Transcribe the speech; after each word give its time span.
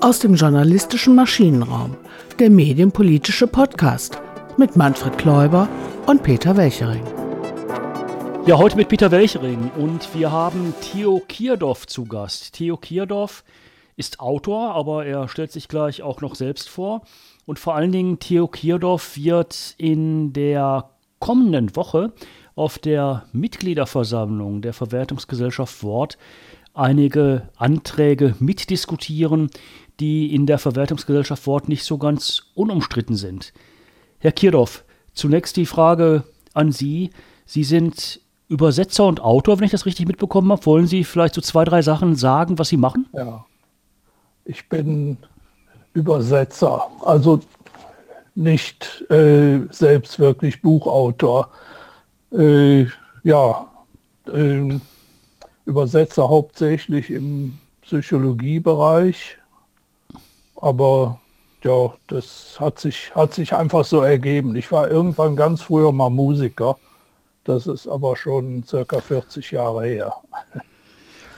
Aus 0.00 0.20
dem 0.20 0.34
journalistischen 0.34 1.14
Maschinenraum, 1.14 1.96
der 2.38 2.50
medienpolitische 2.50 3.46
Podcast 3.46 4.20
mit 4.56 4.76
Manfred 4.76 5.18
Kläuber 5.18 5.68
und 6.06 6.22
Peter 6.22 6.56
Welchering. 6.56 7.02
Ja, 8.46 8.58
heute 8.58 8.76
mit 8.76 8.88
Peter 8.88 9.10
Welchering 9.10 9.70
und 9.76 10.14
wir 10.14 10.30
haben 10.30 10.72
Theo 10.80 11.20
Kierdorf 11.26 11.86
zu 11.88 12.04
Gast. 12.04 12.52
Theo 12.54 12.76
Kierdorf 12.76 13.42
ist 13.96 14.20
Autor, 14.20 14.74
aber 14.74 15.06
er 15.06 15.26
stellt 15.26 15.50
sich 15.50 15.66
gleich 15.66 16.02
auch 16.02 16.20
noch 16.20 16.36
selbst 16.36 16.68
vor. 16.68 17.02
Und 17.44 17.58
vor 17.58 17.74
allen 17.74 17.90
Dingen 17.90 18.20
Theo 18.20 18.46
Kierdorf 18.46 19.16
wird 19.16 19.74
in 19.78 20.32
der 20.32 20.90
kommenden 21.18 21.74
Woche 21.74 22.12
auf 22.54 22.78
der 22.78 23.24
Mitgliederversammlung 23.32 24.62
der 24.62 24.72
Verwertungsgesellschaft 24.72 25.82
Wort 25.82 26.16
einige 26.76 27.48
Anträge 27.56 28.34
mitdiskutieren, 28.38 29.50
die 30.00 30.34
in 30.34 30.46
der 30.46 30.58
Verwertungsgesellschaft 30.58 31.46
Wort 31.46 31.68
nicht 31.68 31.84
so 31.84 31.98
ganz 31.98 32.50
unumstritten 32.54 33.16
sind. 33.16 33.52
Herr 34.18 34.32
Kierdorf, 34.32 34.84
zunächst 35.12 35.56
die 35.56 35.66
Frage 35.66 36.24
an 36.52 36.72
Sie. 36.72 37.10
Sie 37.46 37.64
sind 37.64 38.20
Übersetzer 38.48 39.06
und 39.06 39.20
Autor, 39.20 39.58
wenn 39.58 39.64
ich 39.64 39.72
das 39.72 39.86
richtig 39.86 40.06
mitbekommen 40.06 40.52
habe. 40.52 40.64
Wollen 40.66 40.86
Sie 40.86 41.04
vielleicht 41.04 41.34
so 41.34 41.40
zwei, 41.40 41.64
drei 41.64 41.82
Sachen 41.82 42.14
sagen, 42.14 42.58
was 42.58 42.68
Sie 42.68 42.76
machen? 42.76 43.06
Ja, 43.12 43.44
ich 44.44 44.68
bin 44.68 45.16
Übersetzer, 45.94 46.86
also 47.04 47.40
nicht 48.34 49.04
äh, 49.10 49.60
selbst 49.70 50.18
wirklich 50.18 50.60
Buchautor. 50.60 51.50
Äh, 52.32 52.86
ja, 53.24 53.66
äh, 54.32 54.78
Übersetzer 55.66 56.28
hauptsächlich 56.28 57.10
im 57.10 57.58
Psychologiebereich, 57.82 59.38
aber 60.56 61.20
ja, 61.62 61.92
das 62.06 62.56
hat 62.58 62.78
sich, 62.78 63.14
hat 63.14 63.34
sich 63.34 63.52
einfach 63.52 63.84
so 63.84 64.00
ergeben. 64.00 64.56
Ich 64.56 64.72
war 64.72 64.90
irgendwann 64.90 65.36
ganz 65.36 65.62
früher 65.62 65.92
mal 65.92 66.10
Musiker, 66.10 66.78
das 67.44 67.66
ist 67.66 67.86
aber 67.86 68.16
schon 68.16 68.64
circa 68.64 69.00
40 69.00 69.50
Jahre 69.50 69.84
her. 69.86 70.14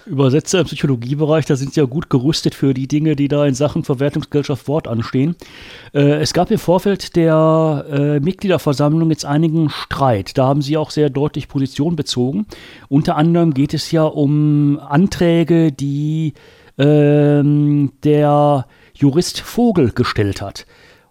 Übersetzer 0.09 0.61
im 0.61 0.67
Psychologiebereich, 0.67 1.47
da 1.47 1.57
sind 1.57 1.75
sie 1.75 1.81
ja 1.81 1.87
gut 1.87 2.11
gerüstet 2.11 2.55
für 2.55 2.75
die 2.75 2.89
Dinge, 2.89 3.15
die 3.15 3.29
da 3.29 3.47
in 3.47 3.55
Sachen 3.55 3.85
Verwertungsgesellschaft 3.85 4.67
Wort 4.69 4.89
anstehen. 4.89 5.37
Äh, 5.95 6.21
es 6.21 6.33
gab 6.33 6.51
im 6.51 6.59
Vorfeld 6.59 7.15
der 7.17 7.85
äh, 7.91 8.21
Mitgliederversammlung 8.21 9.11
jetzt 9.11 9.25
einigen 9.25 9.71
Streit. 9.71 10.37
Da 10.39 10.47
haben 10.47 10.63
sie 10.63 10.77
auch 10.77 10.91
sehr 10.91 11.11
deutlich 11.11 11.49
Position 11.49 11.97
bezogen. 11.97 12.47
Unter 12.89 13.17
anderem 13.17 13.55
geht 13.55 13.75
es 13.75 13.93
ja 13.93 14.05
um 14.05 14.81
Anträge, 14.81 15.73
die 15.73 16.35
ähm, 16.79 17.93
der 18.03 18.67
Jurist 18.95 19.41
Vogel 19.41 19.93
gestellt 19.93 20.43
hat. 20.43 20.67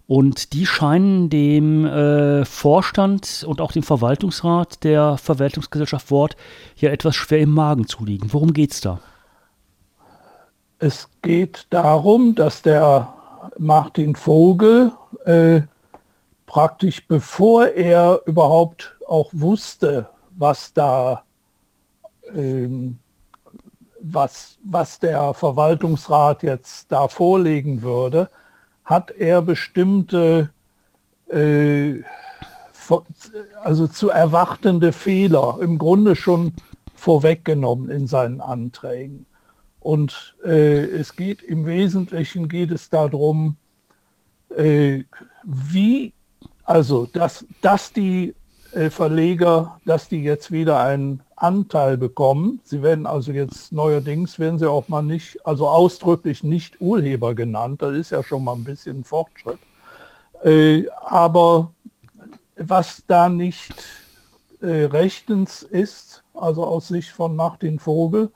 Und 0.07 0.53
die 0.53 0.65
scheinen 0.65 1.29
dem 1.29 1.85
äh, 1.85 2.45
Vorstand 2.45 3.43
und 3.45 3.59
auch 3.59 3.73
dem 3.73 3.83
Verwaltungsrat 3.83 4.83
der 4.85 5.17
Verwaltungsgesellschaft 5.17 6.11
Wort 6.11 6.37
ja 6.77 6.89
etwas 6.89 7.15
schwer 7.15 7.39
im 7.39 7.51
Magen 7.51 7.87
zu 7.87 8.05
liegen. 8.05 8.31
Worum 8.31 8.53
geht 8.53 8.71
es 8.71 8.81
da? 8.81 8.99
Es 10.79 11.09
geht 11.21 11.67
darum, 11.71 12.35
dass 12.35 12.61
der 12.61 13.13
Martin 13.57 14.15
Vogel 14.15 14.93
äh, 15.25 15.61
praktisch 16.45 17.05
bevor 17.05 17.67
er 17.67 18.21
überhaupt 18.25 18.95
auch 19.07 19.29
wusste, 19.33 20.07
was 20.37 20.71
da 20.73 21.23
ähm, 22.33 22.99
was, 23.99 24.57
was 24.63 24.99
der 24.99 25.33
Verwaltungsrat 25.33 26.43
jetzt 26.43 26.91
da 26.91 27.07
vorlegen 27.07 27.81
würde, 27.81 28.29
hat 28.87 29.11
er 29.11 29.41
bestimmte, 29.41 30.49
äh, 31.29 31.95
also 33.61 33.87
zu 33.87 34.09
erwartende 34.09 34.93
Fehler 34.93 35.59
im 35.61 35.77
Grunde 35.77 36.15
schon 36.15 36.53
vorweggenommen 36.95 37.89
in 37.89 38.07
seinen 38.07 38.39
Anträgen. 38.39 39.25
Und 39.81 40.35
äh, 40.43 40.85
es 40.85 41.17
geht 41.17 41.41
im 41.41 41.65
Wesentlichen 41.65 42.47
geht 42.47 42.71
es 42.71 42.89
darum, 42.89 43.57
äh, 44.55 45.03
wie, 45.43 46.13
also 46.63 47.07
dass, 47.07 47.45
dass 47.61 47.91
die 47.91 48.35
äh, 48.71 48.89
Verleger, 48.89 49.81
dass 49.85 50.07
die 50.07 50.23
jetzt 50.23 50.49
wieder 50.51 50.79
einen 50.79 51.21
Anteil 51.37 51.97
bekommen. 51.97 52.59
Sie 52.63 52.81
werden 52.81 53.05
also 53.05 53.31
jetzt 53.31 53.71
neuerdings, 53.71 54.39
werden 54.39 54.59
sie 54.59 54.69
auch 54.69 54.87
mal 54.89 55.01
nicht, 55.01 55.45
also 55.45 55.67
ausdrücklich 55.67 56.43
nicht 56.43 56.81
Urheber 56.81 57.35
genannt. 57.35 57.81
Das 57.81 57.95
ist 57.95 58.11
ja 58.11 58.23
schon 58.23 58.43
mal 58.43 58.53
ein 58.53 58.63
bisschen 58.63 59.03
Fortschritt. 59.03 59.59
Äh, 60.43 60.85
aber 61.05 61.71
was 62.57 63.03
da 63.07 63.29
nicht 63.29 63.73
äh, 64.61 64.85
rechtens 64.85 65.61
ist, 65.63 66.23
also 66.33 66.65
aus 66.65 66.87
Sicht 66.87 67.09
von 67.09 67.35
Martin 67.35 67.79
Vogel, 67.79 68.31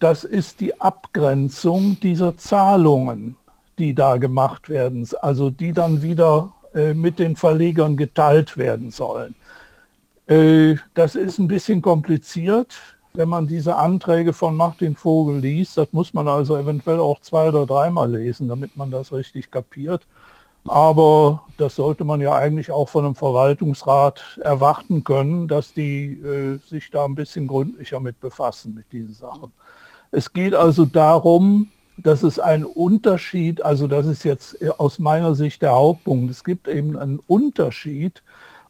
das 0.00 0.24
ist 0.24 0.60
die 0.60 0.80
Abgrenzung 0.80 1.98
dieser 2.00 2.36
Zahlungen, 2.36 3.36
die 3.78 3.94
da 3.94 4.16
gemacht 4.16 4.68
werden, 4.68 5.08
also 5.20 5.50
die 5.50 5.72
dann 5.72 6.02
wieder 6.02 6.52
äh, 6.74 6.94
mit 6.94 7.18
den 7.18 7.36
Verlegern 7.36 7.96
geteilt 7.96 8.56
werden 8.56 8.90
sollen. 8.90 9.34
Äh, 10.28 10.76
das 10.94 11.14
ist 11.14 11.38
ein 11.38 11.48
bisschen 11.48 11.80
kompliziert, 11.82 12.74
wenn 13.14 13.28
man 13.28 13.46
diese 13.46 13.76
Anträge 13.76 14.32
von 14.32 14.54
Martin 14.54 14.94
Vogel 14.94 15.40
liest. 15.40 15.78
Das 15.78 15.88
muss 15.92 16.12
man 16.12 16.28
also 16.28 16.56
eventuell 16.56 17.00
auch 17.00 17.20
zwei 17.20 17.48
oder 17.48 17.66
dreimal 17.66 18.12
lesen, 18.12 18.48
damit 18.48 18.76
man 18.76 18.90
das 18.90 19.12
richtig 19.12 19.50
kapiert. 19.50 20.06
Aber 20.66 21.44
das 21.56 21.76
sollte 21.76 22.04
man 22.04 22.20
ja 22.20 22.34
eigentlich 22.34 22.70
auch 22.70 22.90
von 22.90 23.06
einem 23.06 23.14
Verwaltungsrat 23.14 24.38
erwarten 24.42 25.02
können, 25.02 25.48
dass 25.48 25.72
die 25.72 26.20
äh, 26.20 26.58
sich 26.68 26.90
da 26.90 27.06
ein 27.06 27.14
bisschen 27.14 27.46
gründlicher 27.46 28.00
mit 28.00 28.20
befassen, 28.20 28.74
mit 28.74 28.92
diesen 28.92 29.14
Sachen. 29.14 29.50
Es 30.10 30.32
geht 30.32 30.54
also 30.54 30.84
darum, 30.84 31.70
dass 31.96 32.22
es 32.22 32.38
einen 32.38 32.64
Unterschied, 32.64 33.62
also 33.62 33.86
das 33.86 34.06
ist 34.06 34.24
jetzt 34.24 34.56
aus 34.78 34.98
meiner 34.98 35.34
Sicht 35.34 35.62
der 35.62 35.72
Hauptpunkt, 35.72 36.30
es 36.30 36.44
gibt 36.44 36.68
eben 36.68 36.98
einen 36.98 37.18
Unterschied 37.26 38.22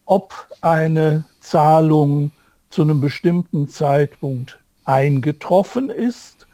ob 0.09 0.33
eine 0.63 1.25
Zahlung 1.49 2.31
zu 2.69 2.83
einem 2.83 3.01
bestimmten 3.01 3.69
Zeitpunkt 3.69 4.59
eingetroffen 4.85 5.89
ist 5.89 6.47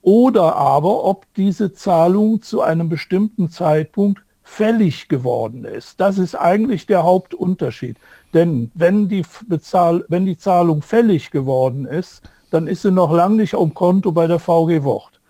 oder 0.00 0.56
aber 0.56 1.04
ob 1.04 1.26
diese 1.34 1.74
Zahlung 1.74 2.40
zu 2.40 2.62
einem 2.62 2.88
bestimmten 2.88 3.50
Zeitpunkt 3.50 4.22
fällig 4.42 5.08
geworden 5.08 5.66
ist. 5.66 6.00
Das 6.00 6.16
ist 6.16 6.34
eigentlich 6.34 6.86
der 6.86 7.02
Hauptunterschied. 7.02 7.98
Denn 8.32 8.70
wenn 8.74 9.10
die, 9.10 9.26
Bezahl 9.46 10.06
wenn 10.08 10.24
die 10.24 10.38
Zahlung 10.38 10.80
fällig 10.80 11.30
geworden 11.30 11.84
ist, 11.84 12.22
dann 12.50 12.66
ist 12.66 12.80
sie 12.80 12.90
noch 12.90 13.12
lange 13.12 13.36
nicht 13.36 13.54
am 13.54 13.74
Konto 13.74 14.10
bei 14.10 14.26
der 14.26 14.38
VG 14.38 14.84
Wort. 14.84 15.20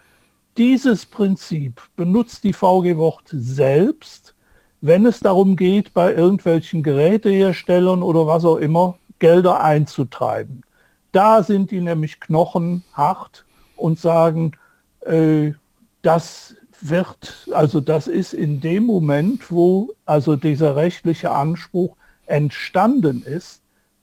Dieses 0.57 1.05
Prinzip 1.05 1.83
benutzt 1.97 2.45
die 2.45 2.53
VG 2.53 2.97
Wort 2.97 3.25
selbst 3.31 4.35
wenn 4.81 5.05
es 5.05 5.21
darum 5.21 5.57
geht, 5.57 5.93
bei 5.93 6.15
irgendwelchen 6.15 6.83
Geräteherstellern 6.83 8.03
oder 8.03 8.27
was 8.27 8.45
auch 8.45 8.57
immer, 8.57 8.97
Gelder 9.21 9.63
einzutreiben. 9.63 10.63
Da 11.13 11.43
sind 11.43 11.71
die 11.71 11.81
nämlich 11.81 12.21
knochenhart 12.21 13.45
und 13.77 13.99
sagen, 13.99 14.53
äh, 15.01 15.53
das 16.03 16.57
wird, 16.81 17.49
also 17.53 17.81
das 17.81 18.09
ist 18.09 18.33
in 18.33 18.61
dem 18.61 18.85
Moment, 18.85 19.51
wo 19.51 19.91
also 20.07 20.37
dieser 20.37 20.77
rechtliche 20.77 21.31
Anspruch 21.31 21.97
entstanden 22.27 23.23
ist, 23.23 23.63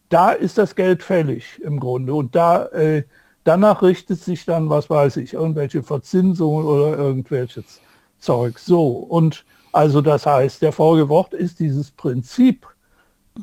da 0.09 0.31
ist 0.31 0.57
das 0.57 0.75
Geld 0.75 1.03
fällig 1.03 1.61
im 1.61 1.79
Grunde. 1.79 2.13
Und 2.13 2.35
da, 2.35 2.67
äh, 2.67 3.03
danach 3.43 3.81
richtet 3.81 4.21
sich 4.21 4.45
dann, 4.45 4.69
was 4.69 4.89
weiß 4.89 5.17
ich, 5.17 5.33
irgendwelche 5.33 5.83
Verzinsungen 5.83 6.65
oder 6.65 6.97
irgendwelches 6.97 7.81
Zeug. 8.19 8.59
So, 8.59 8.87
und 8.87 9.45
also 9.71 10.01
das 10.01 10.25
heißt, 10.25 10.61
der 10.61 10.71
Folgewort 10.71 11.33
ist 11.33 11.59
dieses 11.59 11.91
Prinzip 11.91 12.67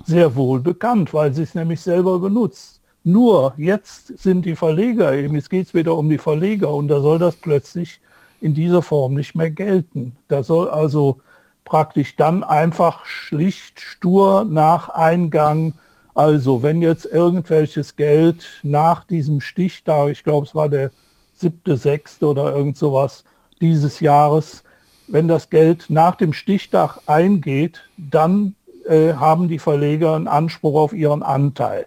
sehr 0.04 0.34
wohl 0.34 0.60
bekannt, 0.60 1.14
weil 1.14 1.32
sie 1.32 1.42
es 1.42 1.54
nämlich 1.54 1.80
selber 1.80 2.18
benutzt. 2.18 2.80
Nur 3.04 3.54
jetzt 3.56 4.18
sind 4.18 4.46
die 4.46 4.56
Verleger 4.56 5.12
eben, 5.12 5.34
jetzt 5.34 5.50
geht 5.50 5.66
es 5.66 5.74
wieder 5.74 5.96
um 5.96 6.08
die 6.08 6.18
Verleger 6.18 6.72
und 6.72 6.88
da 6.88 7.00
soll 7.00 7.18
das 7.18 7.36
plötzlich 7.36 8.00
in 8.40 8.54
dieser 8.54 8.82
Form 8.82 9.14
nicht 9.14 9.34
mehr 9.34 9.50
gelten. 9.50 10.16
Da 10.28 10.42
soll 10.42 10.68
also 10.68 11.20
praktisch 11.64 12.16
dann 12.16 12.42
einfach 12.42 13.04
schlicht 13.04 13.80
stur 13.80 14.44
nach 14.44 14.88
Eingang, 14.88 15.74
also 16.14 16.62
wenn 16.62 16.80
jetzt 16.80 17.06
irgendwelches 17.06 17.96
Geld 17.96 18.60
nach 18.62 19.04
diesem 19.04 19.40
Stichtag, 19.40 20.10
ich 20.10 20.24
glaube 20.24 20.46
es 20.46 20.54
war 20.54 20.68
der 20.68 20.90
siebte, 21.34 21.76
sechste 21.76 22.26
oder 22.26 22.54
irgend 22.54 22.76
sowas 22.76 23.24
dieses 23.60 24.00
Jahres, 24.00 24.62
wenn 25.08 25.28
das 25.28 25.50
Geld 25.50 25.86
nach 25.88 26.14
dem 26.14 26.32
Stichtag 26.32 26.98
eingeht, 27.06 27.82
dann 27.96 28.54
äh, 28.86 29.14
haben 29.14 29.48
die 29.48 29.58
Verleger 29.58 30.14
einen 30.14 30.28
Anspruch 30.28 30.78
auf 30.78 30.92
ihren 30.92 31.22
Anteil. 31.22 31.86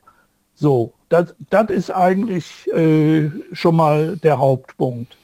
So, 0.55 0.93
das, 1.09 1.33
ist 1.69 1.91
eigentlich 1.91 2.67
äh, 2.73 3.29
schon 3.53 3.75
mal 3.75 4.17
der 4.17 4.39
Hauptpunkt 4.39 5.17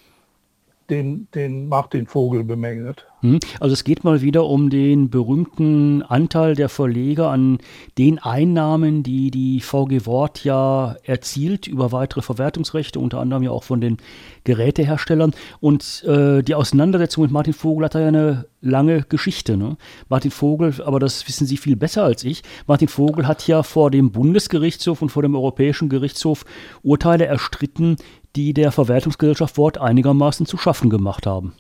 den, 0.90 1.28
den 1.34 1.68
Martin 1.68 2.08
Vogel 2.08 2.44
bemängelt. 2.44 3.08
Hm, 3.24 3.40
also 3.62 3.72
es 3.72 3.86
geht 3.86 4.04
mal 4.04 4.22
wieder 4.22 4.46
um 4.46 4.70
den 4.70 5.10
berühmten 5.10 6.02
Anteil 6.02 6.56
der 6.56 6.68
Verleger 6.68 7.30
an 7.30 7.60
den 7.98 8.20
Einnahmen, 8.20 9.02
die 9.02 9.32
die 9.32 9.62
VG 9.62 10.06
Wort 10.06 10.44
ja 10.44 10.98
erzielt 11.06 11.66
über 11.66 11.94
weitere 11.94 12.22
Verwertungsrechte, 12.22 13.00
unter 13.00 13.22
anderem 13.22 13.44
ja 13.44 13.52
auch 13.52 13.64
von 13.64 13.80
den 13.80 13.96
Geräteherstellern. 14.44 15.34
Und 15.62 16.04
äh, 16.04 16.44
die 16.44 16.54
Auseinandersetzung 16.54 17.24
mit 17.24 17.32
Martin 17.32 17.54
Vogel 17.54 17.86
hat 17.86 17.94
ja 17.94 18.06
eine 18.06 18.46
lange 18.60 19.04
Geschichte. 19.04 19.56
Ne? 19.56 19.78
Martin 20.10 20.32
Vogel, 20.32 20.74
aber 20.86 21.00
das 21.00 21.26
wissen 21.26 21.48
Sie 21.48 21.56
viel 21.56 21.78
besser 21.78 22.04
als 22.04 22.26
ich, 22.26 22.44
Martin 22.68 22.90
Vogel 22.90 23.26
hat 23.26 23.48
ja 23.48 23.64
vor 23.64 23.90
dem 23.90 24.12
Bundesgerichtshof 24.12 25.02
und 25.02 25.10
vor 25.10 25.24
dem 25.24 25.36
Europäischen 25.36 25.88
Gerichtshof 25.88 26.44
Urteile 26.82 27.26
erstritten, 27.26 27.96
die 28.36 28.54
der 28.54 28.74
Verwertungsgesellschaft 28.74 29.58
Wort 29.58 29.78
einigermaßen 29.78 30.46
zu 30.46 30.58
schaffen 30.58 30.90
gemacht 30.90 31.26
haben. 31.26 31.54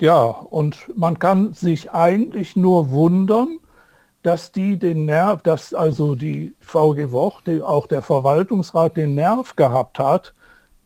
Ja, 0.00 0.22
und 0.22 0.90
man 0.96 1.18
kann 1.18 1.54
sich 1.54 1.92
eigentlich 1.92 2.56
nur 2.56 2.90
wundern, 2.90 3.58
dass 4.22 4.52
die 4.52 4.78
den 4.78 5.04
Nerv, 5.04 5.42
dass 5.42 5.74
also 5.74 6.14
die 6.14 6.54
VG 6.60 7.12
Wort, 7.12 7.48
auch 7.62 7.86
der 7.86 8.02
Verwaltungsrat 8.02 8.96
den 8.96 9.14
Nerv 9.14 9.54
gehabt 9.54 9.98
hat, 9.98 10.34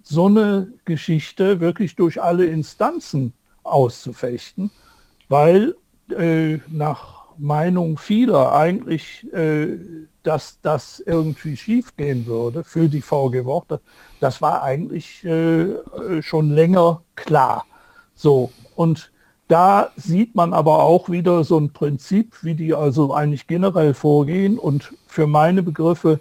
so 0.03 0.27
eine 0.27 0.73
Geschichte 0.85 1.61
wirklich 1.61 1.97
durch 1.97 2.21
alle 2.23 2.47
Instanzen 2.47 3.33
auszufechten, 3.63 4.71
weil 5.29 5.75
äh, 6.17 6.59
nach 6.69 7.29
Meinung 7.39 7.99
vieler 7.99 8.53
eigentlich 8.53 9.33
äh, 9.33 9.79
dass 10.29 10.61
das 10.61 11.01
irgendwie 11.01 11.57
schiefgehen 11.57 12.27
würde 12.27 12.63
für 12.63 12.89
die 12.91 13.01
VG 13.01 13.47
Wort, 13.47 13.81
das 14.21 14.43
war 14.43 14.63
eigentlich 14.63 15.25
äh, 15.25 15.77
schon 16.21 16.51
länger 16.51 17.03
klar. 17.15 17.65
So, 18.19 18.51
und 18.75 19.13
da 19.47 19.93
sieht 19.95 20.35
man 20.35 20.53
aber 20.53 20.83
auch 20.83 21.09
wieder 21.09 21.45
so 21.45 21.57
ein 21.57 21.73
Prinzip, 21.73 22.43
wie 22.43 22.55
die 22.55 22.75
also 22.75 23.15
eigentlich 23.15 23.47
generell 23.47 23.95
vorgehen. 23.95 24.59
Und 24.59 24.93
für 25.07 25.29
meine 25.29 25.63
Begriffe 25.63 26.19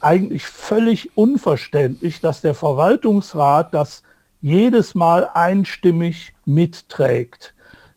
eigentlich 0.00 0.44
völlig 0.44 1.16
unverständlich, 1.16 2.20
dass 2.20 2.42
der 2.42 2.54
Verwaltungsrat 2.54 3.72
das 3.72 4.02
jedes 4.42 4.94
Mal 4.94 5.30
einstimmig 5.32 6.34
mitträgt. 6.44 7.54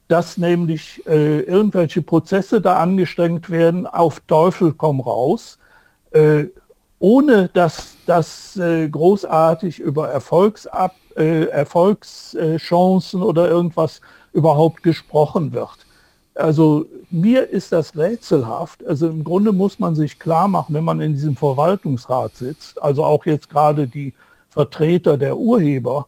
Dass 0.07 0.37
nämlich 0.37 1.05
äh, 1.05 1.41
irgendwelche 1.41 2.01
Prozesse 2.01 2.61
da 2.61 2.79
angestrengt 2.79 3.49
werden, 3.49 3.85
auf 3.85 4.21
Teufel 4.21 4.71
komm 4.71 5.01
raus, 5.01 5.59
äh, 6.11 6.45
ohne 6.99 7.49
dass 7.53 7.95
das 8.05 8.57
äh, 8.57 8.87
großartig 8.87 9.79
über 9.79 10.09
Erfolgsab, 10.09 10.95
äh, 11.15 11.45
Erfolgschancen 11.45 13.21
oder 13.21 13.49
irgendwas 13.49 14.01
überhaupt 14.33 14.83
gesprochen 14.83 15.53
wird. 15.53 15.85
Also 16.35 16.85
mir 17.09 17.49
ist 17.49 17.71
das 17.71 17.95
rätselhaft. 17.95 18.85
Also 18.85 19.07
im 19.07 19.23
Grunde 19.23 19.53
muss 19.53 19.79
man 19.79 19.95
sich 19.95 20.19
klar 20.19 20.47
machen, 20.47 20.75
wenn 20.75 20.83
man 20.83 20.99
in 20.99 21.13
diesem 21.13 21.35
Verwaltungsrat 21.35 22.35
sitzt, 22.35 22.81
also 22.81 23.05
auch 23.05 23.25
jetzt 23.25 23.49
gerade 23.49 23.87
die 23.87 24.13
Vertreter 24.49 25.17
der 25.17 25.37
Urheber, 25.37 26.07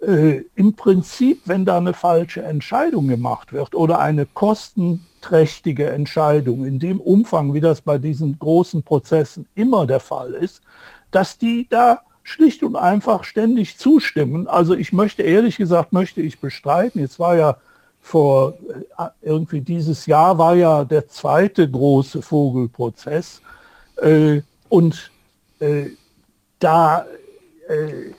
äh, 0.00 0.42
im 0.54 0.74
Prinzip, 0.74 1.42
wenn 1.46 1.64
da 1.64 1.78
eine 1.78 1.94
falsche 1.94 2.42
Entscheidung 2.42 3.08
gemacht 3.08 3.52
wird 3.52 3.74
oder 3.74 3.98
eine 3.98 4.26
kostenträchtige 4.26 5.90
Entscheidung 5.90 6.64
in 6.64 6.78
dem 6.78 7.00
Umfang, 7.00 7.54
wie 7.54 7.60
das 7.60 7.80
bei 7.80 7.98
diesen 7.98 8.38
großen 8.38 8.82
Prozessen 8.82 9.46
immer 9.54 9.86
der 9.86 10.00
Fall 10.00 10.34
ist, 10.34 10.62
dass 11.10 11.38
die 11.38 11.66
da 11.68 12.00
schlicht 12.22 12.62
und 12.62 12.76
einfach 12.76 13.24
ständig 13.24 13.78
zustimmen. 13.78 14.48
Also 14.48 14.74
ich 14.74 14.92
möchte 14.92 15.22
ehrlich 15.22 15.56
gesagt, 15.56 15.92
möchte 15.92 16.20
ich 16.20 16.40
bestreiten, 16.40 17.00
jetzt 17.00 17.18
war 17.18 17.36
ja 17.36 17.56
vor 18.00 18.54
äh, 18.98 19.04
irgendwie 19.22 19.60
dieses 19.60 20.06
Jahr 20.06 20.36
war 20.38 20.54
ja 20.54 20.84
der 20.84 21.08
zweite 21.08 21.68
große 21.68 22.22
Vogelprozess 22.22 23.40
äh, 24.02 24.42
und 24.68 25.10
äh, 25.60 25.86
da 26.58 27.06
äh, 27.68 28.12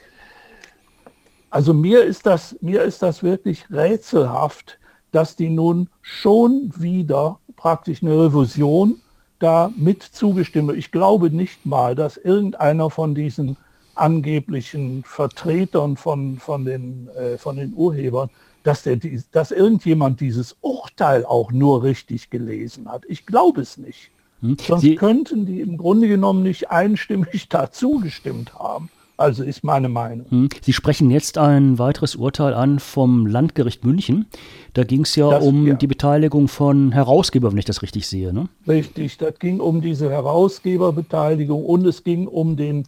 also 1.50 1.74
mir 1.74 2.04
ist 2.04 2.26
das, 2.26 2.56
mir 2.62 2.84
ist 2.84 3.02
das 3.02 3.24
wirklich 3.24 3.66
rätselhaft, 3.72 4.80
dass 5.12 5.36
die 5.36 5.50
nun 5.50 5.90
schon 6.02 6.72
wieder 6.78 7.40
praktisch 7.56 8.04
eine 8.04 8.18
Revision 8.18 9.02
da 9.40 9.72
mit 9.76 10.04
zugestimmt. 10.04 10.76
Ich 10.76 10.92
glaube 10.92 11.30
nicht 11.30 11.66
mal, 11.66 11.96
dass 11.96 12.18
irgendeiner 12.18 12.90
von 12.90 13.16
diesen 13.16 13.58
angeblichen 13.96 15.04
Vertretern 15.04 15.98
von, 15.98 16.38
von, 16.38 16.66
den, 16.66 17.10
äh, 17.10 17.38
von 17.38 17.56
den 17.56 17.74
Urhebern, 17.74 18.30
dass, 18.64 18.84
der, 18.84 19.00
dass 19.32 19.52
irgendjemand 19.52 20.20
dieses 20.20 20.56
Urteil 20.62 21.26
auch 21.26 21.52
nur 21.52 21.84
richtig 21.84 22.30
gelesen 22.30 22.90
hat. 22.90 23.04
Ich 23.08 23.26
glaube 23.26 23.62
es 23.62 23.78
nicht. 23.78 24.12
Hm. 24.42 24.58
Sonst 24.60 24.82
Sie 24.82 24.96
könnten 24.96 25.46
die 25.46 25.62
im 25.62 25.78
Grunde 25.78 26.08
genommen 26.08 26.44
nicht 26.44 26.70
einstimmig 26.70 27.48
dazu 27.50 28.00
gestimmt 28.00 28.54
haben. 28.54 28.90
Also 29.18 29.44
ist 29.44 29.64
meine 29.64 29.90
Meinung. 29.90 30.28
Hm. 30.30 30.50
Sie 30.62 30.74
sprechen 30.74 31.10
jetzt 31.10 31.40
ein 31.40 31.80
weiteres 31.80 32.16
Urteil 32.16 32.54
an 32.54 32.78
vom 32.78 33.26
Landgericht 33.26 33.84
München. 33.84 34.28
Da 34.74 34.84
ging 34.84 35.02
es 35.02 35.16
ja 35.16 35.32
das, 35.32 35.44
um 35.44 35.66
ja. 35.66 35.74
die 35.74 35.88
Beteiligung 35.88 36.48
von 36.48 36.92
Herausgebern, 36.92 37.52
wenn 37.52 37.58
ich 37.58 37.66
das 37.66 37.82
richtig 37.82 38.08
sehe. 38.08 38.32
Ne? 38.32 38.48
Richtig, 38.68 39.18
das 39.18 39.40
ging 39.40 39.60
um 39.60 39.82
diese 39.82 40.12
Herausgeberbeteiligung 40.12 41.66
und 41.66 41.86
es 41.88 42.04
ging 42.04 42.28
um 42.28 42.56
den 42.56 42.88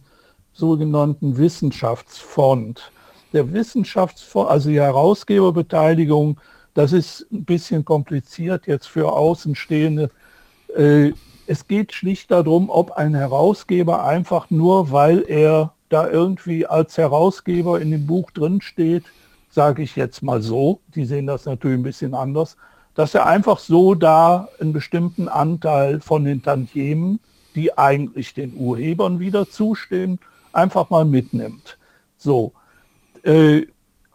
sogenannten 0.52 1.36
Wissenschaftsfonds. 1.36 2.80
Der 3.32 3.52
Wissenschaftsfonds, 3.52 4.50
also 4.50 4.68
die 4.68 4.80
Herausgeberbeteiligung, 4.80 6.38
das 6.74 6.92
ist 6.92 7.26
ein 7.32 7.44
bisschen 7.44 7.84
kompliziert 7.84 8.68
jetzt 8.68 8.86
für 8.86 9.12
Außenstehende. 9.12 10.10
Äh, 10.76 11.12
es 11.48 11.66
geht 11.66 11.92
schlicht 11.92 12.30
darum, 12.30 12.70
ob 12.70 12.92
ein 12.92 13.16
Herausgeber 13.16 14.04
einfach 14.04 14.48
nur, 14.50 14.92
weil 14.92 15.24
er 15.26 15.72
da 15.90 16.08
irgendwie 16.08 16.66
als 16.66 16.96
Herausgeber 16.96 17.80
in 17.80 17.90
dem 17.90 18.06
Buch 18.06 18.30
drin 18.30 18.62
steht, 18.62 19.04
sage 19.50 19.82
ich 19.82 19.96
jetzt 19.96 20.22
mal 20.22 20.40
so, 20.40 20.80
die 20.94 21.04
sehen 21.04 21.26
das 21.26 21.44
natürlich 21.44 21.78
ein 21.78 21.82
bisschen 21.82 22.14
anders, 22.14 22.56
dass 22.94 23.14
er 23.14 23.26
einfach 23.26 23.58
so 23.58 23.94
da 23.94 24.48
einen 24.60 24.72
bestimmten 24.72 25.28
Anteil 25.28 26.00
von 26.00 26.24
den 26.24 26.42
Tantiemen, 26.42 27.20
die 27.54 27.76
eigentlich 27.76 28.32
den 28.32 28.54
Urhebern 28.56 29.18
wieder 29.18 29.48
zustehen, 29.48 30.20
einfach 30.52 30.90
mal 30.90 31.04
mitnimmt. 31.04 31.78
So, 32.16 32.52
äh, 33.22 33.66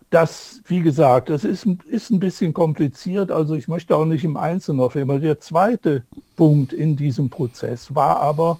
das, 0.09 0.61
wie 0.67 0.81
gesagt, 0.81 1.29
das 1.29 1.43
ist, 1.43 1.67
ist 1.87 2.09
ein 2.09 2.19
bisschen 2.19 2.53
kompliziert, 2.53 3.31
also 3.31 3.55
ich 3.55 3.67
möchte 3.67 3.97
auch 3.97 4.05
nicht 4.05 4.23
im 4.23 4.37
Einzelnen 4.37 4.79
auf 4.79 4.95
jeden 4.95 5.07
Fall. 5.07 5.19
Der 5.19 5.41
zweite 5.41 6.03
Punkt 6.37 6.71
in 6.71 6.95
diesem 6.95 7.29
Prozess 7.29 7.93
war 7.93 8.21
aber 8.21 8.59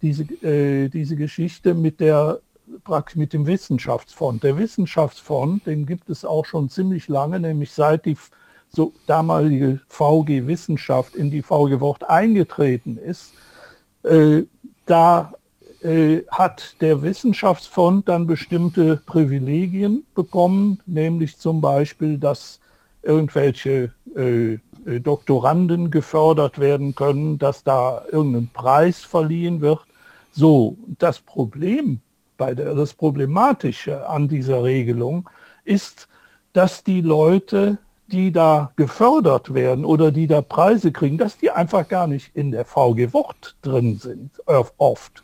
diese, 0.00 0.22
äh, 0.44 0.88
diese 0.88 1.16
Geschichte 1.16 1.74
mit 1.74 1.98
der 1.98 2.40
praktisch 2.84 3.16
mit 3.16 3.32
dem 3.32 3.46
Wissenschaftsfonds. 3.46 4.42
Der 4.42 4.56
Wissenschaftsfonds, 4.56 5.64
den 5.64 5.86
gibt 5.86 6.08
es 6.08 6.24
auch 6.24 6.44
schon 6.44 6.68
ziemlich 6.68 7.08
lange, 7.08 7.40
nämlich 7.40 7.72
seit 7.72 8.04
die 8.04 8.16
so 8.68 8.92
damalige 9.06 9.80
VG 9.88 10.46
Wissenschaft 10.46 11.14
in 11.14 11.30
die 11.30 11.42
VG 11.42 11.80
Wort 11.80 12.08
eingetreten 12.08 12.96
ist. 12.96 13.34
Äh, 14.02 14.42
da 14.86 15.32
äh, 15.82 16.22
hat 16.30 16.76
der 16.80 17.02
Wissenschaftsfonds 17.02 18.06
dann 18.06 18.26
bestimmte 18.26 18.96
Privilegien 19.04 20.04
bekommen, 20.14 20.80
nämlich 20.86 21.38
zum 21.38 21.60
Beispiel, 21.60 22.18
dass 22.18 22.60
irgendwelche 23.02 23.92
äh, 24.14 24.58
Doktoranden 25.00 25.90
gefördert 25.90 26.58
werden 26.58 26.94
können, 26.94 27.38
dass 27.38 27.62
da 27.62 28.04
irgendein 28.10 28.48
Preis 28.52 29.00
verliehen 29.00 29.60
wird. 29.60 29.80
So, 30.32 30.76
das 30.98 31.20
Problem 31.20 32.00
bei 32.42 32.56
der, 32.56 32.74
das 32.74 32.92
Problematische 32.92 34.08
an 34.08 34.26
dieser 34.26 34.64
Regelung 34.64 35.30
ist, 35.64 36.08
dass 36.52 36.82
die 36.82 37.00
Leute, 37.00 37.78
die 38.08 38.32
da 38.32 38.72
gefördert 38.74 39.54
werden 39.54 39.84
oder 39.84 40.10
die 40.10 40.26
da 40.26 40.42
Preise 40.42 40.90
kriegen, 40.90 41.18
dass 41.18 41.38
die 41.38 41.52
einfach 41.52 41.86
gar 41.86 42.08
nicht 42.08 42.34
in 42.34 42.50
der 42.50 42.64
VG 42.64 43.12
Wort 43.12 43.54
drin 43.62 43.96
sind, 43.96 44.32
oft. 44.76 45.22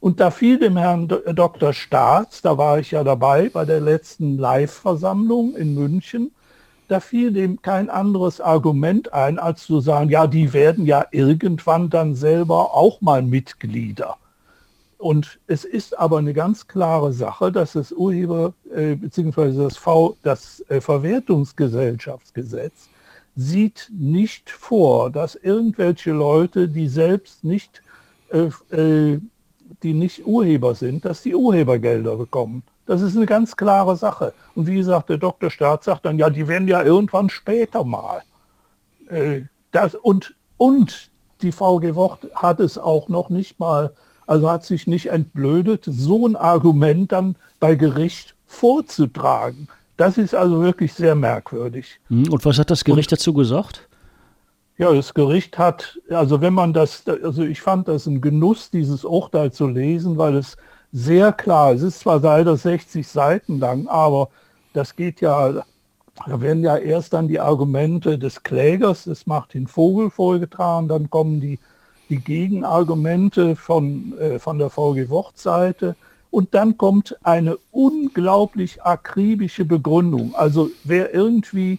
Und 0.00 0.18
da 0.18 0.30
fiel 0.30 0.58
dem 0.58 0.78
Herrn 0.78 1.08
Dr. 1.08 1.74
Staats, 1.74 2.40
da 2.40 2.56
war 2.56 2.78
ich 2.78 2.92
ja 2.92 3.04
dabei 3.04 3.50
bei 3.50 3.66
der 3.66 3.82
letzten 3.82 4.38
Live-Versammlung 4.38 5.56
in 5.56 5.74
München, 5.74 6.30
da 6.88 7.00
fiel 7.00 7.34
dem 7.34 7.60
kein 7.60 7.90
anderes 7.90 8.40
Argument 8.40 9.12
ein, 9.12 9.38
als 9.38 9.66
zu 9.66 9.80
sagen, 9.80 10.08
ja, 10.08 10.26
die 10.26 10.54
werden 10.54 10.86
ja 10.86 11.04
irgendwann 11.10 11.90
dann 11.90 12.14
selber 12.14 12.72
auch 12.72 13.02
mal 13.02 13.20
Mitglieder. 13.20 14.16
Und 14.98 15.38
es 15.46 15.64
ist 15.64 15.98
aber 15.98 16.18
eine 16.18 16.32
ganz 16.32 16.68
klare 16.68 17.12
Sache, 17.12 17.52
dass 17.52 17.74
das 17.74 17.92
Urheber 17.92 18.54
äh, 18.74 18.94
bzw. 18.94 19.54
das, 19.56 19.76
v, 19.76 20.16
das 20.22 20.64
äh, 20.68 20.80
Verwertungsgesellschaftsgesetz 20.80 22.88
sieht 23.34 23.90
nicht 23.92 24.48
vor, 24.48 25.10
dass 25.10 25.34
irgendwelche 25.34 26.12
Leute, 26.12 26.68
die 26.68 26.88
selbst 26.88 27.44
nicht 27.44 27.82
äh, 28.30 28.48
äh 28.74 29.20
die 29.82 29.94
nicht 29.94 30.26
Urheber 30.26 30.74
sind, 30.74 31.04
dass 31.04 31.22
die 31.22 31.34
Urhebergelder 31.34 32.16
bekommen. 32.16 32.62
Das 32.86 33.02
ist 33.02 33.16
eine 33.16 33.26
ganz 33.26 33.56
klare 33.56 33.96
Sache. 33.96 34.32
Und 34.54 34.66
wie 34.66 34.76
gesagt, 34.76 35.10
der 35.10 35.18
Dr. 35.18 35.50
Staat 35.50 35.84
sagt 35.84 36.06
dann, 36.06 36.18
ja, 36.18 36.30
die 36.30 36.48
werden 36.48 36.68
ja 36.68 36.82
irgendwann 36.82 37.28
später 37.28 37.84
mal. 37.84 38.22
Äh, 39.08 39.42
das, 39.72 39.94
und, 39.94 40.34
und 40.56 41.10
die 41.42 41.52
VG 41.52 41.94
Wort 41.94 42.28
hat 42.34 42.60
es 42.60 42.78
auch 42.78 43.08
noch 43.08 43.28
nicht 43.28 43.58
mal, 43.58 43.92
also 44.26 44.50
hat 44.50 44.64
sich 44.64 44.86
nicht 44.86 45.06
entblödet, 45.06 45.84
so 45.86 46.26
ein 46.26 46.36
Argument 46.36 47.12
dann 47.12 47.36
bei 47.60 47.74
Gericht 47.74 48.34
vorzutragen. 48.46 49.68
Das 49.96 50.18
ist 50.18 50.34
also 50.34 50.60
wirklich 50.62 50.92
sehr 50.92 51.14
merkwürdig. 51.14 51.98
Hm, 52.08 52.30
und 52.30 52.44
was 52.44 52.58
hat 52.58 52.70
das 52.70 52.84
Gericht 52.84 53.12
und, 53.12 53.18
dazu 53.20 53.32
gesagt? 53.32 53.88
Ja, 54.78 54.92
das 54.92 55.14
Gericht 55.14 55.56
hat, 55.56 55.98
also 56.10 56.40
wenn 56.40 56.52
man 56.52 56.72
das, 56.72 57.04
also 57.06 57.42
ich 57.42 57.62
fand 57.62 57.88
das 57.88 58.06
ein 58.06 58.20
Genuss, 58.20 58.70
dieses 58.70 59.04
Urteil 59.04 59.52
zu 59.52 59.66
lesen, 59.68 60.18
weil 60.18 60.36
es 60.36 60.56
sehr 60.92 61.32
klar, 61.32 61.72
es 61.72 61.82
ist 61.82 62.00
zwar 62.00 62.20
leider 62.20 62.56
60 62.56 63.06
Seiten 63.06 63.58
lang, 63.58 63.86
aber 63.88 64.28
das 64.74 64.96
geht 64.96 65.22
ja, 65.22 65.64
da 66.26 66.40
werden 66.40 66.62
ja 66.62 66.76
erst 66.76 67.14
dann 67.14 67.28
die 67.28 67.40
Argumente 67.40 68.18
des 68.18 68.42
Klägers, 68.42 69.04
des 69.04 69.26
Martin 69.26 69.66
Vogel 69.66 70.10
vorgetragen, 70.10 70.88
dann 70.88 71.08
kommen 71.08 71.40
die, 71.40 71.58
die 72.08 72.18
Gegenargumente 72.18 73.56
von, 73.56 74.16
äh, 74.18 74.38
von 74.38 74.58
der 74.58 74.70
VG 74.70 75.08
Wortseite 75.08 75.96
und 76.30 76.54
dann 76.54 76.76
kommt 76.76 77.16
eine 77.22 77.58
unglaublich 77.70 78.82
akribische 78.82 79.64
Begründung. 79.64 80.34
Also 80.34 80.70
wer 80.84 81.14
irgendwie 81.14 81.78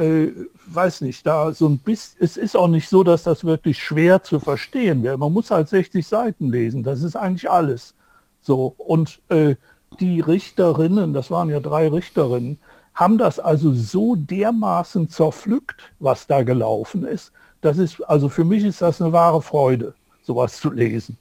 äh, 0.00 0.32
weiß 0.66 1.02
nicht, 1.02 1.26
da 1.26 1.52
so 1.52 1.68
ein 1.68 1.78
bisschen, 1.78 2.18
es 2.20 2.36
ist 2.36 2.56
auch 2.56 2.68
nicht 2.68 2.88
so, 2.88 3.04
dass 3.04 3.24
das 3.24 3.44
wirklich 3.44 3.82
schwer 3.82 4.22
zu 4.22 4.40
verstehen 4.40 5.02
wäre. 5.02 5.18
Man 5.18 5.32
muss 5.32 5.50
halt 5.50 5.68
60 5.68 6.06
Seiten 6.06 6.50
lesen, 6.50 6.82
das 6.82 7.02
ist 7.02 7.16
eigentlich 7.16 7.50
alles. 7.50 7.94
So, 8.40 8.74
und 8.78 9.20
äh, 9.28 9.56
die 9.98 10.20
Richterinnen, 10.20 11.12
das 11.12 11.30
waren 11.30 11.50
ja 11.50 11.60
drei 11.60 11.88
Richterinnen, 11.88 12.58
haben 12.94 13.18
das 13.18 13.38
also 13.38 13.72
so 13.74 14.16
dermaßen 14.16 15.08
zerpflückt, 15.08 15.76
was 15.98 16.26
da 16.26 16.42
gelaufen 16.42 17.04
ist. 17.04 17.32
Das 17.60 17.78
ist, 17.78 18.00
also 18.02 18.28
für 18.28 18.44
mich 18.44 18.64
ist 18.64 18.82
das 18.82 19.00
eine 19.00 19.12
wahre 19.12 19.42
Freude, 19.42 19.94
sowas 20.22 20.56
zu 20.56 20.70
lesen. 20.70 21.18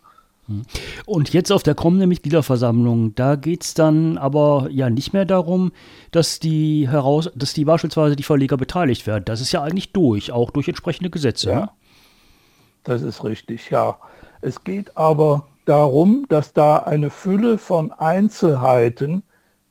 Hm. 0.47 0.63
Und 1.05 1.31
jetzt 1.33 1.51
auf 1.51 1.63
der 1.63 1.75
kommenden 1.75 2.09
Mitgliederversammlung, 2.09 3.13
da 3.15 3.35
geht 3.35 3.63
es 3.63 3.73
dann 3.73 4.17
aber 4.17 4.67
ja 4.71 4.89
nicht 4.89 5.13
mehr 5.13 5.25
darum, 5.25 5.71
dass 6.11 6.39
die 6.39 6.89
heraus, 6.89 7.29
dass 7.35 7.53
die 7.53 7.65
beispielsweise 7.65 8.15
die 8.15 8.23
Verleger 8.23 8.57
beteiligt 8.57 9.05
werden. 9.05 9.25
Das 9.25 9.41
ist 9.41 9.51
ja 9.51 9.61
eigentlich 9.61 9.91
durch, 9.91 10.31
auch 10.31 10.49
durch 10.51 10.67
entsprechende 10.67 11.09
Gesetze. 11.09 11.51
Ja, 11.51 11.59
ne? 11.59 11.69
das 12.83 13.01
ist 13.01 13.23
richtig, 13.23 13.69
ja. 13.69 13.97
Es 14.41 14.63
geht 14.63 14.95
aber 14.97 15.47
darum, 15.65 16.25
dass 16.29 16.53
da 16.53 16.77
eine 16.77 17.09
Fülle 17.09 17.57
von 17.57 17.91
Einzelheiten 17.91 19.23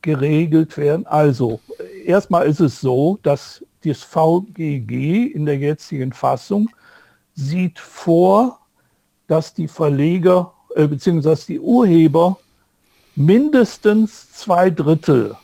geregelt 0.03 0.77
werden. 0.77 1.07
Also 1.07 1.61
erstmal 2.05 2.47
ist 2.47 2.61
es 2.61 2.81
so, 2.81 3.19
dass 3.23 3.65
das 3.85 4.03
VGG 4.03 5.27
in 5.27 5.47
der 5.47 5.59
jetzigen 5.59 6.13
Fassung 6.13 6.71
sieht 7.35 7.79
vor, 7.79 8.59
dass 9.27 9.55
die 9.55 9.69
Verleger 9.69 10.53
äh, 10.75 10.87
beziehungsweise 10.87 11.47
die 11.47 11.61
Urheber 11.61 12.39
mindestens 13.15 14.33
zwei 14.33 14.71
Drittel 14.71 15.37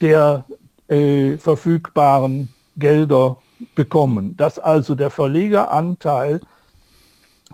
der 0.00 0.44
äh, 0.88 1.36
verfügbaren 1.38 2.48
Gelder 2.76 3.38
bekommen. 3.74 4.36
Dass 4.36 4.58
also 4.58 4.94
der 4.94 5.10
Verlegeranteil 5.10 6.40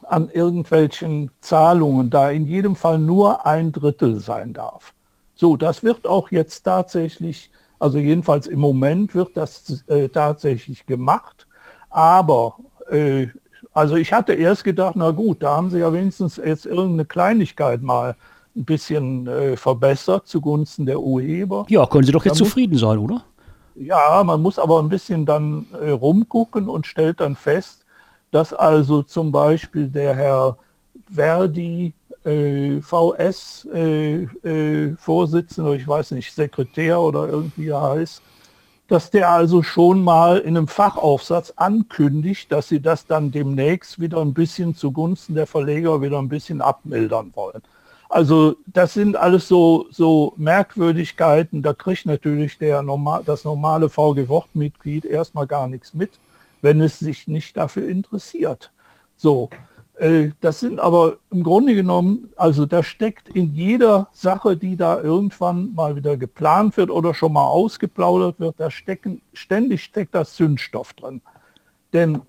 an 0.05 0.29
irgendwelchen 0.31 1.31
Zahlungen 1.40 2.11
da 2.11 2.31
in 2.31 2.47
jedem 2.47 2.75
Fall 2.75 2.99
nur 2.99 3.47
ein 3.47 3.73
Drittel 3.73 4.19
sein 4.19 4.52
darf. 4.52 4.95
So, 5.35 5.57
das 5.57 5.83
wird 5.83 6.07
auch 6.07 6.31
jetzt 6.31 6.62
tatsächlich, 6.62 7.50
also 7.80 7.99
jedenfalls 7.99 8.46
im 8.46 8.60
Moment 8.60 9.14
wird 9.14 9.37
das 9.37 9.82
äh, 9.88 10.08
tatsächlich 10.08 10.87
gemacht, 10.87 11.49
aber 11.88 12.56
äh, 12.90 13.26
also 13.72 13.96
ich 13.96 14.12
hatte 14.12 14.34
erst 14.34 14.64
gedacht, 14.64 14.94
na 14.96 15.10
gut, 15.10 15.42
da 15.42 15.56
haben 15.56 15.70
sie 15.70 15.78
ja 15.78 15.92
wenigstens 15.92 16.37
jetzt 16.37 16.66
irgendeine 16.66 17.04
Kleinigkeit 17.04 17.82
mal 17.82 18.16
ein 18.56 18.64
bisschen 18.64 19.26
äh, 19.26 19.56
verbessert 19.56 20.26
zugunsten 20.26 20.87
der 20.87 21.00
Urheber. 21.00 21.66
Ja, 21.68 21.87
können 21.87 22.04
Sie 22.04 22.12
doch 22.12 22.25
jetzt 22.25 22.40
da 22.40 22.44
zufrieden 22.44 22.76
sein, 22.76 22.99
oder? 22.99 23.25
Ja, 23.76 24.22
man 24.25 24.42
muss 24.42 24.58
aber 24.58 24.80
ein 24.80 24.88
bisschen 24.88 25.25
dann 25.25 25.66
äh, 25.80 25.90
rumgucken 25.90 26.68
und 26.68 26.87
stellt 26.87 27.20
dann 27.20 27.37
fest, 27.37 27.84
dass 28.30 28.52
also 28.52 29.02
zum 29.02 29.32
Beispiel 29.32 29.88
der 29.88 30.14
Herr 30.14 30.58
Verdi 31.12 31.94
äh, 32.25 32.81
VS 32.81 33.69
äh, 33.73 34.25
äh, 34.45 34.95
ich 34.95 35.89
weiß 35.89 36.11
nicht, 36.12 36.35
Sekretär 36.35 37.00
oder 37.00 37.29
irgendwie 37.29 37.69
er 37.69 37.83
heißt, 37.83 38.23
dass 38.89 39.11
der 39.11 39.31
also 39.31 39.62
schon 39.62 40.03
mal 40.03 40.39
in 40.39 40.57
einem 40.57 40.67
Fachaufsatz 40.67 41.53
ankündigt, 41.57 42.50
dass 42.50 42.69
sie 42.69 42.81
das 42.81 43.07
dann 43.07 43.31
demnächst 43.31 44.00
wieder 44.00 44.21
ein 44.21 44.35
bisschen 44.35 44.75
zugunsten 44.75 45.35
der 45.37 45.47
Verleger 45.47 46.03
wieder 46.03 46.19
ein 46.19 46.29
bisschen 46.29 46.61
abmildern 46.61 47.31
wollen. 47.35 47.62
Also 48.09 48.57
das 48.67 48.95
sind 48.95 49.17
alles 49.17 49.47
so, 49.47 49.87
so 49.93 50.35
Merkwürdigkeiten, 50.37 51.62
da 51.62 51.73
kriegt 51.73 52.07
natürlich 52.07 52.59
der 52.59 52.83
normal, 52.83 53.23
das 53.25 53.45
normale 53.45 53.89
VG-Wort-Mitglied 53.89 55.05
erstmal 55.05 55.47
gar 55.47 55.69
nichts 55.69 55.95
mit, 55.95 56.11
wenn 56.61 56.81
es 56.81 56.99
sich 56.99 57.29
nicht 57.29 57.57
dafür 57.57 57.89
interessiert. 57.89 58.73
So, 59.17 59.49
das 60.40 60.61
sind 60.61 60.80
aber 60.80 61.19
im 61.30 61.42
Grunde 61.42 61.75
genommen, 61.75 62.30
also 62.37 62.64
da 62.64 62.83
steckt 62.83 63.28
in 63.28 63.54
jeder 63.54 64.09
Sache, 64.14 64.57
die 64.57 64.75
da 64.75 64.99
irgendwann 64.99 65.75
mal 65.75 65.95
wieder 65.95 66.16
geplant 66.16 66.78
wird 66.78 66.90
oder 66.90 67.12
schon 67.12 67.35
mal 67.35 67.45
ausgeplaudert 67.45 68.40
wird, 68.40 68.59
da 68.59 68.71
stecken, 68.71 69.21
ständig 69.35 69.85
steckt 69.85 70.14
das 70.14 70.37
Zündstoff 70.37 70.95
drin. 70.95 71.21
Denn 71.92 72.23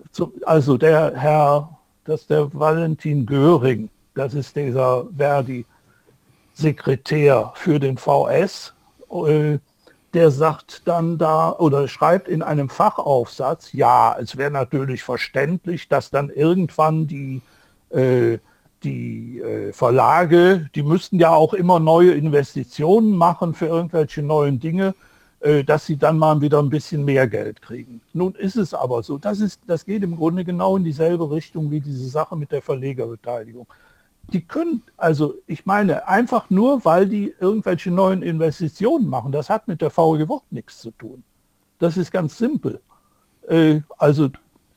also 0.44 0.76
der 0.76 1.14
Herr, 1.16 1.78
das 2.04 2.20
ist 2.22 2.30
der 2.30 2.52
Valentin 2.52 3.24
Göring, 3.24 3.88
das 4.14 4.34
ist 4.34 4.54
dieser 4.54 5.06
Verdi-Sekretär 5.16 7.52
für 7.54 7.80
den 7.80 7.96
VS, 7.96 8.74
äh, 9.26 9.56
der 10.12 10.30
sagt 10.30 10.86
dann 10.86 11.16
da 11.16 11.52
oder 11.52 11.88
schreibt 11.88 12.28
in 12.28 12.42
einem 12.42 12.68
Fachaufsatz, 12.68 13.72
ja, 13.72 14.14
es 14.20 14.36
wäre 14.36 14.50
natürlich 14.50 15.02
verständlich, 15.02 15.88
dass 15.88 16.10
dann 16.10 16.28
irgendwann 16.28 17.06
die 17.06 17.36
äh, 17.36 17.40
die 18.82 19.40
äh, 19.40 19.72
Verlage, 19.72 20.68
die 20.74 20.82
müssten 20.82 21.18
ja 21.18 21.30
auch 21.30 21.54
immer 21.54 21.78
neue 21.78 22.12
Investitionen 22.12 23.12
machen 23.16 23.54
für 23.54 23.66
irgendwelche 23.66 24.22
neuen 24.22 24.58
Dinge, 24.58 24.94
äh, 25.40 25.64
dass 25.64 25.86
sie 25.86 25.96
dann 25.96 26.18
mal 26.18 26.40
wieder 26.40 26.58
ein 26.58 26.70
bisschen 26.70 27.04
mehr 27.04 27.28
Geld 27.28 27.62
kriegen. 27.62 28.00
Nun 28.12 28.34
ist 28.34 28.56
es 28.56 28.74
aber 28.74 29.02
so, 29.02 29.18
das, 29.18 29.40
ist, 29.40 29.60
das 29.66 29.84
geht 29.84 30.02
im 30.02 30.16
Grunde 30.16 30.44
genau 30.44 30.76
in 30.76 30.84
dieselbe 30.84 31.30
Richtung 31.30 31.70
wie 31.70 31.80
diese 31.80 32.08
Sache 32.08 32.36
mit 32.36 32.50
der 32.52 32.62
Verlegerbeteiligung. 32.62 33.66
Die 34.32 34.44
können, 34.44 34.82
also 34.96 35.34
ich 35.46 35.66
meine, 35.66 36.08
einfach 36.08 36.48
nur, 36.48 36.84
weil 36.84 37.06
die 37.08 37.34
irgendwelche 37.40 37.90
neuen 37.90 38.22
Investitionen 38.22 39.08
machen, 39.08 39.32
das 39.32 39.50
hat 39.50 39.66
mit 39.66 39.80
der 39.80 39.90
VG 39.90 40.28
Wort 40.28 40.44
nichts 40.50 40.78
zu 40.78 40.92
tun. 40.92 41.24
Das 41.80 41.96
ist 41.96 42.12
ganz 42.12 42.38
simpel. 42.38 42.80
also 43.98 44.28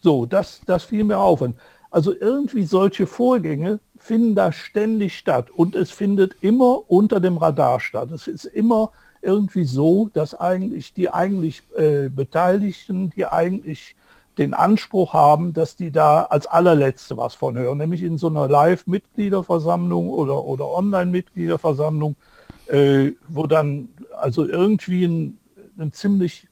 so, 0.01 0.25
das, 0.25 0.61
das 0.65 0.85
fiel 0.85 1.03
mir 1.03 1.19
auf. 1.19 1.41
Und 1.41 1.55
also 1.95 2.13
irgendwie 2.13 2.65
solche 2.65 3.07
Vorgänge 3.07 3.79
finden 3.97 4.35
da 4.35 4.51
ständig 4.51 5.17
statt 5.17 5.49
und 5.49 5.77
es 5.77 5.91
findet 5.91 6.35
immer 6.41 6.91
unter 6.91 7.21
dem 7.21 7.37
Radar 7.37 7.79
statt. 7.79 8.11
Es 8.11 8.27
ist 8.27 8.43
immer 8.43 8.91
irgendwie 9.21 9.63
so, 9.63 10.09
dass 10.11 10.35
eigentlich 10.35 10.93
die 10.93 11.09
eigentlich 11.09 11.63
äh, 11.77 12.09
Beteiligten, 12.09 13.11
die 13.11 13.25
eigentlich 13.25 13.95
den 14.37 14.53
Anspruch 14.53 15.13
haben, 15.13 15.53
dass 15.53 15.77
die 15.77 15.89
da 15.89 16.23
als 16.23 16.47
allerletzte 16.47 17.15
was 17.15 17.33
von 17.33 17.57
hören, 17.57 17.77
nämlich 17.77 18.03
in 18.03 18.17
so 18.17 18.27
einer 18.27 18.49
Live-Mitgliederversammlung 18.49 20.09
oder, 20.09 20.43
oder 20.43 20.67
Online-Mitgliederversammlung, 20.67 22.17
äh, 22.67 23.11
wo 23.29 23.47
dann 23.47 23.87
also 24.19 24.45
irgendwie 24.45 25.05
ein, 25.05 25.37
ein 25.77 25.93
ziemlich 25.93 26.49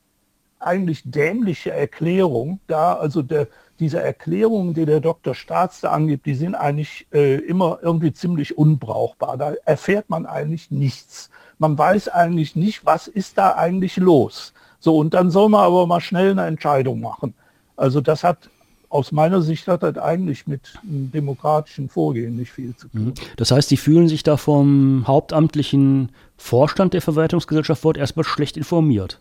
eigentlich 0.66 1.02
dämliche 1.06 1.72
Erklärung 1.72 2.60
da, 2.68 2.96
also 2.96 3.22
der, 3.22 3.48
diese 3.80 4.02
Erklärungen, 4.02 4.74
die 4.74 4.86
der 4.86 5.00
Dr. 5.00 5.36
Staats 5.36 5.82
da 5.82 5.92
angibt, 5.92 6.26
die 6.26 6.36
sind 6.36 6.56
eigentlich 6.56 7.08
äh, 7.12 7.36
immer 7.38 7.80
irgendwie 7.82 8.14
ziemlich 8.14 8.58
unbrauchbar. 8.58 9.38
Da 9.38 9.54
erfährt 9.66 10.10
man 10.10 10.26
eigentlich 10.26 10.72
nichts. 10.72 11.30
Man 11.60 11.78
weiß 11.78 12.10
eigentlich 12.10 12.56
nicht, 12.56 12.86
was 12.86 13.08
ist 13.08 13.38
da 13.38 13.56
eigentlich 13.56 13.98
los. 13.98 14.54
So, 14.80 14.98
und 14.98 15.14
dann 15.14 15.32
soll 15.32 15.50
man 15.50 15.62
aber 15.62 15.88
mal 15.88 16.02
schnell 16.02 16.32
eine 16.32 16.46
Entscheidung 16.46 17.02
machen. 17.02 17.34
Also 17.76 18.02
das 18.02 18.24
hat 18.24 18.50
aus 18.94 19.12
meiner 19.12 19.42
Sicht 19.42 19.68
hat 19.68 19.82
das 19.82 19.98
eigentlich 19.98 20.46
mit 20.46 20.62
demokratischen 20.84 21.90
Vorgehen 21.90 22.36
nicht 22.36 22.52
viel 22.52 22.76
zu 22.76 22.88
tun. 22.90 23.06
Mhm. 23.06 23.14
Das 23.38 23.50
heißt, 23.50 23.70
Sie 23.70 23.78
fühlen 23.78 24.08
sich 24.08 24.22
da 24.22 24.38
vom 24.38 25.06
hauptamtlichen 25.08 26.12
Vorstand 26.38 26.94
der 26.94 27.02
Verwertungsgesellschaft 27.02 27.84
Wort 27.84 27.98
erstmal 27.98 28.24
schlecht 28.24 28.56
informiert. 28.56 29.20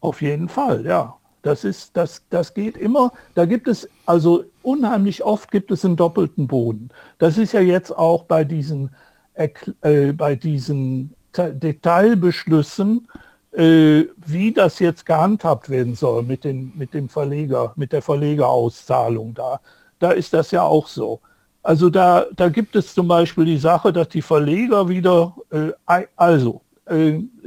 Auf 0.00 0.22
jeden 0.22 0.48
Fall, 0.48 0.84
ja. 0.86 1.16
Das 1.42 1.64
ist, 1.64 1.96
das, 1.96 2.22
das 2.28 2.52
geht 2.52 2.76
immer, 2.76 3.12
da 3.34 3.46
gibt 3.46 3.66
es, 3.66 3.88
also 4.04 4.44
unheimlich 4.62 5.24
oft 5.24 5.50
gibt 5.50 5.70
es 5.70 5.86
einen 5.86 5.96
doppelten 5.96 6.46
Boden. 6.46 6.90
Das 7.18 7.38
ist 7.38 7.52
ja 7.52 7.60
jetzt 7.60 7.96
auch 7.96 8.24
bei 8.24 8.44
diesen, 8.44 8.90
äh, 9.34 10.12
bei 10.12 10.34
diesen 10.36 11.14
Detailbeschlüssen, 11.34 13.08
äh, 13.52 14.04
wie 14.16 14.52
das 14.52 14.80
jetzt 14.80 15.06
gehandhabt 15.06 15.70
werden 15.70 15.94
soll 15.94 16.24
mit, 16.24 16.44
den, 16.44 16.72
mit 16.76 16.92
dem 16.92 17.08
Verleger, 17.08 17.72
mit 17.76 17.92
der 17.92 18.02
Verlegerauszahlung 18.02 19.32
da. 19.32 19.60
Da 19.98 20.10
ist 20.10 20.34
das 20.34 20.50
ja 20.50 20.62
auch 20.62 20.88
so. 20.88 21.20
Also 21.62 21.88
da, 21.90 22.26
da 22.36 22.48
gibt 22.50 22.76
es 22.76 22.94
zum 22.94 23.08
Beispiel 23.08 23.44
die 23.46 23.58
Sache, 23.58 23.92
dass 23.92 24.08
die 24.10 24.22
Verleger 24.22 24.88
wieder, 24.88 25.34
äh, 25.50 25.72
also, 26.16 26.60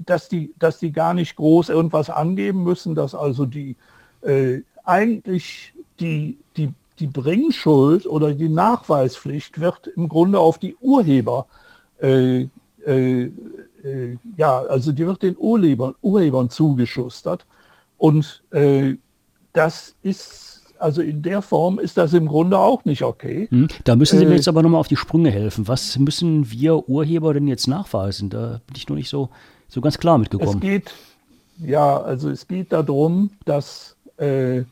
dass, 0.05 0.29
die, 0.29 0.53
dass 0.57 0.79
die 0.79 0.91
gar 0.91 1.13
nicht 1.13 1.35
groß 1.35 1.69
irgendwas 1.69 2.09
angeben 2.09 2.63
müssen, 2.63 2.95
dass 2.95 3.13
also 3.13 3.45
die 3.45 3.75
äh, 4.21 4.61
eigentlich 4.85 5.73
die, 5.99 6.37
die, 6.55 6.71
die 6.99 7.07
Bringschuld 7.07 8.05
oder 8.05 8.33
die 8.33 8.49
Nachweispflicht 8.49 9.59
wird 9.59 9.87
im 9.87 10.07
Grunde 10.07 10.39
auf 10.39 10.59
die 10.59 10.75
Urheber, 10.79 11.47
äh, 12.01 12.47
äh, 12.85 13.31
äh, 13.83 14.17
ja, 14.37 14.59
also 14.61 14.91
die 14.91 15.05
wird 15.05 15.23
den 15.23 15.35
Urhebern, 15.37 15.95
Urhebern 16.01 16.49
zugeschustert. 16.49 17.45
Und 17.97 18.43
das 19.53 19.95
ist 20.01 20.52
also 20.83 21.01
in 21.01 21.21
der 21.21 21.41
Form 21.41 21.79
ist 21.79 21.97
das 21.97 22.13
im 22.13 22.27
Grunde 22.27 22.59
auch 22.59 22.83
nicht 22.83 23.03
okay. 23.03 23.47
Hm, 23.49 23.67
da 23.85 23.95
müssen 23.95 24.19
Sie 24.19 24.25
mir 24.25 24.33
äh, 24.33 24.35
jetzt 24.35 24.47
aber 24.47 24.61
nochmal 24.61 24.81
auf 24.81 24.89
die 24.89 24.97
Sprünge 24.97 25.31
helfen. 25.31 25.67
Was 25.67 25.97
müssen 25.97 26.51
wir 26.51 26.89
Urheber 26.89 27.33
denn 27.33 27.47
jetzt 27.47 27.67
nachweisen? 27.67 28.29
Da 28.29 28.61
bin 28.67 28.75
ich 28.75 28.87
noch 28.89 28.97
nicht 28.97 29.09
so, 29.09 29.29
so 29.69 29.79
ganz 29.81 29.97
klar 29.97 30.17
mitgekommen. 30.17 30.55
Es 30.55 30.59
geht, 30.59 30.91
ja, 31.59 32.01
also 32.01 32.29
es 32.29 32.47
geht 32.47 32.73
darum, 32.73 33.31
dass 33.45 33.95
äh, 34.17 34.63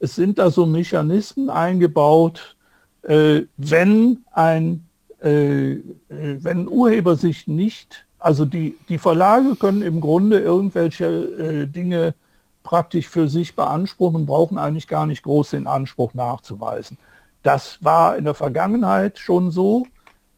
es 0.00 0.16
sind 0.16 0.38
da 0.38 0.50
so 0.50 0.66
Mechanismen 0.66 1.50
eingebaut, 1.50 2.56
äh, 3.02 3.42
wenn 3.56 4.18
ein 4.32 4.84
äh, 5.22 5.72
äh, 5.72 5.80
wenn 6.08 6.66
Urheber 6.66 7.14
sich 7.14 7.46
nicht, 7.46 8.06
also 8.18 8.44
die, 8.44 8.76
die 8.88 8.98
Verlage 8.98 9.54
können 9.56 9.82
im 9.82 10.00
Grunde 10.00 10.40
irgendwelche 10.40 11.66
Dinge 11.66 12.14
praktisch 12.70 13.08
für 13.08 13.28
sich 13.28 13.56
beanspruchen 13.56 14.14
und 14.14 14.26
brauchen 14.26 14.56
eigentlich 14.56 14.86
gar 14.86 15.04
nicht 15.04 15.24
groß 15.24 15.50
den 15.50 15.66
Anspruch 15.66 16.14
nachzuweisen. 16.14 16.98
Das 17.42 17.82
war 17.82 18.16
in 18.16 18.24
der 18.24 18.34
Vergangenheit 18.34 19.18
schon 19.18 19.50
so. 19.50 19.88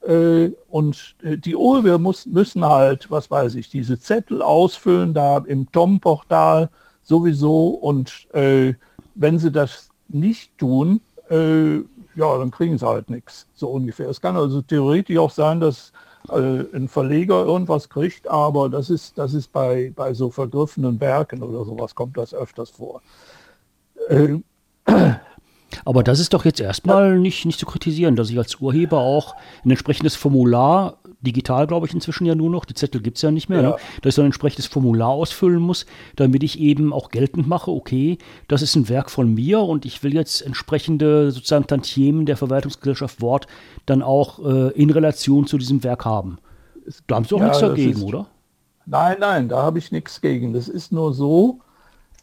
Äh, 0.00 0.52
und 0.70 1.14
äh, 1.22 1.36
die 1.36 1.54
Urheber 1.54 1.98
muss, 1.98 2.24
müssen 2.24 2.64
halt, 2.64 3.10
was 3.10 3.30
weiß 3.30 3.54
ich, 3.56 3.68
diese 3.68 3.98
Zettel 3.98 4.40
ausfüllen, 4.40 5.12
da 5.12 5.44
im 5.46 5.70
TOM-Portal 5.72 6.70
sowieso. 7.02 7.66
Und 7.68 8.28
äh, 8.32 8.72
wenn 9.14 9.38
sie 9.38 9.52
das 9.52 9.90
nicht 10.08 10.56
tun, 10.56 11.02
äh, 11.28 11.80
ja, 12.14 12.38
dann 12.38 12.50
kriegen 12.50 12.78
sie 12.78 12.87
halt 12.87 13.11
nichts, 13.11 13.47
so 13.54 13.71
ungefähr. 13.71 14.09
Es 14.09 14.21
kann 14.21 14.37
also 14.37 14.62
theoretisch 14.62 15.19
auch 15.19 15.31
sein, 15.31 15.61
dass 15.61 15.92
äh, 16.28 16.64
ein 16.75 16.88
Verleger 16.88 17.45
irgendwas 17.45 17.88
kriegt, 17.88 18.28
aber 18.28 18.69
das 18.69 18.90
ist, 18.90 19.19
das 19.19 19.35
ist 19.35 19.52
bei, 19.52 19.92
bei 19.95 20.14
so 20.14 20.31
vergriffenen 20.31 21.00
Werken 21.00 21.42
oder 21.42 21.64
sowas 21.64 21.95
kommt 21.95 22.16
das 22.16 22.35
öfters 22.35 22.71
vor. 22.71 23.02
Äh, 24.09 24.38
aber 25.84 26.02
das 26.02 26.20
ist 26.20 26.32
doch 26.34 26.44
jetzt 26.44 26.60
erstmal 26.60 27.18
nicht, 27.18 27.44
nicht 27.44 27.58
zu 27.58 27.66
kritisieren, 27.66 28.16
dass 28.16 28.30
ich 28.30 28.38
als 28.38 28.60
Urheber 28.60 28.98
auch 28.98 29.34
ein 29.64 29.70
entsprechendes 29.70 30.14
Formular 30.14 30.98
digital, 31.20 31.66
glaube 31.66 31.86
ich, 31.86 31.94
inzwischen 31.94 32.26
ja 32.26 32.34
nur 32.34 32.50
noch. 32.50 32.64
Die 32.64 32.74
Zettel 32.74 33.00
gibt 33.00 33.16
es 33.16 33.22
ja 33.22 33.30
nicht 33.30 33.48
mehr. 33.48 33.62
Ne? 33.62 33.68
Ja. 33.68 33.74
Ne? 33.74 33.80
Dass 34.02 34.10
ich 34.10 34.14
so 34.16 34.22
ein 34.22 34.26
entsprechendes 34.26 34.66
Formular 34.66 35.10
ausfüllen 35.10 35.60
muss, 35.60 35.86
damit 36.16 36.42
ich 36.42 36.58
eben 36.58 36.92
auch 36.92 37.10
geltend 37.10 37.46
mache, 37.46 37.70
okay, 37.70 38.18
das 38.48 38.62
ist 38.62 38.76
ein 38.76 38.88
Werk 38.88 39.10
von 39.10 39.32
mir 39.32 39.60
und 39.60 39.84
ich 39.84 40.02
will 40.02 40.14
jetzt 40.14 40.42
entsprechende 40.42 41.30
sozusagen 41.30 41.66
Tantiemen 41.66 42.26
der 42.26 42.36
Verwaltungsgesellschaft 42.36 43.20
Wort 43.20 43.46
dann 43.86 44.02
auch 44.02 44.44
äh, 44.44 44.70
in 44.72 44.90
Relation 44.90 45.46
zu 45.46 45.58
diesem 45.58 45.84
Werk 45.84 46.04
haben. 46.04 46.38
Da 47.06 47.16
haben 47.16 47.24
Sie 47.24 47.34
auch 47.34 47.40
ja, 47.40 47.46
nichts 47.46 47.60
dagegen, 47.60 47.98
ist, 47.98 48.02
oder? 48.02 48.26
Nein, 48.86 49.16
nein, 49.20 49.48
da 49.48 49.62
habe 49.62 49.78
ich 49.78 49.92
nichts 49.92 50.20
gegen. 50.20 50.52
Das 50.52 50.68
ist 50.68 50.90
nur 50.90 51.14
so, 51.14 51.60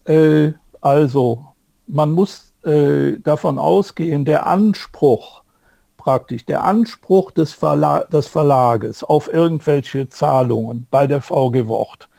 äh, 0.04 0.52
also 0.82 1.46
man 1.88 2.12
muss 2.12 2.49
äh, 2.64 3.20
davon 3.20 3.58
ausgehen, 3.60 4.26
der 4.26 4.48
Anspruch 4.48 5.44
praktisch 5.98 6.46
der 6.46 6.64
Anspruch 6.64 7.32
des, 7.32 7.54
Verla 7.54 8.06
des 8.06 8.28
Verlages 8.28 9.04
auf 9.04 9.32
irgendwelche 9.32 10.10
Zahlungen 10.10 10.88
bei 10.90 11.08
der 11.08 11.22
VG 11.22 11.68
Wort 11.68 12.10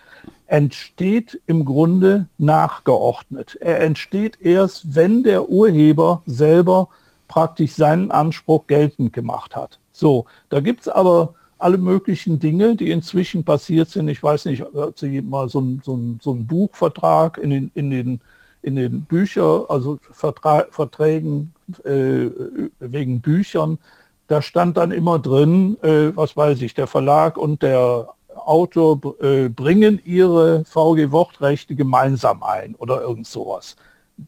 entsteht 0.47 1.41
im 1.47 1.65
Grunde 1.65 2.27
nachgeordnet. 2.37 3.57
Er 3.61 3.81
entsteht 3.81 4.41
erst, 4.41 4.95
wenn 4.95 5.23
der 5.23 5.49
Urheber 5.49 6.23
selber 6.27 6.89
praktisch 7.29 7.73
seinen 7.75 8.11
Anspruch 8.11 8.67
geltend 8.67 9.13
gemacht 9.13 9.55
hat. 9.55 9.79
So, 9.93 10.27
da 10.49 10.61
gibt 10.61 10.83
es 10.83 10.89
aber 10.89 11.35
alle 11.59 11.79
möglichen 11.79 12.41
Dinge, 12.41 12.75
die 12.75 12.91
inzwischen 12.91 13.45
passiert 13.45 13.91
sind. 13.91 14.09
Ich 14.09 14.23
weiß 14.23 14.47
nicht, 14.47 14.65
hat 14.75 14.99
Sie 14.99 15.23
mal 15.23 15.49
so, 15.49 15.61
ein, 15.61 15.83
so, 15.85 15.99
so 16.21 16.33
einen 16.33 16.47
Buchvertrag 16.47 17.39
in 17.39 17.51
den, 17.51 17.71
in 17.75 17.91
den 17.91 18.21
in 18.63 18.77
den 18.77 19.03
Büchern, 19.03 19.65
also 19.69 19.99
Vertra 20.13 20.67
Verträgen 20.71 21.55
äh, 21.85 22.31
wegen 22.79 23.21
Büchern, 23.21 23.79
da 24.27 24.43
stand 24.43 24.77
dann 24.77 24.93
immer 24.93 25.19
drin, 25.19 25.77
äh, 25.83 26.15
was 26.15 26.37
weiß 26.37 26.63
ich, 26.63 26.75
der 26.75 26.87
Verlag 26.87 27.37
und 27.37 27.63
der 27.63 28.09
Autor 28.35 29.01
äh, 29.21 29.49
bringen 29.49 30.01
ihre 30.05 30.65
VG-Wortrechte 30.65 31.75
gemeinsam 31.75 32.43
ein 32.43 32.75
oder 32.77 33.01
irgend 33.01 33.27
sowas. 33.27 33.77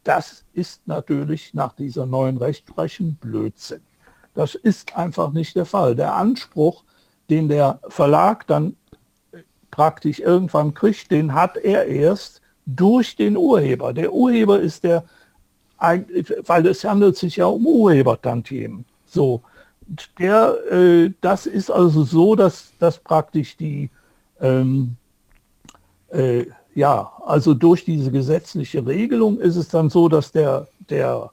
Das 0.03 0.43
ist 0.53 0.87
natürlich 0.87 1.53
nach 1.53 1.73
dieser 1.73 2.05
neuen 2.05 2.37
Rechtsprechung 2.37 3.15
Blödsinn. 3.15 3.81
Das 4.33 4.55
ist 4.55 4.95
einfach 4.97 5.31
nicht 5.31 5.55
der 5.55 5.65
Fall. 5.65 5.95
Der 5.95 6.15
Anspruch, 6.15 6.83
den 7.29 7.47
der 7.47 7.79
Verlag 7.87 8.47
dann 8.47 8.75
praktisch 9.71 10.19
irgendwann 10.19 10.73
kriegt, 10.73 11.11
den 11.11 11.33
hat 11.33 11.57
er 11.57 11.85
erst, 11.85 12.41
durch 12.65 13.15
den 13.15 13.37
Urheber. 13.37 13.93
Der 13.93 14.13
Urheber 14.13 14.59
ist 14.59 14.83
der, 14.83 15.03
weil 15.77 16.65
es 16.67 16.83
handelt 16.83 17.17
sich 17.17 17.37
ja 17.37 17.45
um 17.45 17.65
Urhebertantiemen. 17.65 18.85
So, 19.05 19.41
der, 20.17 20.55
äh, 20.71 21.11
das 21.21 21.45
ist 21.45 21.69
also 21.69 22.03
so, 22.03 22.35
dass, 22.35 22.71
dass 22.79 22.97
praktisch 22.97 23.57
die, 23.57 23.89
ähm, 24.39 24.95
äh, 26.09 26.45
ja, 26.75 27.11
also 27.25 27.53
durch 27.53 27.85
diese 27.85 28.11
gesetzliche 28.11 28.85
Regelung 28.85 29.39
ist 29.39 29.55
es 29.55 29.67
dann 29.67 29.89
so, 29.89 30.09
dass 30.09 30.31
der, 30.31 30.67
der, 30.89 31.29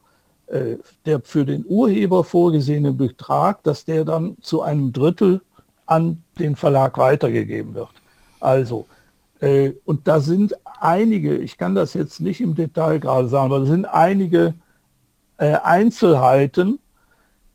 äh, 0.48 0.76
der 1.06 1.20
für 1.20 1.44
den 1.44 1.64
Urheber 1.66 2.24
vorgesehene 2.24 2.92
Betrag, 2.92 3.62
dass 3.62 3.84
der 3.84 4.04
dann 4.04 4.36
zu 4.42 4.62
einem 4.62 4.92
Drittel 4.92 5.40
an 5.86 6.22
den 6.38 6.56
Verlag 6.56 6.98
weitergegeben 6.98 7.74
wird. 7.74 7.90
Also, 8.40 8.86
und 9.84 10.06
da 10.06 10.20
sind 10.20 10.54
einige, 10.80 11.36
ich 11.36 11.56
kann 11.56 11.74
das 11.74 11.94
jetzt 11.94 12.20
nicht 12.20 12.40
im 12.40 12.54
Detail 12.54 12.98
gerade 12.98 13.28
sagen, 13.28 13.46
aber 13.46 13.62
es 13.62 13.68
sind 13.68 13.86
einige 13.86 14.54
äh, 15.38 15.54
Einzelheiten, 15.54 16.78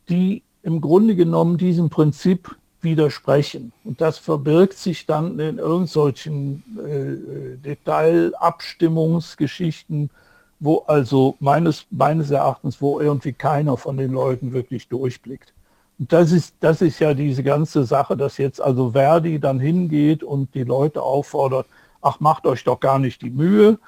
die 0.08 0.42
im 0.62 0.80
Grunde 0.80 1.14
genommen 1.14 1.58
diesem 1.58 1.90
Prinzip 1.90 2.56
widersprechen. 2.80 3.72
Und 3.84 4.00
das 4.00 4.18
verbirgt 4.18 4.78
sich 4.78 5.06
dann 5.06 5.38
in 5.38 5.58
irgendwelchen 5.58 6.64
äh, 6.78 7.58
Detailabstimmungsgeschichten, 7.58 10.10
wo 10.58 10.78
also 10.86 11.36
meines, 11.38 11.86
meines 11.90 12.30
Erachtens, 12.30 12.80
wo 12.80 13.00
irgendwie 13.00 13.32
keiner 13.32 13.76
von 13.76 13.96
den 13.96 14.12
Leuten 14.12 14.52
wirklich 14.52 14.88
durchblickt. 14.88 15.52
Und 15.98 16.12
das 16.12 16.32
ist, 16.32 16.54
das 16.60 16.82
ist 16.82 16.98
ja 16.98 17.14
diese 17.14 17.42
ganze 17.42 17.84
Sache, 17.84 18.16
dass 18.16 18.38
jetzt 18.38 18.60
also 18.60 18.90
Verdi 18.90 19.38
dann 19.38 19.60
hingeht 19.60 20.22
und 20.22 20.54
die 20.54 20.64
Leute 20.64 21.02
auffordert, 21.02 21.66
ach 22.06 22.20
macht 22.20 22.46
euch 22.46 22.64
doch 22.64 22.80
gar 22.80 22.98
nicht 22.98 23.22
die 23.22 23.30
Mühe, 23.30 23.78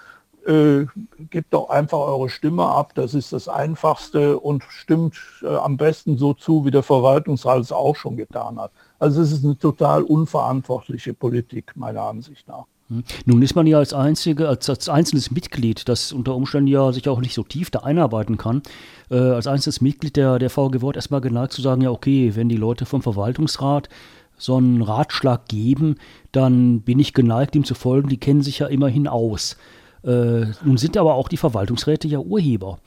äh, 0.46 0.86
gebt 1.30 1.52
doch 1.52 1.68
einfach 1.68 1.98
eure 1.98 2.28
Stimme 2.28 2.64
ab, 2.64 2.94
das 2.94 3.14
ist 3.14 3.32
das 3.32 3.48
Einfachste 3.48 4.38
und 4.38 4.64
stimmt 4.68 5.14
äh, 5.42 5.54
am 5.54 5.76
besten 5.76 6.16
so 6.16 6.34
zu, 6.34 6.64
wie 6.64 6.70
der 6.70 6.82
Verwaltungsrat 6.82 7.60
es 7.60 7.72
auch 7.72 7.96
schon 7.96 8.16
getan 8.16 8.58
hat. 8.58 8.72
Also 8.98 9.20
es 9.20 9.30
ist 9.32 9.44
eine 9.44 9.58
total 9.58 10.02
unverantwortliche 10.02 11.14
Politik, 11.14 11.76
meiner 11.76 12.02
Ansicht 12.02 12.48
nach. 12.48 12.64
Hm. 12.88 13.04
Nun 13.26 13.42
ist 13.42 13.54
man 13.54 13.66
ja 13.66 13.78
als 13.78 13.92
einzige, 13.92 14.48
als, 14.48 14.68
als 14.70 14.88
einzelnes 14.88 15.30
Mitglied, 15.30 15.88
das 15.88 16.12
unter 16.12 16.34
Umständen 16.34 16.68
ja 16.68 16.92
sich 16.92 17.08
auch 17.08 17.20
nicht 17.20 17.34
so 17.34 17.42
tief 17.42 17.70
da 17.70 17.80
einarbeiten 17.80 18.38
kann, 18.38 18.62
äh, 19.10 19.18
als 19.18 19.46
einzelnes 19.46 19.80
Mitglied 19.82 20.16
der, 20.16 20.38
der 20.38 20.50
VG 20.50 20.80
Wort 20.80 20.96
erstmal 20.96 21.20
geneigt 21.20 21.52
zu 21.52 21.60
sagen, 21.60 21.82
ja 21.82 21.90
okay, 21.90 22.34
wenn 22.34 22.48
die 22.48 22.56
Leute 22.56 22.86
vom 22.86 23.02
Verwaltungsrat 23.02 23.90
so 24.38 24.56
einen 24.56 24.82
Ratschlag 24.82 25.46
geben, 25.48 25.96
dann 26.32 26.80
bin 26.80 26.98
ich 26.98 27.12
geneigt, 27.12 27.54
ihm 27.56 27.64
zu 27.64 27.74
folgen. 27.74 28.08
Die 28.08 28.18
kennen 28.18 28.42
sich 28.42 28.60
ja 28.60 28.68
immerhin 28.68 29.06
aus. 29.08 29.56
Äh, 30.04 30.46
nun 30.64 30.78
sind 30.78 30.96
aber 30.96 31.14
auch 31.14 31.28
die 31.28 31.36
Verwaltungsräte 31.36 32.08
ja 32.08 32.18
Urheber. 32.18 32.78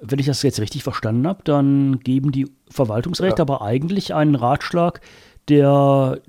Wenn 0.00 0.18
ich 0.18 0.26
das 0.26 0.42
jetzt 0.42 0.60
richtig 0.60 0.82
verstanden 0.82 1.26
habe, 1.26 1.42
dann 1.44 2.00
geben 2.00 2.30
die 2.30 2.50
Verwaltungsräte 2.68 3.38
ja. 3.38 3.42
aber 3.42 3.62
eigentlich 3.62 4.14
einen 4.14 4.34
Ratschlag, 4.34 5.00
der 5.48 6.20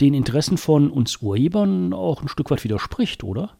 den 0.00 0.14
Interessen 0.14 0.56
von 0.56 0.90
uns 0.90 1.18
Urhebern 1.20 1.92
auch 1.92 2.22
ein 2.22 2.28
Stück 2.28 2.50
weit 2.50 2.64
widerspricht, 2.64 3.22
oder? 3.22 3.50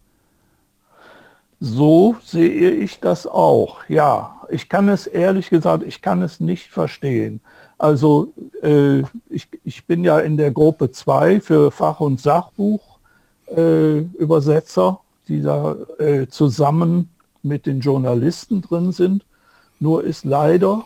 So 1.60 2.16
sehe 2.24 2.70
ich 2.70 2.98
das 2.98 3.26
auch. 3.26 3.88
Ja, 3.88 4.40
ich 4.50 4.68
kann 4.68 4.88
es 4.88 5.06
ehrlich 5.06 5.50
gesagt, 5.50 5.84
ich 5.84 6.02
kann 6.02 6.22
es 6.22 6.40
nicht 6.40 6.70
verstehen. 6.70 7.40
Also 7.82 8.32
äh, 8.62 9.00
ich, 9.28 9.48
ich 9.64 9.84
bin 9.86 10.04
ja 10.04 10.20
in 10.20 10.36
der 10.36 10.52
Gruppe 10.52 10.92
2 10.92 11.40
für 11.40 11.72
Fach- 11.72 11.98
und 11.98 12.20
Sachbuchübersetzer, 12.20 15.00
äh, 15.00 15.26
die 15.26 15.42
da 15.42 15.74
äh, 15.98 16.28
zusammen 16.28 17.10
mit 17.42 17.66
den 17.66 17.80
Journalisten 17.80 18.62
drin 18.62 18.92
sind. 18.92 19.24
Nur 19.80 20.04
ist 20.04 20.24
leider 20.24 20.84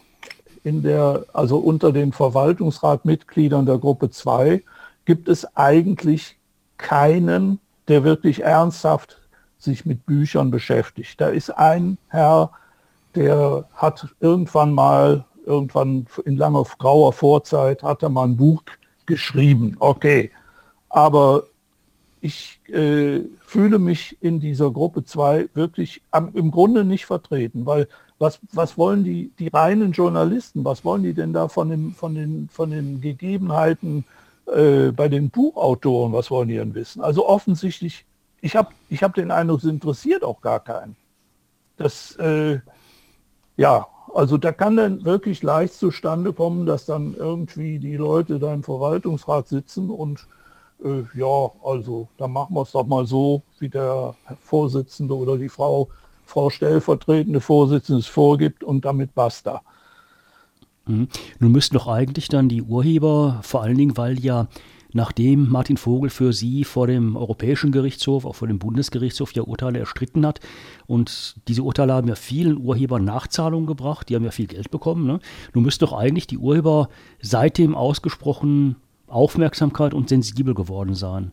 in 0.65 0.83
der, 0.83 1.27
also 1.35 1.59
unter 1.59 1.93
den 1.93 2.15
Verwaltungsratmitgliedern 2.15 3.67
der 3.67 3.77
Gruppe 3.77 4.09
2 4.09 4.63
gibt 5.05 5.29
es 5.29 5.55
eigentlich 5.55 6.39
keinen, 6.79 7.61
der 7.89 8.05
wirklich 8.05 8.43
ernsthaft 8.43 9.19
sich 9.59 9.85
mit 9.85 10.07
Büchern 10.07 10.51
beschäftigt. 10.51 11.21
Da 11.21 11.29
ist 11.29 11.51
ein 11.51 11.99
Herr, 12.09 12.53
der 13.15 13.69
hat 13.75 14.09
irgendwann 14.21 14.73
mal, 14.73 15.27
irgendwann 15.47 16.07
in 16.25 16.37
langer 16.37 16.65
grauer 16.79 17.13
Vorzeit, 17.13 17.83
hat 17.83 18.03
er 18.03 18.09
mal 18.09 18.25
ein 18.25 18.37
Buch 18.37 18.63
geschrieben. 19.07 19.77
Okay, 19.79 20.31
aber 20.89 21.45
ich 22.21 22.61
äh, 22.69 23.21
fühle 23.45 23.79
mich 23.79 24.17
in 24.21 24.41
dieser 24.41 24.71
Gruppe 24.71 25.05
2 25.05 25.51
wirklich 25.55 26.03
am, 26.11 26.31
im 26.35 26.51
Grunde 26.51 26.85
nicht 26.85 27.07
vertreten, 27.07 27.67
weil 27.67 27.89
was, 28.19 28.41
was 28.53 28.79
wollen 28.79 29.05
die, 29.05 29.31
die 29.39 29.49
reinen 29.49 29.93
Journalisten, 29.93 30.65
was 30.65 30.85
wollen 30.85 31.03
die 31.03 31.15
denn 31.15 31.33
da 31.33 31.49
von, 31.49 31.69
dem, 31.69 31.95
von, 31.95 32.15
den, 32.15 32.49
von 32.51 32.71
den 32.71 33.01
Gegebenheiten 33.01 34.05
äh, 34.47 34.91
bei 34.91 35.09
den 35.09 35.31
Buchautoren, 35.31 36.13
was 36.13 36.31
wollen 36.31 36.49
die 36.49 36.57
denn 36.57 36.75
wissen? 36.75 37.03
Also 37.03 37.29
offensichtlich, 37.29 38.07
ich 38.41 38.57
habe 38.57 38.71
ich 38.89 39.03
hab 39.03 39.15
den 39.15 39.31
Eindruck, 39.31 39.59
es 39.59 39.65
interessiert 39.65 40.25
auch 40.25 40.41
gar 40.41 40.61
keinen. 40.61 40.97
Das, 41.77 42.17
äh, 42.17 42.61
ja, 43.57 43.87
also 44.16 44.38
da 44.38 44.50
kann 44.52 44.76
dann 44.76 45.05
wirklich 45.05 45.42
leicht 45.42 45.74
zustande 45.74 46.33
kommen, 46.33 46.64
dass 46.64 46.87
dann 46.87 47.14
irgendwie 47.14 47.79
die 47.79 47.96
Leute 47.96 48.38
da 48.38 48.55
im 48.55 48.62
Verwaltungsrat 48.62 49.48
sitzen 49.48 49.90
und 49.90 50.26
äh, 50.83 51.02
ja, 51.18 51.50
also 51.62 52.09
da 52.16 52.26
machen 52.26 52.55
wir 52.55 52.62
es 52.62 52.72
doch 52.72 52.87
mal 52.87 53.07
so, 53.07 53.42
wie 53.59 53.68
der 53.68 54.14
Vorsitzende 54.40 55.14
oder 55.14 55.37
die 55.37 55.50
Frau, 55.50 55.88
Frau 56.24 56.48
stellvertretende 56.50 57.40
Vorsitzende 57.40 58.00
es 58.00 58.07
vorgibt 58.07 58.64
und 58.64 58.85
damit 58.85 59.14
basta. 59.14 59.62
Mhm. 60.87 61.09
Nun 61.38 61.52
müssten 61.52 61.74
doch 61.74 61.87
eigentlich 61.87 62.29
dann 62.29 62.48
die 62.48 62.62
Urheber, 62.62 63.40
vor 63.42 63.62
allen 63.62 63.76
Dingen, 63.76 63.96
weil 63.96 64.18
ja 64.20 64.48
nachdem 64.97 65.51
Martin 65.51 65.77
Vogel 65.77 66.09
für 66.09 66.33
sie 66.33 66.65
vor 66.65 66.87
dem 66.87 67.17
Europäischen 67.17 67.71
Gerichtshof, 67.71 68.25
auch 68.25 68.35
vor 68.35 68.49
dem 68.49 68.59
Bundesgerichtshof 68.59 69.33
ja 69.35 69.43
Urteile 69.43 69.79
erstritten 69.79 70.27
hat. 70.27 70.41
Und 70.87 71.37
diese 71.49 71.63
Urteile 71.63 71.93
haben 71.93 72.09
ja 72.09 72.15
vielen 72.15 72.57
Urhebern 72.57 73.05
Nachzahlungen 73.05 73.67
gebracht, 73.67 74.09
die 74.09 74.15
haben 74.17 74.25
ja 74.25 74.31
viel 74.31 74.47
Geld 74.47 74.71
bekommen. 74.71 75.07
Ne? 75.07 75.21
Nun 75.53 75.65
müssten 75.65 75.85
doch 75.85 75.93
eigentlich 75.93 76.27
die 76.27 76.39
Urheber 76.39 76.89
seitdem 77.21 77.75
ausgesprochen 77.75 78.77
Aufmerksamkeit 79.07 79.93
und 79.93 80.09
sensibel 80.09 80.55
geworden 80.55 80.95
sein. 80.95 81.33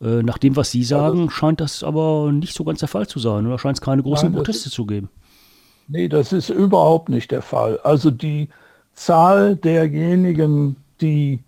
Äh, 0.00 0.22
nach 0.22 0.38
dem, 0.38 0.54
was 0.54 0.70
Sie 0.70 0.84
sagen, 0.84 1.28
scheint 1.28 1.60
das 1.60 1.82
aber 1.82 2.30
nicht 2.30 2.54
so 2.54 2.62
ganz 2.62 2.78
der 2.78 2.88
Fall 2.88 3.08
zu 3.08 3.18
sein. 3.18 3.46
Oder 3.46 3.58
scheint 3.58 3.78
es 3.78 3.82
keine 3.82 4.04
großen 4.04 4.30
Nein, 4.30 4.36
Proteste 4.36 4.68
ist, 4.68 4.74
zu 4.74 4.86
geben? 4.86 5.10
Nee, 5.88 6.08
das 6.08 6.32
ist 6.32 6.50
überhaupt 6.50 7.08
nicht 7.08 7.32
der 7.32 7.42
Fall. 7.42 7.80
Also 7.82 8.12
die 8.12 8.48
Zahl 8.94 9.56
derjenigen, 9.56 10.76
die 11.00 11.40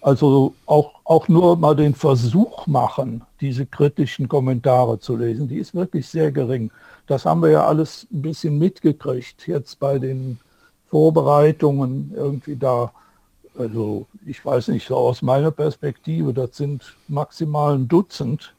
also 0.00 0.54
auch, 0.66 0.92
auch 1.04 1.28
nur 1.28 1.56
mal 1.56 1.76
den 1.76 1.94
Versuch 1.94 2.66
machen, 2.66 3.22
diese 3.40 3.66
kritischen 3.66 4.28
Kommentare 4.28 4.98
zu 4.98 5.16
lesen, 5.16 5.48
die 5.48 5.58
ist 5.58 5.74
wirklich 5.74 6.08
sehr 6.08 6.32
gering. 6.32 6.70
Das 7.06 7.26
haben 7.26 7.42
wir 7.42 7.50
ja 7.50 7.66
alles 7.66 8.06
ein 8.12 8.22
bisschen 8.22 8.58
mitgekriegt 8.58 9.46
jetzt 9.46 9.78
bei 9.78 9.98
den 9.98 10.38
Vorbereitungen 10.88 12.12
irgendwie 12.16 12.56
da 12.56 12.92
also 13.58 14.06
ich 14.26 14.44
weiß 14.44 14.68
nicht, 14.68 14.86
so 14.86 14.96
aus 14.96 15.22
meiner 15.22 15.50
Perspektive, 15.50 16.32
das 16.32 16.56
sind 16.56 16.96
maximal 17.08 17.74
ein 17.74 17.88
Dutzend, 17.88 18.54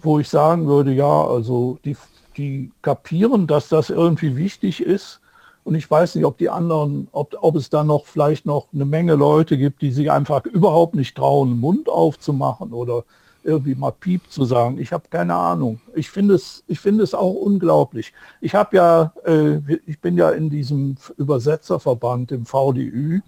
wo 0.00 0.18
ich 0.18 0.28
sagen 0.28 0.66
würde, 0.66 0.92
ja, 0.92 1.26
also 1.26 1.78
die, 1.84 1.96
die 2.36 2.70
kapieren, 2.82 3.46
dass 3.46 3.68
das 3.68 3.90
irgendwie 3.90 4.36
wichtig 4.36 4.80
ist. 4.80 5.20
Und 5.66 5.74
ich 5.74 5.90
weiß 5.90 6.14
nicht, 6.14 6.24
ob 6.24 6.38
die 6.38 6.48
anderen, 6.48 7.08
ob, 7.10 7.36
ob 7.40 7.56
es 7.56 7.70
da 7.70 7.82
noch 7.82 8.06
vielleicht 8.06 8.46
noch 8.46 8.68
eine 8.72 8.84
Menge 8.84 9.16
Leute 9.16 9.58
gibt, 9.58 9.82
die 9.82 9.90
sich 9.90 10.12
einfach 10.12 10.44
überhaupt 10.46 10.94
nicht 10.94 11.16
trauen, 11.16 11.50
den 11.50 11.58
Mund 11.58 11.88
aufzumachen 11.88 12.72
oder 12.72 13.02
irgendwie 13.42 13.74
mal 13.74 13.90
Piep 13.90 14.30
zu 14.30 14.44
sagen. 14.44 14.78
Ich 14.78 14.92
habe 14.92 15.08
keine 15.10 15.34
Ahnung. 15.34 15.80
Ich 15.96 16.08
finde 16.08 16.34
es, 16.34 16.62
ich 16.68 16.78
finde 16.78 17.02
es 17.02 17.14
auch 17.14 17.32
unglaublich. 17.32 18.12
Ich 18.40 18.54
habe 18.54 18.76
ja, 18.76 19.12
äh, 19.24 19.56
ich 19.86 20.00
bin 20.00 20.16
ja 20.16 20.30
in 20.30 20.50
diesem 20.50 20.98
Übersetzerverband 21.16 22.30
im 22.30 22.46
VDÜ. 22.46 23.22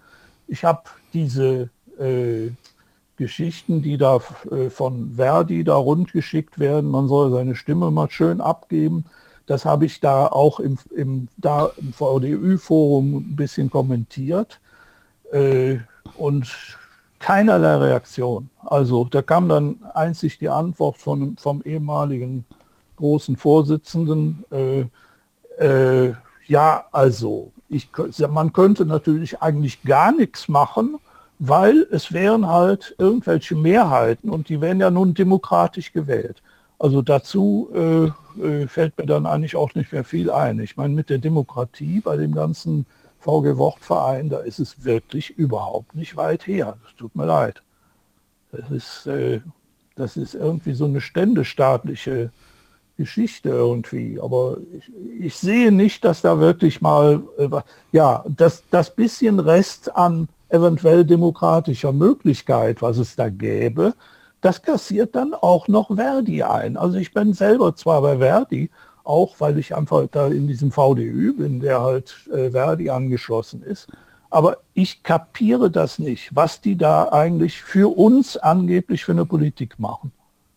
Ich 0.47 0.63
habe 0.63 0.83
diese 1.11 1.69
äh, 1.99 2.51
Geschichten, 3.17 3.81
die 3.81 3.97
da 3.97 4.21
äh, 4.49 4.69
von 4.69 5.15
Verdi 5.17 5.65
da 5.65 5.75
rundgeschickt 5.75 6.57
werden, 6.57 6.89
man 6.89 7.09
soll 7.09 7.31
seine 7.31 7.55
Stimme 7.55 7.91
mal 7.91 8.09
schön 8.09 8.39
abgeben. 8.39 9.03
Das 9.49 9.65
habe 9.65 9.87
ich 9.87 9.99
da 9.99 10.27
auch 10.27 10.59
im, 10.59 10.77
im, 10.95 11.27
da 11.37 11.71
im 11.77 11.91
VDÜ-Forum 11.91 13.15
ein 13.15 13.35
bisschen 13.35 13.71
kommentiert 13.71 14.59
äh, 15.31 15.77
und 16.19 16.55
keinerlei 17.17 17.77
Reaktion. 17.77 18.51
Also 18.63 19.05
da 19.05 19.23
kam 19.23 19.49
dann 19.49 19.79
einzig 19.95 20.37
die 20.37 20.49
Antwort 20.49 20.97
von, 20.97 21.35
vom 21.37 21.63
ehemaligen 21.63 22.45
großen 22.97 23.37
Vorsitzenden, 23.37 24.45
äh, 24.51 24.85
äh, 25.57 26.13
ja, 26.45 26.85
also 26.91 27.51
ich, 27.69 27.89
man 28.29 28.53
könnte 28.53 28.85
natürlich 28.85 29.41
eigentlich 29.41 29.81
gar 29.81 30.11
nichts 30.11 30.47
machen, 30.47 30.99
weil 31.39 31.87
es 31.89 32.13
wären 32.13 32.47
halt 32.47 32.93
irgendwelche 32.99 33.55
Mehrheiten 33.55 34.29
und 34.29 34.47
die 34.49 34.61
werden 34.61 34.79
ja 34.79 34.91
nun 34.91 35.15
demokratisch 35.15 35.91
gewählt. 35.91 36.43
Also 36.79 37.01
dazu 37.01 37.69
äh, 37.73 38.41
äh 38.41 38.67
fällt 38.67 38.97
mir 38.97 39.05
dann 39.05 39.25
eigentlich 39.25 39.55
auch 39.55 39.75
nicht 39.75 39.91
mehr 39.91 40.03
viel 40.03 40.31
ein. 40.31 40.59
Ich 40.59 40.77
meine, 40.77 40.93
mit 40.93 41.09
der 41.09 41.19
Demokratie 41.19 41.99
bei 41.99 42.17
dem 42.17 42.33
ganzen 42.33 42.85
VG 43.19 43.57
Wortverein, 43.57 44.29
da 44.29 44.39
ist 44.39 44.59
es 44.59 44.83
wirklich 44.83 45.37
überhaupt 45.37 45.93
nicht 45.93 46.15
weit 46.15 46.47
her. 46.47 46.77
Das 46.83 46.95
tut 46.95 47.15
mir 47.15 47.25
leid. 47.25 47.61
Das 48.51 48.71
ist, 48.71 49.07
äh, 49.07 49.41
das 49.95 50.17
ist 50.17 50.33
irgendwie 50.35 50.73
so 50.73 50.85
eine 50.85 51.01
ständestaatliche 51.01 52.31
Geschichte 52.97 53.49
irgendwie. 53.49 54.19
Aber 54.19 54.57
ich, 54.77 54.91
ich, 55.19 55.35
sehe 55.35 55.71
nicht, 55.71 56.05
dass 56.05 56.21
da 56.21 56.39
wirklich 56.39 56.81
mal, 56.81 57.21
äh, 57.37 57.49
ja, 57.91 58.23
das, 58.27 58.63
das 58.71 58.95
bisschen 58.95 59.39
Rest 59.39 59.95
an 59.95 60.29
eventuell 60.49 61.05
demokratischer 61.05 61.93
Möglichkeit, 61.93 62.81
was 62.81 62.97
es 62.97 63.15
da 63.15 63.29
gäbe, 63.29 63.93
das 64.41 64.61
kassiert 64.61 65.15
dann 65.15 65.33
auch 65.33 65.67
noch 65.67 65.95
Verdi 65.95 66.43
ein. 66.43 66.77
Also 66.77 66.97
ich 66.97 67.13
bin 67.13 67.33
selber 67.33 67.75
zwar 67.75 68.01
bei 68.01 68.17
Verdi, 68.17 68.69
auch 69.03 69.35
weil 69.39 69.57
ich 69.57 69.75
einfach 69.75 70.07
da 70.11 70.27
in 70.27 70.47
diesem 70.47 70.71
VDÜ 70.71 71.33
bin, 71.33 71.59
der 71.59 71.81
halt 71.81 72.15
äh, 72.33 72.51
Verdi 72.51 72.89
angeschlossen 72.89 73.63
ist. 73.63 73.87
Aber 74.29 74.57
ich 74.73 75.01
kapiere 75.01 75.71
das 75.71 75.97
nicht, 75.97 76.35
was 76.35 76.61
die 76.61 76.77
da 76.77 77.09
eigentlich 77.11 77.61
für 77.61 77.97
uns 77.97 78.37
angeblich 78.37 79.03
für 79.03 79.13
eine 79.13 79.25
Politik 79.25 79.79
machen. 79.79 80.11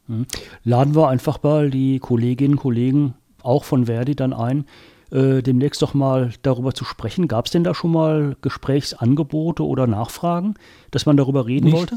Mhm. 0.07 0.27
Laden 0.65 0.95
wir 0.95 1.09
einfach 1.09 1.43
mal 1.43 1.71
die 1.71 1.99
Kolleginnen 1.99 2.55
und 2.55 2.61
Kollegen 2.61 3.15
auch 3.43 3.65
von 3.65 3.87
Verdi 3.87 4.15
dann 4.15 4.33
ein, 4.33 4.67
äh, 5.11 5.43
demnächst 5.43 5.81
doch 5.83 5.95
mal 5.95 6.33
darüber 6.43 6.75
zu 6.75 6.85
sprechen. 6.85 7.29
Gab 7.29 7.47
es 7.47 7.53
denn 7.53 7.65
da 7.65 7.75
schon 7.75 7.93
mal 7.93 8.37
Gesprächsangebote 8.43 9.65
oder 9.65 9.87
Nachfragen, 9.87 10.55
dass 10.91 11.07
man 11.07 11.17
darüber 11.17 11.47
reden 11.47 11.67
Nichts. 11.67 11.81
wollte? 11.81 11.97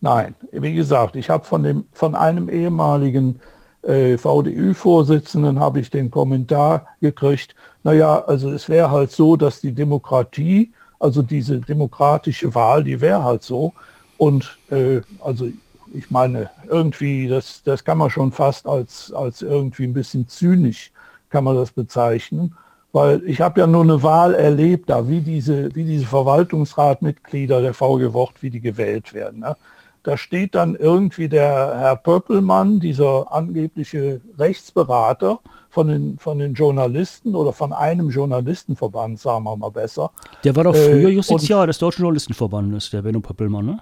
Nein, 0.00 0.34
wie 0.52 0.74
gesagt, 0.74 1.16
ich 1.16 1.28
habe 1.28 1.44
von, 1.44 1.84
von 1.92 2.14
einem 2.14 2.48
ehemaligen 2.48 3.40
äh, 3.82 4.16
VDÜ-Vorsitzenden 4.16 5.60
habe 5.60 5.80
ich 5.80 5.90
den 5.90 6.10
Kommentar 6.10 6.86
gekriegt, 7.00 7.54
naja, 7.82 8.24
also 8.26 8.50
es 8.50 8.68
wäre 8.68 8.90
halt 8.90 9.10
so, 9.10 9.36
dass 9.36 9.60
die 9.60 9.72
Demokratie, 9.72 10.72
also 10.98 11.22
diese 11.22 11.60
demokratische 11.60 12.54
Wahl, 12.54 12.84
die 12.84 13.00
wäre 13.00 13.24
halt 13.24 13.42
so. 13.42 13.72
Und 14.18 14.58
äh, 14.70 15.00
also 15.20 15.48
ich 15.92 16.10
meine, 16.10 16.50
irgendwie, 16.68 17.26
das, 17.26 17.62
das 17.64 17.84
kann 17.84 17.98
man 17.98 18.10
schon 18.10 18.32
fast 18.32 18.66
als, 18.66 19.12
als 19.12 19.42
irgendwie 19.42 19.84
ein 19.84 19.94
bisschen 19.94 20.28
zynisch, 20.28 20.92
kann 21.30 21.44
man 21.44 21.56
das 21.56 21.72
bezeichnen. 21.72 22.54
Weil 22.92 23.22
ich 23.24 23.40
habe 23.40 23.60
ja 23.60 23.66
nur 23.66 23.82
eine 23.82 24.02
Wahl 24.02 24.34
erlebt, 24.34 24.90
da 24.90 25.08
wie 25.08 25.20
diese, 25.20 25.74
wie 25.74 25.84
diese 25.84 26.06
Verwaltungsratmitglieder 26.06 27.62
der 27.62 27.72
VG 27.72 28.12
Wort, 28.12 28.42
wie 28.42 28.50
die 28.50 28.60
gewählt 28.60 29.14
werden. 29.14 29.40
Ne? 29.40 29.56
Da 30.02 30.16
steht 30.16 30.54
dann 30.54 30.76
irgendwie 30.76 31.28
der 31.28 31.78
Herr 31.78 31.96
Pöppelmann, 31.96 32.80
dieser 32.80 33.30
angebliche 33.32 34.20
Rechtsberater 34.38 35.40
von 35.68 35.88
den, 35.88 36.18
von 36.18 36.38
den 36.38 36.54
Journalisten 36.54 37.34
oder 37.34 37.52
von 37.52 37.72
einem 37.72 38.10
Journalistenverband, 38.10 39.20
sagen 39.20 39.44
wir 39.44 39.56
mal 39.56 39.70
besser. 39.70 40.10
Der 40.42 40.56
war 40.56 40.64
doch 40.64 40.74
früher 40.74 41.08
äh, 41.08 41.12
Justiziar 41.12 41.66
des 41.66 41.78
Deutschen 41.78 42.02
Journalistenverbandes, 42.02 42.90
der 42.90 43.02
Benno 43.02 43.20
Pöppelmann, 43.20 43.66
ne? 43.66 43.80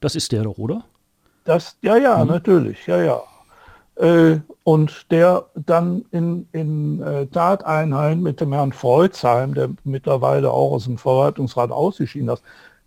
Das 0.00 0.16
ist 0.16 0.32
der 0.32 0.44
doch, 0.44 0.56
oder? 0.58 0.82
Das, 1.44 1.76
ja, 1.82 1.96
ja, 1.96 2.24
mhm. 2.24 2.30
natürlich, 2.30 2.86
ja, 2.86 3.02
ja. 3.02 3.22
äh, 3.96 4.40
und 4.64 5.10
der 5.10 5.46
dann 5.54 6.04
in, 6.10 6.48
in 6.52 7.02
äh, 7.02 7.26
Tateinheit 7.26 8.18
mit 8.18 8.40
dem 8.40 8.52
Herrn 8.52 8.72
Freuzheim, 8.72 9.54
der 9.54 9.70
mittlerweile 9.84 10.50
auch 10.50 10.72
aus 10.72 10.84
dem 10.84 10.98
Verwaltungsrat 10.98 11.70
ausgeschieden 11.70 12.28
ist, 12.28 12.42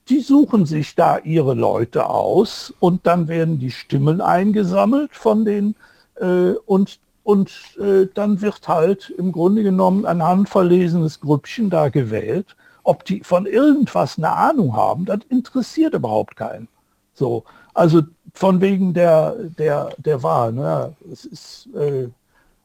die 0.09 0.19
suchen 0.19 0.65
sich 0.65 0.95
da 0.95 1.17
ihre 1.19 1.53
Leute 1.53 2.09
aus 2.09 2.73
und 2.79 3.07
dann 3.07 3.27
werden 3.27 3.59
die 3.59 3.71
Stimmen 3.71 4.21
eingesammelt 4.21 5.13
von 5.13 5.45
den 5.45 5.75
äh, 6.15 6.53
und 6.65 6.99
und 7.23 7.77
äh, 7.79 8.07
dann 8.13 8.41
wird 8.41 8.67
halt 8.67 9.09
im 9.17 9.31
Grunde 9.31 9.63
genommen 9.63 10.05
ein 10.05 10.21
handverlesenes 10.21 11.21
Grüppchen 11.21 11.69
da 11.69 11.87
gewählt. 11.87 12.57
Ob 12.83 13.05
die 13.05 13.21
von 13.21 13.45
irgendwas 13.45 14.17
eine 14.17 14.31
Ahnung 14.31 14.75
haben, 14.75 15.05
das 15.05 15.19
interessiert 15.29 15.93
überhaupt 15.93 16.35
keinen. 16.35 16.67
So, 17.13 17.45
also 17.73 18.01
von 18.33 18.59
wegen 18.59 18.93
der, 18.93 19.35
der, 19.57 19.91
der 19.97 20.21
Wahl. 20.21 20.51
Ne? 20.51 20.93
Es 21.09 21.23
ist, 21.23 21.69
äh, 21.75 22.09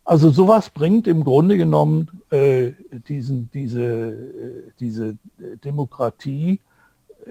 also 0.04 0.30
sowas 0.30 0.70
bringt 0.70 1.06
im 1.06 1.22
Grunde 1.22 1.56
genommen 1.56 2.22
äh, 2.30 2.72
diesen, 3.08 3.48
diese, 3.54 3.82
äh, 3.84 4.72
diese 4.80 5.16
Demokratie 5.64 6.60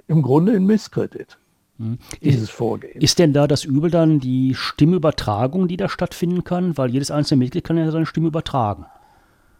im 0.07 0.21
Grunde 0.21 0.53
in 0.53 0.65
Misskredit. 0.65 1.37
Hm. 1.79 1.99
Dieses 2.21 2.49
Vorgehen. 2.49 2.99
Ist 3.01 3.19
denn 3.19 3.33
da 3.33 3.47
das 3.47 3.63
Übel 3.63 3.91
dann 3.91 4.19
die 4.19 4.55
Stimmübertragung, 4.55 5.67
die 5.67 5.77
da 5.77 5.89
stattfinden 5.89 6.43
kann? 6.43 6.77
Weil 6.77 6.89
jedes 6.89 7.11
einzelne 7.11 7.39
Mitglied 7.39 7.63
kann 7.63 7.77
ja 7.77 7.91
seine 7.91 8.07
Stimme 8.07 8.27
übertragen. 8.27 8.85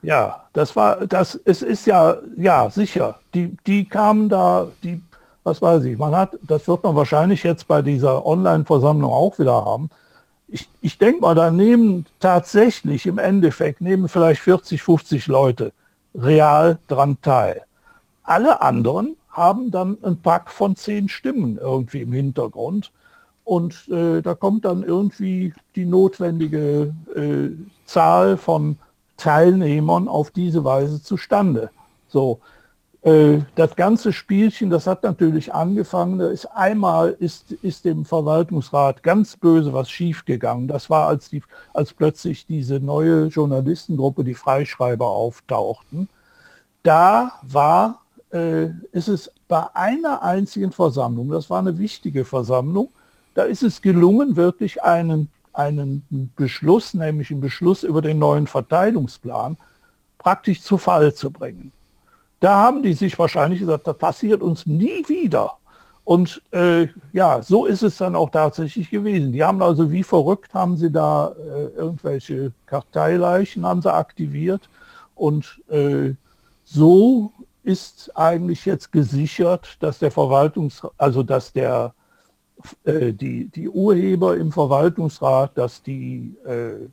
Ja, 0.02 0.47
das 0.54 0.76
war, 0.76 1.08
das, 1.08 1.39
es 1.45 1.62
ist 1.62 1.86
ja, 1.86 2.17
ja, 2.38 2.69
sicher. 2.69 3.19
Die, 3.34 3.56
die 3.65 3.86
kamen 3.86 4.30
da, 4.30 4.67
die, 4.84 5.02
was 5.43 5.62
weiß 5.62 5.84
ich, 5.86 5.97
man 5.97 6.15
hat, 6.15 6.38
das 6.41 6.67
wird 6.67 6.84
man 6.84 6.95
wahrscheinlich 6.95 7.43
jetzt 7.43 7.67
bei 7.67 7.82
dieser 7.82 8.26
Online-Versammlung 8.26 9.12
auch 9.12 9.38
wieder 9.39 9.65
haben. 9.65 9.89
Ich, 10.47 10.69
ich 10.82 10.97
denke 10.97 11.21
mal, 11.21 11.36
da 11.36 11.52
nehmen 11.52 12.06
tatsächlich 12.19 13.06
im 13.06 13.17
Endeffekt, 13.17 13.82
nehmen 13.82 14.08
vielleicht 14.08 14.41
40, 14.41 14.82
50 14.82 15.28
Leute 15.28 15.73
real 16.15 16.80
dran 16.88 17.17
teil. 17.21 17.63
Alle 18.23 18.62
anderen 18.62 19.15
haben 19.38 19.71
dann 19.71 19.97
ein 20.04 20.17
Pack 20.21 20.52
von 20.52 20.76
zehn 20.76 21.08
Stimmen 21.08 21.58
irgendwie 21.58 22.02
im 22.02 22.12
Hintergrund. 22.12 22.91
Und 23.45 23.88
äh, 23.88 24.21
da 24.21 24.34
kommt 24.34 24.65
dann 24.65 24.84
irgendwie 24.84 25.54
die 25.76 25.86
notwendige 25.86 26.93
äh, 27.15 27.52
Zahl 27.86 28.36
von 28.36 28.78
Teilnehmern 29.15 30.10
auf 30.10 30.32
diese 30.32 30.65
Weise 30.65 31.02
zustande. 31.02 31.69
So, 32.10 32.41
äh, 33.04 33.39
das 33.56 33.76
ganze 33.78 34.12
Spielchen, 34.12 34.69
das 34.69 34.86
hat 34.86 35.04
natürlich 35.04 35.54
angefangen. 35.54 36.19
Da 36.19 36.28
ist 36.28 36.45
einmal 36.47 37.15
ist, 37.19 37.54
ist 37.54 37.86
dem 37.86 38.04
Verwaltungsrat 38.04 39.02
ganz 39.02 39.38
böse 39.38 39.71
was 39.71 39.89
schiefgegangen. 39.89 40.67
Das 40.67 40.89
war, 40.89 41.08
als, 41.08 41.30
die, 41.30 41.41
als 41.73 41.93
plötzlich 41.93 42.47
diese 42.47 42.82
neue 42.82 43.28
Journalistengruppe, 43.28 44.26
die 44.26 44.34
Freischreiber, 44.34 45.08
auftauchten. 45.08 46.10
Da 46.84 47.34
war 47.43 48.02
äh, 48.32 48.68
ist 48.92 49.08
es 49.08 49.32
bei 49.48 49.66
einer 49.74 50.22
einzigen 50.22 50.72
Versammlung, 50.72 51.30
das 51.30 51.50
war 51.50 51.60
eine 51.60 51.78
wichtige 51.78 52.26
Versammlung, 52.26 52.90
da 53.34 53.44
ist 53.44 53.63
es 53.63 53.82
gelungen, 53.82 54.36
wirklich 54.36 54.84
einen, 54.84 55.30
einen 55.54 56.32
Beschluss, 56.36 56.94
nämlich 56.94 57.32
einen 57.32 57.42
Beschluss 57.42 57.84
über 57.84 58.02
den 58.02 58.20
neuen 58.20 58.48
Verteilungsplan, 58.48 59.58
praktisch 60.18 60.62
zu 60.62 60.78
Fall 60.78 61.13
zu 61.13 61.32
bringen. 61.32 61.72
Da 62.40 62.56
haben 62.56 62.84
die 62.84 62.94
sich 62.94 63.18
wahrscheinlich 63.18 63.60
gesagt, 63.60 63.88
das 63.88 63.98
passiert 63.98 64.42
uns 64.42 64.66
nie 64.66 65.08
wieder. 65.08 65.58
Und 66.04 66.42
äh, 66.52 66.88
ja, 67.12 67.42
so 67.42 67.66
ist 67.66 67.84
es 67.84 67.98
dann 67.98 68.16
auch 68.16 68.30
tatsächlich 68.30 68.90
gewesen. 68.90 69.34
Die 69.34 69.44
haben 69.44 69.62
also 69.62 69.92
wie 69.92 70.04
verrückt, 70.04 70.54
haben 70.54 70.78
sie 70.78 70.90
da 70.90 71.36
äh, 71.38 71.66
irgendwelche 71.76 72.54
Karteileichen 72.66 73.66
haben 73.66 73.82
sie 73.82 73.94
aktiviert 73.94 74.70
und 75.16 75.62
äh, 75.70 76.13
so 76.63 77.34
ist 77.67 78.15
eigentlich 78.15 78.65
jetzt 78.65 78.93
gesichert, 78.93 79.75
dass 79.82 79.99
der 79.99 80.10
Verwaltungs, 80.10 80.82
also 80.97 81.21
dass 81.21 81.51
der 81.51 81.93
äh, 82.86 83.12
die, 83.12 83.49
die 83.49 83.67
Urheber 83.67 84.38
im 84.38 84.53
Verwaltungsrat, 84.53 85.58
dass 85.58 85.84
die 85.84 86.34
äh, 86.45 86.88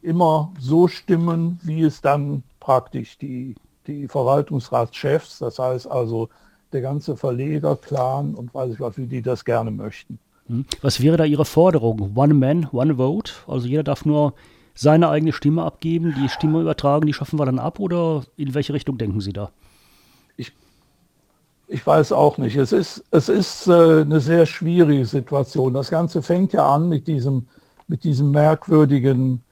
immer 0.00 0.52
so 0.60 0.86
stimmen, 0.86 1.58
wie 1.64 1.82
es 1.82 2.00
dann 2.00 2.44
praktisch 2.60 3.18
die, 3.18 3.56
die 3.88 4.06
Verwaltungsratschefs, 4.06 5.40
das 5.40 5.58
heißt 5.58 5.90
also 5.90 6.28
der 6.72 6.80
ganze 6.80 7.16
Verlegerclan 7.16 8.36
und 8.36 8.54
weiß 8.54 8.74
ich 8.74 8.80
was, 8.80 8.96
wie 8.96 9.06
die 9.06 9.22
das 9.22 9.44
gerne 9.44 9.72
möchten. 9.72 10.20
Hm. 10.46 10.66
Was 10.82 11.02
wäre 11.02 11.16
da 11.16 11.24
Ihre 11.24 11.44
Forderung? 11.44 12.12
One 12.14 12.34
man, 12.34 12.68
one 12.70 12.94
vote? 12.96 13.32
Also 13.48 13.66
jeder 13.66 13.82
darf 13.82 14.04
nur 14.04 14.34
seine 14.74 15.08
eigene 15.08 15.32
Stimme 15.32 15.62
abgeben, 15.62 16.14
die 16.20 16.28
Stimme 16.28 16.60
übertragen, 16.60 17.06
die 17.06 17.12
schaffen 17.12 17.38
wir 17.38 17.46
dann 17.46 17.58
ab 17.58 17.78
oder 17.78 18.24
in 18.36 18.54
welche 18.54 18.72
Richtung 18.72 18.98
denken 18.98 19.20
Sie 19.20 19.32
da? 19.32 19.50
Ich, 20.36 20.52
ich 21.68 21.86
weiß 21.86 22.12
auch 22.12 22.38
nicht. 22.38 22.56
Es 22.56 22.72
ist, 22.72 23.04
es 23.10 23.28
ist 23.28 23.68
äh, 23.68 24.00
eine 24.02 24.20
sehr 24.20 24.46
schwierige 24.46 25.06
Situation. 25.06 25.74
Das 25.74 25.90
Ganze 25.90 26.22
fängt 26.22 26.52
ja 26.52 26.74
an 26.74 26.88
mit 26.88 27.06
diesem, 27.06 27.46
mit 27.86 28.02
diesem 28.02 28.32
merkwürdigen 28.32 29.42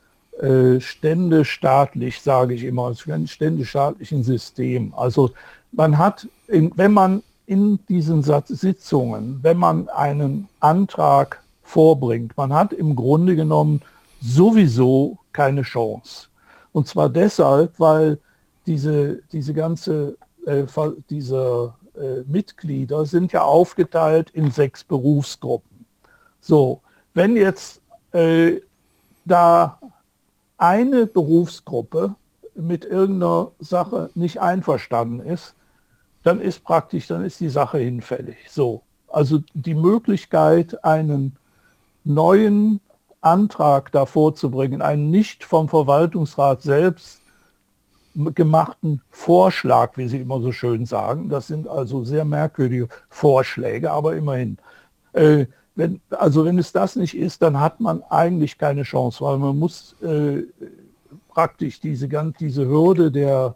äh, 0.41 0.81
ständestaatlich, 0.81 2.21
sage 2.21 2.55
ich 2.55 2.65
immer, 2.65 2.93
ständestaatlichen 2.95 4.25
System. 4.25 4.93
Also 4.95 5.31
man 5.71 5.99
hat, 5.99 6.27
in, 6.49 6.73
wenn 6.75 6.93
man 6.93 7.23
in 7.47 7.79
diesen 7.89 8.23
Sitzungen, 8.23 9.39
wenn 9.43 9.59
man 9.59 9.89
einen 9.89 10.49
Antrag 10.61 11.43
vorbringt, 11.63 12.37
man 12.37 12.53
hat 12.53 12.73
im 12.73 12.97
Grunde 12.97 13.37
genommen 13.37 13.83
sowieso 14.23 15.19
keine 15.33 15.63
Chance. 15.63 16.29
Und 16.73 16.87
zwar 16.87 17.09
deshalb, 17.09 17.79
weil 17.79 18.19
diese, 18.67 19.23
diese 19.33 19.53
ganze, 19.53 20.17
äh, 20.47 20.65
diese 21.11 21.75
äh, 21.95 22.23
Mitglieder 22.27 23.05
sind 23.05 23.33
ja 23.33 23.43
aufgeteilt 23.43 24.31
in 24.31 24.51
sechs 24.51 24.85
Berufsgruppen. 24.85 25.85
So, 26.41 26.81
wenn 27.15 27.37
jetzt 27.37 27.83
äh, 28.13 28.61
da 29.25 29.79
eine 30.57 31.07
Berufsgruppe 31.07 32.15
mit 32.55 32.85
irgendeiner 32.85 33.51
Sache 33.59 34.11
nicht 34.15 34.41
einverstanden 34.41 35.21
ist, 35.21 35.55
dann 36.23 36.41
ist 36.41 36.63
praktisch, 36.63 37.09
dann 37.09 37.25
ist 37.25 37.41
die 37.41 37.49
Sache 37.49 37.79
hinfällig. 37.79 38.37
So, 38.49 38.83
also 39.09 39.41
die 39.55 39.75
Möglichkeit, 39.75 40.85
einen 40.85 41.37
neuen 42.05 42.81
Antrag 43.23 43.91
da 43.93 44.05
vorzubringen, 44.07 44.83
einen 44.83 45.11
nicht 45.11 45.45
vom 45.45 45.69
Verwaltungsrat 45.69 46.63
selbst 46.63 47.23
gemachten 48.15 49.01
Vorschlag, 49.11 49.97
wie 49.97 50.09
Sie 50.09 50.19
immer 50.19 50.41
so 50.41 50.53
schön 50.53 50.85
sagen. 50.85 51.29
Das 51.29 51.47
sind 51.47 51.67
also 51.67 52.05
sehr 52.05 52.25
merkwürdige 52.25 52.89
Vorschläge, 53.09 53.91
aber 53.91 54.17
immerhin. 54.17 54.59
Äh, 55.13 55.47
wenn, 55.75 56.01
also 56.11 56.45
wenn 56.45 56.59
es 56.59 56.73
das 56.73 56.97
nicht 56.97 57.17
ist, 57.17 57.41
dann 57.41 57.59
hat 57.59 57.81
man 57.81 58.03
eigentlich 58.11 58.59
keine 58.59 58.83
Chance, 58.83 59.25
weil 59.25 59.39
man 59.39 59.59
muss 59.59 59.97
äh, 60.03 60.43
praktisch 61.29 61.81
diese, 61.81 62.09
diese 62.39 62.69
Hürde 62.69 63.11
der, 63.11 63.55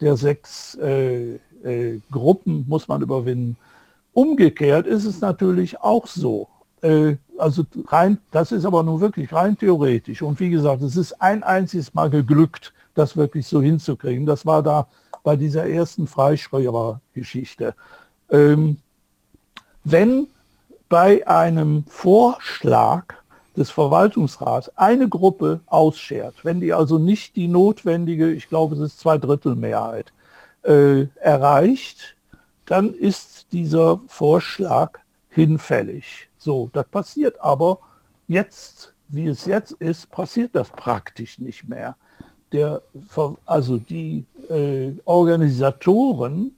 der 0.00 0.16
sechs 0.16 0.76
äh, 0.76 1.38
äh 1.64 2.00
Gruppen 2.12 2.64
muss 2.68 2.86
man 2.86 3.02
überwinden. 3.02 3.56
Umgekehrt 4.12 4.86
ist 4.86 5.04
es 5.04 5.20
natürlich 5.20 5.80
auch 5.80 6.06
so, 6.06 6.48
äh, 6.82 7.16
also 7.38 7.64
rein, 7.88 8.18
das 8.30 8.52
ist 8.52 8.64
aber 8.64 8.82
nur 8.82 9.00
wirklich 9.00 9.32
rein 9.32 9.56
theoretisch. 9.56 10.22
Und 10.22 10.40
wie 10.40 10.50
gesagt, 10.50 10.82
es 10.82 10.96
ist 10.96 11.20
ein 11.20 11.42
einziges 11.42 11.94
Mal 11.94 12.10
geglückt, 12.10 12.72
das 12.94 13.16
wirklich 13.16 13.46
so 13.46 13.60
hinzukriegen. 13.60 14.26
Das 14.26 14.46
war 14.46 14.62
da 14.62 14.88
bei 15.22 15.36
dieser 15.36 15.66
ersten 15.66 16.06
Freischreiber-Geschichte. 16.06 17.74
Ähm, 18.30 18.78
wenn 19.84 20.28
bei 20.88 21.26
einem 21.26 21.84
Vorschlag 21.88 23.14
des 23.56 23.70
Verwaltungsrats 23.70 24.70
eine 24.76 25.08
Gruppe 25.08 25.60
ausschert, 25.66 26.34
wenn 26.44 26.60
die 26.60 26.72
also 26.72 26.98
nicht 26.98 27.36
die 27.36 27.48
notwendige, 27.48 28.30
ich 28.30 28.48
glaube 28.48 28.74
es 28.76 28.80
ist 28.80 29.00
Zweidrittelmehrheit, 29.00 30.12
äh, 30.62 31.06
erreicht, 31.16 32.16
dann 32.66 32.92
ist 32.92 33.52
dieser 33.52 34.00
Vorschlag 34.08 34.98
hinfällig. 35.30 36.25
So, 36.46 36.70
das 36.72 36.86
passiert 36.86 37.40
aber 37.40 37.80
jetzt, 38.28 38.94
wie 39.08 39.26
es 39.26 39.46
jetzt 39.46 39.72
ist, 39.72 40.08
passiert 40.12 40.54
das 40.54 40.70
praktisch 40.70 41.40
nicht 41.40 41.68
mehr. 41.68 41.96
Der, 42.52 42.82
also 43.44 43.78
die 43.78 44.24
äh, 44.48 44.92
Organisatoren 45.06 46.52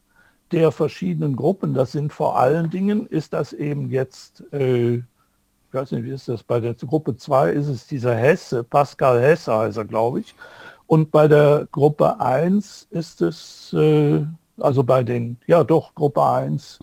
der 0.53 0.72
verschiedenen 0.72 1.37
Gruppen, 1.37 1.72
das 1.72 1.92
sind 1.92 2.12
vor 2.12 2.38
allen 2.38 2.68
Dingen, 2.68 3.07
ist 3.07 3.33
das 3.33 3.55
eben 3.55 3.90
jetzt, 3.90 4.44
äh, 4.53 4.96
ich 4.96 5.05
weiß 5.72 5.92
nicht, 5.92 6.05
wie 6.05 6.11
ist 6.11 6.29
das, 6.29 6.42
bei 6.42 6.61
der 6.61 6.74
Gruppe 6.74 7.16
2 7.16 7.53
ist 7.53 7.68
es 7.68 7.87
dieser 7.87 8.14
Hesse, 8.14 8.64
Pascal 8.64 9.22
Hesse 9.22 9.57
heißt 9.57 9.79
er, 9.79 9.87
glaube 9.87 10.20
ich. 10.20 10.35
Und 10.87 11.11
bei 11.11 11.29
der 11.29 11.66
Gruppe 11.72 12.20
1 12.20 12.88
ist 12.90 13.22
es, 13.22 13.72
äh, 13.72 14.22
also 14.59 14.85
bei 14.85 15.03
den, 15.03 15.38
ja 15.46 15.64
doch, 15.64 15.94
Gruppe 15.94 16.22
1 16.22 16.79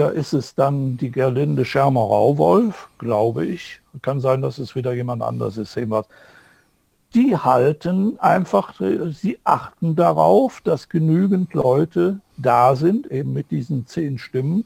da 0.00 0.08
ist 0.08 0.32
es 0.32 0.54
dann 0.54 0.96
die 0.96 1.10
Gerlinde 1.10 1.64
Schermer-Rauwolf, 1.66 2.88
glaube 2.98 3.44
ich. 3.44 3.80
Kann 4.00 4.20
sein, 4.20 4.40
dass 4.40 4.56
es 4.58 4.74
wieder 4.74 4.94
jemand 4.94 5.22
anderes 5.22 5.58
ist. 5.58 5.76
Wir. 5.76 6.04
Die 7.12 7.36
halten 7.36 8.18
einfach, 8.20 8.80
sie 9.10 9.38
achten 9.44 9.96
darauf, 9.96 10.60
dass 10.62 10.88
genügend 10.88 11.52
Leute 11.54 12.20
da 12.38 12.76
sind, 12.76 13.10
eben 13.10 13.32
mit 13.32 13.50
diesen 13.50 13.86
zehn 13.86 14.18
Stimmen, 14.18 14.64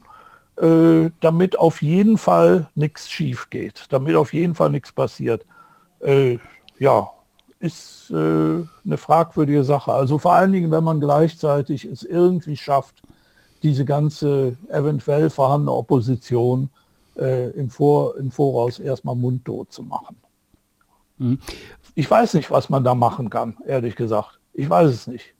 äh, 0.57 1.09
damit 1.21 1.59
auf 1.59 1.81
jeden 1.81 2.17
Fall 2.17 2.69
nichts 2.75 3.09
schief 3.09 3.49
geht, 3.49 3.87
damit 3.89 4.15
auf 4.15 4.31
jeden 4.31 4.55
Fall 4.55 4.69
nichts 4.69 4.91
passiert. 4.91 5.45
Äh, 5.99 6.37
ja, 6.77 7.09
ist 7.59 8.11
äh, 8.11 8.13
eine 8.13 8.97
fragwürdige 8.97 9.63
Sache. 9.63 9.91
Also 9.91 10.17
vor 10.17 10.33
allen 10.33 10.53
Dingen, 10.53 10.71
wenn 10.71 10.83
man 10.83 11.01
gleichzeitig 11.01 11.83
es 11.83 12.03
irgendwie 12.03 12.57
schafft, 12.57 13.01
diese 13.65 13.83
ganze 13.83 14.57
eventuell 14.69 15.31
vorhandene 15.31 15.71
Opposition 15.71 16.69
äh, 17.17 17.49
im, 17.51 17.71
Vor 17.71 18.15
im 18.17 18.29
Voraus 18.29 18.77
erstmal 18.77 19.15
mundtot 19.15 19.73
zu 19.73 19.81
machen. 19.81 20.17
Mhm. 21.17 21.39
Ich 21.95 22.09
weiß 22.09 22.35
nicht, 22.35 22.51
was 22.51 22.69
man 22.69 22.83
da 22.83 22.93
machen 22.93 23.31
kann, 23.31 23.57
ehrlich 23.65 23.95
gesagt. 23.95 24.39
Ich 24.53 24.69
weiß 24.69 24.91
es 24.91 25.07
nicht. 25.07 25.33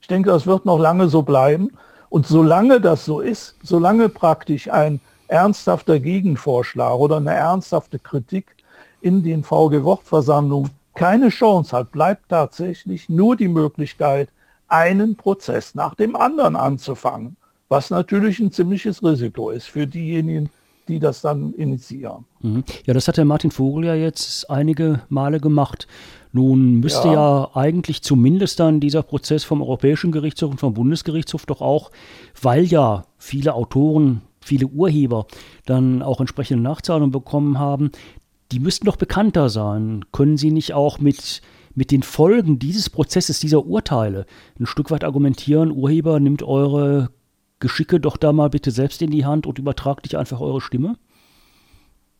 Ich 0.00 0.06
denke, 0.06 0.30
das 0.30 0.46
wird 0.46 0.64
noch 0.64 0.78
lange 0.78 1.08
so 1.08 1.22
bleiben. 1.22 1.70
Und 2.08 2.26
solange 2.26 2.80
das 2.80 3.04
so 3.04 3.20
ist, 3.20 3.56
solange 3.62 4.08
praktisch 4.08 4.70
ein 4.70 5.00
ernsthafter 5.28 6.00
Gegenvorschlag 6.00 6.94
oder 6.94 7.16
eine 7.16 7.34
ernsthafte 7.34 7.98
Kritik 7.98 8.56
in 9.02 9.22
den 9.22 9.42
VG-Wortversammlungen 9.42 10.70
keine 10.94 11.28
Chance 11.28 11.76
hat, 11.76 11.92
bleibt 11.92 12.30
tatsächlich 12.30 13.10
nur 13.10 13.36
die 13.36 13.48
Möglichkeit, 13.48 14.30
einen 14.68 15.16
Prozess 15.16 15.74
nach 15.74 15.94
dem 15.94 16.16
anderen 16.16 16.56
anzufangen, 16.56 17.36
was 17.68 17.90
natürlich 17.90 18.38
ein 18.38 18.52
ziemliches 18.52 19.02
Risiko 19.02 19.50
ist 19.50 19.66
für 19.66 19.86
diejenigen, 19.86 20.50
die 20.88 21.00
das 21.00 21.20
dann 21.20 21.52
initiieren. 21.54 22.24
Mhm. 22.40 22.64
Ja, 22.86 22.94
das 22.94 23.08
hat 23.08 23.16
der 23.16 23.24
Martin 23.24 23.50
Vogel 23.50 23.86
ja 23.86 23.94
jetzt 23.94 24.48
einige 24.48 25.02
Male 25.08 25.40
gemacht. 25.40 25.86
Nun 26.32 26.80
müsste 26.80 27.08
ja. 27.08 27.14
ja. 27.14 27.50
eigentlich 27.54 28.02
zumindest 28.02 28.60
dann 28.60 28.78
dieser 28.78 29.02
Prozess 29.02 29.42
vom 29.42 29.62
Europäischen 29.62 30.12
Gerichtshof 30.12 30.52
und 30.52 30.60
vom 30.60 30.74
Bundesgerichtshof 30.74 31.46
doch 31.46 31.60
auch, 31.60 31.90
weil 32.40 32.64
ja 32.64 33.04
viele 33.18 33.54
Autoren, 33.54 34.22
viele 34.40 34.66
Urheber 34.66 35.26
dann 35.64 36.02
auch 36.02 36.20
entsprechende 36.20 36.62
Nachzahlungen 36.62 37.10
bekommen 37.10 37.58
haben, 37.58 37.90
die 38.52 38.60
müssten 38.60 38.86
doch 38.86 38.96
bekannter 38.96 39.48
sein. 39.48 40.04
Können 40.12 40.36
Sie 40.36 40.52
nicht 40.52 40.72
auch 40.72 41.00
mit, 41.00 41.42
mit 41.74 41.90
den 41.90 42.04
Folgen 42.04 42.60
dieses 42.60 42.90
Prozesses, 42.90 43.40
dieser 43.40 43.66
Urteile 43.66 44.26
ein 44.60 44.66
Stück 44.66 44.90
weit 44.92 45.02
argumentieren, 45.02 45.72
Urheber, 45.72 46.20
nimmt 46.20 46.44
eure 46.44 47.10
Geschicke 47.58 48.00
doch 48.00 48.16
da 48.16 48.32
mal 48.32 48.50
bitte 48.50 48.70
selbst 48.70 49.02
in 49.02 49.10
die 49.10 49.24
Hand 49.24 49.46
und 49.46 49.58
übertragt 49.58 50.04
nicht 50.04 50.16
einfach 50.16 50.40
eure 50.40 50.60
Stimme? 50.60 50.96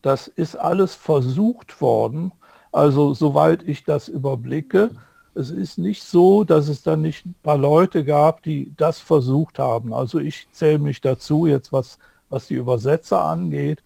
Das 0.01 0.27
ist 0.27 0.55
alles 0.55 0.95
versucht 0.95 1.81
worden. 1.81 2.31
Also 2.71 3.13
soweit 3.13 3.63
ich 3.63 3.83
das 3.83 4.07
überblicke, 4.07 4.91
es 5.35 5.51
ist 5.51 5.77
nicht 5.77 6.03
so, 6.03 6.43
dass 6.43 6.67
es 6.67 6.81
dann 6.81 7.01
nicht 7.01 7.25
ein 7.25 7.35
paar 7.43 7.57
Leute 7.57 8.03
gab, 8.03 8.41
die 8.41 8.73
das 8.75 8.99
versucht 8.99 9.59
haben. 9.59 9.93
Also 9.93 10.19
ich 10.19 10.47
zähle 10.51 10.79
mich 10.79 11.01
dazu 11.01 11.45
jetzt, 11.45 11.71
was, 11.71 11.99
was 12.29 12.47
die 12.47 12.55
Übersetzer 12.55 13.23
angeht 13.23 13.83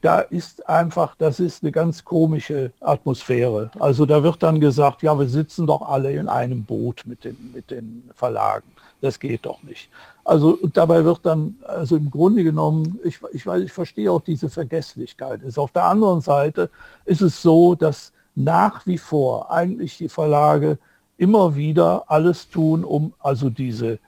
da 0.00 0.20
ist 0.20 0.68
einfach, 0.68 1.14
das 1.16 1.40
ist 1.40 1.62
eine 1.62 1.72
ganz 1.72 2.04
komische 2.04 2.72
Atmosphäre. 2.80 3.70
Also 3.78 4.06
da 4.06 4.22
wird 4.22 4.42
dann 4.42 4.60
gesagt, 4.60 5.02
ja, 5.02 5.18
wir 5.18 5.28
sitzen 5.28 5.66
doch 5.66 5.82
alle 5.82 6.12
in 6.12 6.28
einem 6.28 6.64
Boot 6.64 7.02
mit 7.06 7.24
den, 7.24 7.52
mit 7.54 7.70
den 7.70 8.08
Verlagen. 8.14 8.68
Das 9.00 9.18
geht 9.18 9.46
doch 9.46 9.62
nicht. 9.62 9.88
Also 10.24 10.58
dabei 10.74 11.04
wird 11.04 11.20
dann, 11.24 11.56
also 11.66 11.96
im 11.96 12.10
Grunde 12.10 12.44
genommen, 12.44 13.00
ich, 13.02 13.20
ich, 13.32 13.46
weiß, 13.46 13.62
ich 13.62 13.72
verstehe 13.72 14.12
auch 14.12 14.20
diese 14.20 14.50
Vergesslichkeit. 14.50 15.42
Ist 15.42 15.58
auf 15.58 15.72
der 15.72 15.84
anderen 15.84 16.20
Seite 16.20 16.70
ist 17.06 17.22
es 17.22 17.40
so, 17.40 17.74
dass 17.74 18.12
nach 18.34 18.86
wie 18.86 18.98
vor 18.98 19.50
eigentlich 19.50 19.96
die 19.98 20.08
Verlage 20.08 20.78
immer 21.16 21.56
wieder 21.56 22.04
alles 22.08 22.50
tun, 22.50 22.84
um 22.84 23.14
also 23.18 23.50
diese 23.50 23.98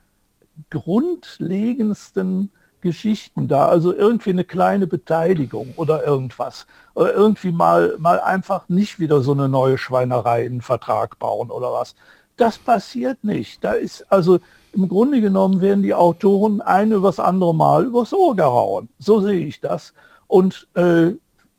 grundlegendsten 0.70 2.50
Geschichten 2.82 3.48
da, 3.48 3.66
also 3.66 3.94
irgendwie 3.94 4.30
eine 4.30 4.44
kleine 4.44 4.86
Beteiligung 4.86 5.72
oder 5.76 6.04
irgendwas. 6.04 6.66
Oder 6.94 7.14
irgendwie 7.14 7.52
mal, 7.52 7.94
mal 7.98 8.20
einfach 8.20 8.68
nicht 8.68 8.98
wieder 8.98 9.22
so 9.22 9.32
eine 9.32 9.48
neue 9.48 9.78
Schweinerei 9.78 10.44
in 10.44 10.54
den 10.54 10.62
Vertrag 10.62 11.18
bauen 11.18 11.50
oder 11.50 11.72
was. 11.72 11.94
Das 12.36 12.58
passiert 12.58 13.24
nicht. 13.24 13.62
Da 13.64 13.72
ist 13.72 14.10
also 14.10 14.40
im 14.72 14.88
Grunde 14.88 15.20
genommen 15.20 15.60
werden 15.60 15.82
die 15.82 15.94
Autoren 15.94 16.60
ein 16.60 16.92
übers 16.92 17.20
andere 17.20 17.54
Mal 17.54 17.84
übers 17.84 18.12
Ohr 18.12 18.34
gehauen. 18.34 18.88
So 18.98 19.20
sehe 19.20 19.46
ich 19.46 19.60
das. 19.60 19.92
Und 20.26 20.66
äh, 20.74 21.12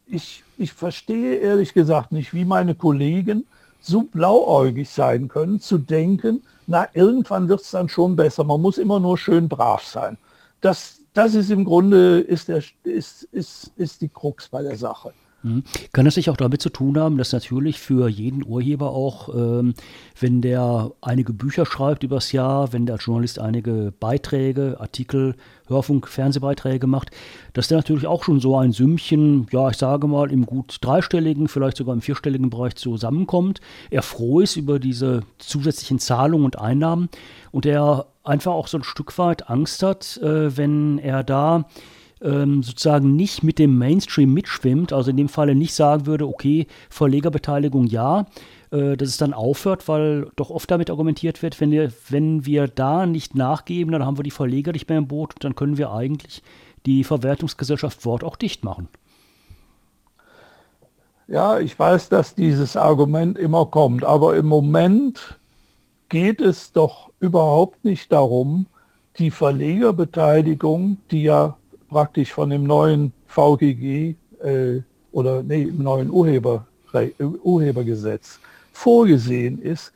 ich, 0.08 0.43
ich 0.58 0.73
verstehe 0.73 1.36
ehrlich 1.36 1.73
gesagt 1.73 2.12
nicht, 2.12 2.34
wie 2.34 2.45
meine 2.45 2.76
Kollegen 2.76 3.45
so 3.82 4.04
blauäugig 4.04 4.89
sein 4.89 5.28
können, 5.28 5.60
zu 5.60 5.78
denken, 5.78 6.41
na, 6.67 6.88
irgendwann 6.93 7.49
wird 7.49 7.62
es 7.62 7.71
dann 7.71 7.89
schon 7.89 8.15
besser. 8.15 8.43
Man 8.43 8.62
muss 8.62 8.78
immer 8.78 8.99
nur 8.99 9.17
schön 9.17 9.49
brav 9.49 9.84
sein. 9.84 10.17
Das, 10.62 10.99
das 11.13 11.36
ist 11.36 11.52
im 11.52 11.65
Grunde 11.65 12.21
ist, 12.21 12.47
der, 12.47 12.63
ist, 12.84 13.23
ist, 13.32 13.71
ist 13.76 14.02
die 14.02 14.10
Krux 14.10 14.47
bei 14.47 14.63
der 14.63 14.78
Sache. 14.78 15.13
Mhm. 15.43 15.63
Kann 15.91 16.06
das 16.06 16.15
sich 16.15 16.29
auch 16.29 16.38
damit 16.38 16.62
zu 16.62 16.69
tun 16.69 16.97
haben, 16.97 17.17
dass 17.17 17.34
natürlich 17.34 17.79
für 17.79 18.08
jeden 18.08 18.45
Urheber 18.45 18.91
auch, 18.91 19.29
ähm, 19.36 19.73
wenn 20.19 20.41
der 20.41 20.91
einige 21.01 21.34
Bücher 21.34 21.65
schreibt 21.65 22.03
übers 22.03 22.32
Jahr, 22.32 22.71
wenn 22.71 22.86
der 22.86 22.95
Journalist 22.95 23.39
einige 23.39 23.93
Beiträge, 23.99 24.77
Artikel, 24.79 25.36
Hörfunk, 25.67 26.08
Fernsehbeiträge 26.08 26.88
macht, 26.88 27.12
dass 27.53 27.67
der 27.67 27.77
natürlich 27.77 28.08
auch 28.08 28.23
schon 28.23 28.39
so 28.39 28.58
ein 28.58 28.71
Sümmchen, 28.71 29.47
ja, 29.51 29.69
ich 29.69 29.77
sage 29.77 30.08
mal, 30.08 30.32
im 30.32 30.45
gut 30.45 30.77
dreistelligen, 30.82 31.47
vielleicht 31.47 31.77
sogar 31.77 31.93
im 31.93 32.01
vierstelligen 32.01 32.49
Bereich 32.49 32.75
zusammenkommt, 32.75 33.60
er 33.89 34.01
froh 34.01 34.39
ist 34.39 34.56
über 34.56 34.79
diese 34.79 35.23
zusätzlichen 35.39 35.99
Zahlungen 35.99 36.45
und 36.45 36.60
Einnahmen 36.60 37.10
und 37.51 37.65
er 37.65 38.08
einfach 38.23 38.53
auch 38.53 38.67
so 38.67 38.77
ein 38.77 38.84
Stück 38.84 39.17
weit 39.17 39.49
Angst 39.49 39.84
hat, 39.84 40.17
äh, 40.17 40.56
wenn 40.56 40.99
er 40.99 41.23
da 41.23 41.65
ähm, 42.23 42.63
sozusagen 42.63 43.15
nicht 43.15 43.43
mit 43.43 43.59
dem 43.59 43.77
Mainstream 43.77 44.33
mitschwimmt, 44.33 44.93
also 44.93 45.12
in 45.12 45.17
dem 45.17 45.29
Falle 45.29 45.55
nicht 45.55 45.73
sagen 45.73 46.05
würde, 46.05 46.27
okay, 46.27 46.67
Verlegerbeteiligung 46.89 47.86
ja, 47.86 48.25
äh, 48.71 48.95
dass 48.95 49.09
es 49.09 49.17
dann 49.17 49.33
aufhört, 49.33 49.88
weil 49.88 50.27
doch 50.36 50.49
oft 50.49 50.71
damit 50.71 50.89
argumentiert 50.89 51.41
wird, 51.43 51.59
wenn 51.59 51.71
wir, 51.71 51.91
wenn 52.09 52.45
wir 52.45 52.67
da 52.67 53.05
nicht 53.05 53.36
nachgeben, 53.36 53.91
dann 53.91 54.05
haben 54.05 54.17
wir 54.17 54.23
die 54.23 54.31
Verleger 54.31 54.71
nicht 54.71 54.89
mehr 54.89 54.97
im 54.97 55.07
Boot 55.07 55.36
und 55.36 55.43
dann 55.43 55.55
können 55.55 55.77
wir 55.77 55.91
eigentlich 55.91 56.41
die 56.86 57.03
Verwertungsgesellschaft 57.03 58.05
Wort 58.05 58.23
auch 58.23 58.36
dicht 58.36 58.63
machen. 58.63 58.88
Ja, 61.27 61.59
ich 61.59 61.77
weiß, 61.77 62.09
dass 62.09 62.36
dieses 62.36 62.75
Argument 62.75 63.38
immer 63.38 63.65
kommt, 63.65 64.03
aber 64.03 64.36
im 64.36 64.45
Moment 64.45 65.39
geht 66.09 66.41
es 66.41 66.73
doch 66.73 67.12
überhaupt 67.19 67.86
nicht 67.86 68.12
darum, 68.12 68.67
die 69.17 69.31
Verlegerbeteiligung, 69.31 70.97
die 71.12 71.23
ja 71.23 71.57
praktisch 71.93 72.34
von 72.34 72.49
dem 72.49 72.63
neuen 72.63 73.13
VGG 73.27 74.15
äh, 74.43 74.82
oder 75.12 75.43
nee, 75.43 75.63
im 75.63 75.84
neuen 75.84 76.10
Urheber, 76.10 76.65
Urhebergesetz 77.43 78.39
vorgesehen 78.71 79.62
ist, 79.62 79.93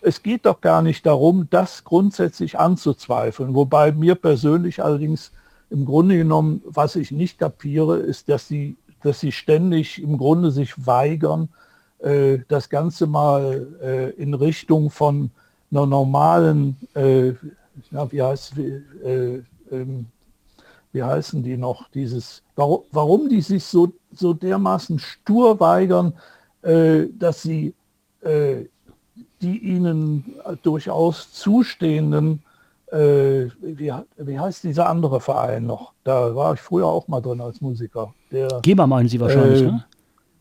es 0.00 0.22
geht 0.22 0.46
doch 0.46 0.60
gar 0.60 0.80
nicht 0.80 1.04
darum, 1.04 1.48
das 1.50 1.84
grundsätzlich 1.84 2.58
anzuzweifeln. 2.58 3.54
Wobei 3.54 3.92
mir 3.92 4.14
persönlich 4.14 4.82
allerdings 4.82 5.32
im 5.68 5.84
Grunde 5.84 6.16
genommen, 6.16 6.62
was 6.64 6.96
ich 6.96 7.10
nicht 7.10 7.38
kapiere, 7.38 7.98
ist, 7.98 8.28
dass 8.28 8.48
sie, 8.48 8.76
dass 9.02 9.20
sie 9.20 9.32
ständig 9.32 10.02
im 10.02 10.16
Grunde 10.16 10.50
sich 10.50 10.86
weigern, 10.86 11.48
äh, 11.98 12.38
das 12.48 12.70
Ganze 12.70 13.06
mal 13.06 13.66
äh, 13.82 14.10
in 14.10 14.34
Richtung 14.34 14.90
von 14.90 15.30
einer 15.70 15.86
normalen, 15.86 16.76
äh, 16.94 17.32
na, 17.90 18.10
wie 18.10 18.22
heißt 18.22 18.54
äh, 18.58 19.42
ähm, 19.70 20.06
wie 20.92 21.02
heißen 21.02 21.42
die 21.42 21.56
noch, 21.56 21.88
dieses, 21.90 22.42
warum, 22.56 22.82
warum 22.92 23.28
die 23.28 23.40
sich 23.40 23.64
so, 23.64 23.92
so 24.12 24.34
dermaßen 24.34 24.98
stur 24.98 25.60
weigern, 25.60 26.14
äh, 26.62 27.06
dass 27.18 27.42
sie 27.42 27.74
äh, 28.22 28.64
die 29.40 29.58
ihnen 29.58 30.34
durchaus 30.62 31.32
zustehenden, 31.32 32.42
äh, 32.92 33.46
wie, 33.62 33.92
wie 34.18 34.38
heißt 34.38 34.64
dieser 34.64 34.88
andere 34.88 35.20
Verein 35.20 35.64
noch? 35.64 35.92
Da 36.04 36.34
war 36.34 36.54
ich 36.54 36.60
früher 36.60 36.86
auch 36.86 37.08
mal 37.08 37.20
drin 37.20 37.40
als 37.40 37.60
Musiker. 37.60 38.12
Der, 38.30 38.60
GEMA 38.62 38.86
meinen 38.86 39.08
Sie 39.08 39.18
wahrscheinlich, 39.18 39.62
ne? 39.62 39.84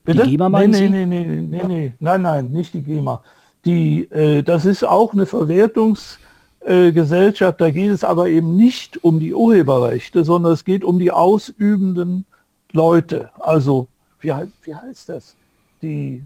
Bitte? 0.04 0.24
Die 0.24 0.32
GEMA 0.32 0.50
meinen 0.50 0.72
nee, 0.72 0.90
nee, 0.90 1.06
nee, 1.06 1.26
nee, 1.26 1.42
nee, 1.42 1.64
nee, 1.68 1.94
nein, 2.00 2.22
nein, 2.22 2.52
nicht 2.52 2.74
die 2.74 2.82
GEMA 2.82 3.22
die, 3.66 4.10
äh, 4.12 4.44
das 4.44 4.66
ist 4.66 4.84
auch 4.84 5.14
eine 5.14 5.26
Verwertungsgesellschaft, 6.62 7.62
da 7.62 7.72
geht 7.72 7.92
es 7.92 8.04
aber 8.04 8.28
eben 8.28 8.56
nicht 8.56 9.04
um 9.04 9.20
die 9.20 9.34
Urheberrechte, 9.34 10.24
sondern 10.24 10.54
es 10.54 10.64
geht 10.64 10.84
um 10.84 11.00
die 11.00 11.12
ausübenden 11.12 12.26
Leute. 12.72 13.32
Also, 13.40 13.88
wie, 14.20 14.34
wie 14.64 14.76
heißt 14.76 15.10
das? 15.10 15.36
Die, 15.82 16.24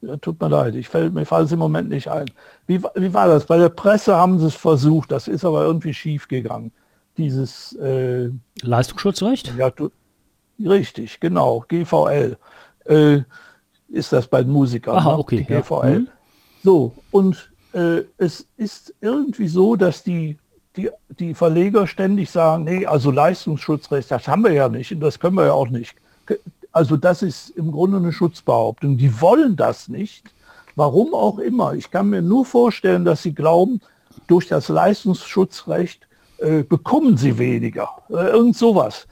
ja, 0.00 0.16
tut 0.16 0.40
mir 0.40 0.48
leid, 0.48 0.74
ich 0.74 0.88
fällt, 0.88 1.14
mir 1.14 1.24
fällt 1.24 1.46
es 1.46 1.52
im 1.52 1.58
Moment 1.58 1.88
nicht 1.88 2.08
ein. 2.08 2.26
Wie, 2.66 2.82
wie 2.82 3.14
war 3.14 3.28
das? 3.28 3.46
Bei 3.46 3.58
der 3.58 3.68
Presse 3.68 4.16
haben 4.16 4.38
sie 4.38 4.46
es 4.46 4.54
versucht, 4.54 5.12
das 5.12 5.28
ist 5.28 5.44
aber 5.44 5.64
irgendwie 5.64 5.94
schief 5.94 6.28
gegangen. 6.28 6.72
Dieses, 7.16 7.72
äh, 7.76 8.30
Leistungsschutzrecht? 8.62 9.52
Ja, 9.56 9.70
du, 9.70 9.90
richtig, 10.60 11.20
genau, 11.20 11.64
GVL. 11.68 12.36
Äh, 12.84 13.22
ist 13.88 14.12
das 14.12 14.26
bei 14.26 14.42
den 14.42 14.52
Musikern. 14.52 14.96
Aha, 14.96 15.12
ne? 15.12 15.18
okay. 15.18 15.42
GVL. 15.42 15.92
Ja. 15.92 15.98
Mhm. 15.98 16.08
So, 16.62 16.94
und 17.10 17.50
äh, 17.72 18.02
es 18.16 18.46
ist 18.56 18.94
irgendwie 19.00 19.48
so, 19.48 19.76
dass 19.76 20.02
die, 20.02 20.38
die, 20.76 20.90
die 21.18 21.34
Verleger 21.34 21.86
ständig 21.86 22.30
sagen, 22.30 22.64
nee, 22.64 22.86
also 22.86 23.10
Leistungsschutzrecht, 23.10 24.10
das 24.10 24.28
haben 24.28 24.44
wir 24.44 24.52
ja 24.52 24.68
nicht 24.68 24.92
und 24.92 25.00
das 25.00 25.18
können 25.18 25.36
wir 25.36 25.46
ja 25.46 25.52
auch 25.52 25.68
nicht. 25.68 25.94
Also 26.72 26.96
das 26.96 27.22
ist 27.22 27.50
im 27.50 27.72
Grunde 27.72 27.96
eine 27.96 28.12
Schutzbehauptung. 28.12 28.96
Die 28.96 29.20
wollen 29.20 29.56
das 29.56 29.88
nicht. 29.88 30.30
Warum 30.76 31.14
auch 31.14 31.38
immer. 31.38 31.72
Ich 31.74 31.90
kann 31.90 32.10
mir 32.10 32.22
nur 32.22 32.44
vorstellen, 32.44 33.04
dass 33.04 33.22
sie 33.22 33.34
glauben, 33.34 33.80
durch 34.28 34.46
das 34.46 34.68
Leistungsschutzrecht 34.68 36.06
äh, 36.38 36.62
bekommen 36.62 37.16
sie 37.16 37.38
weniger. 37.38 37.88
Äh, 38.10 38.28
irgend 38.28 38.56
sowas. 38.56 39.08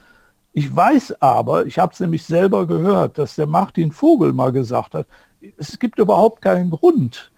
Ich 0.53 0.73
weiß 0.73 1.21
aber, 1.21 1.65
ich 1.65 1.77
habe 1.77 1.93
es 1.93 1.99
nämlich 1.99 2.23
selber 2.23 2.65
gehört, 2.65 3.17
dass 3.17 3.35
der 3.35 3.47
Martin 3.47 3.91
Vogel 3.91 4.33
mal 4.33 4.51
gesagt 4.51 4.93
hat, 4.93 5.07
es 5.57 5.77
gibt 5.77 5.99
überhaupt 5.99 6.41
keinen 6.41 6.71
Grund, 6.71 7.31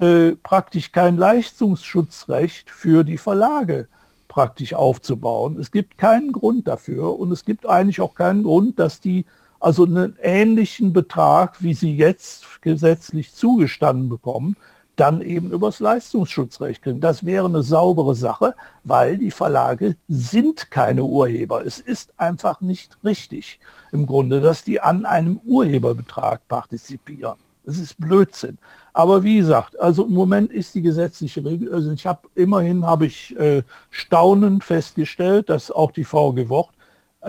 äh, 0.00 0.32
praktisch 0.42 0.92
kein 0.92 1.16
Leistungsschutzrecht 1.16 2.70
für 2.70 3.04
die 3.04 3.18
Verlage 3.18 3.88
praktisch 4.28 4.74
aufzubauen. 4.74 5.58
Es 5.58 5.70
gibt 5.70 5.98
keinen 5.98 6.32
Grund 6.32 6.68
dafür 6.68 7.18
und 7.18 7.32
es 7.32 7.44
gibt 7.44 7.66
eigentlich 7.66 8.00
auch 8.00 8.14
keinen 8.14 8.44
Grund, 8.44 8.78
dass 8.78 9.00
die 9.00 9.24
also 9.60 9.84
einen 9.84 10.16
ähnlichen 10.22 10.92
Betrag, 10.92 11.60
wie 11.62 11.74
sie 11.74 11.96
jetzt 11.96 12.62
gesetzlich 12.62 13.34
zugestanden 13.34 14.08
bekommen, 14.08 14.56
dann 14.94 15.22
eben 15.22 15.50
übers 15.52 15.80
Leistungsschutzrecht 15.80 16.82
kriegen. 16.82 17.00
Das 17.00 17.24
wäre 17.24 17.46
eine 17.46 17.62
saubere 17.62 18.14
Sache, 18.14 18.54
weil 18.84 19.16
die 19.18 19.30
Verlage 19.30 19.96
sind 20.08 20.70
keine 20.70 21.04
Urheber. 21.04 21.64
Es 21.64 21.78
ist 21.78 22.12
einfach 22.16 22.60
nicht 22.60 22.98
richtig 23.04 23.60
im 23.92 24.06
Grunde, 24.06 24.40
dass 24.40 24.64
die 24.64 24.80
an 24.80 25.06
einem 25.06 25.40
Urheberbetrag 25.44 26.46
partizipieren. 26.48 27.36
Das 27.68 27.76
ist 27.76 28.00
Blödsinn. 28.00 28.56
Aber 28.94 29.22
wie 29.22 29.36
gesagt, 29.36 29.78
also 29.78 30.06
im 30.06 30.14
Moment 30.14 30.50
ist 30.50 30.74
die 30.74 30.80
gesetzliche 30.80 31.44
Regel, 31.44 31.70
also 31.74 31.92
ich 31.92 32.06
habe 32.06 32.26
immerhin 32.34 32.86
habe 32.86 33.04
ich 33.04 33.38
äh, 33.38 33.62
staunend 33.90 34.64
festgestellt, 34.64 35.50
dass 35.50 35.70
auch 35.70 35.92
die 35.92 36.04
VG 36.04 36.48
Wort 36.48 36.70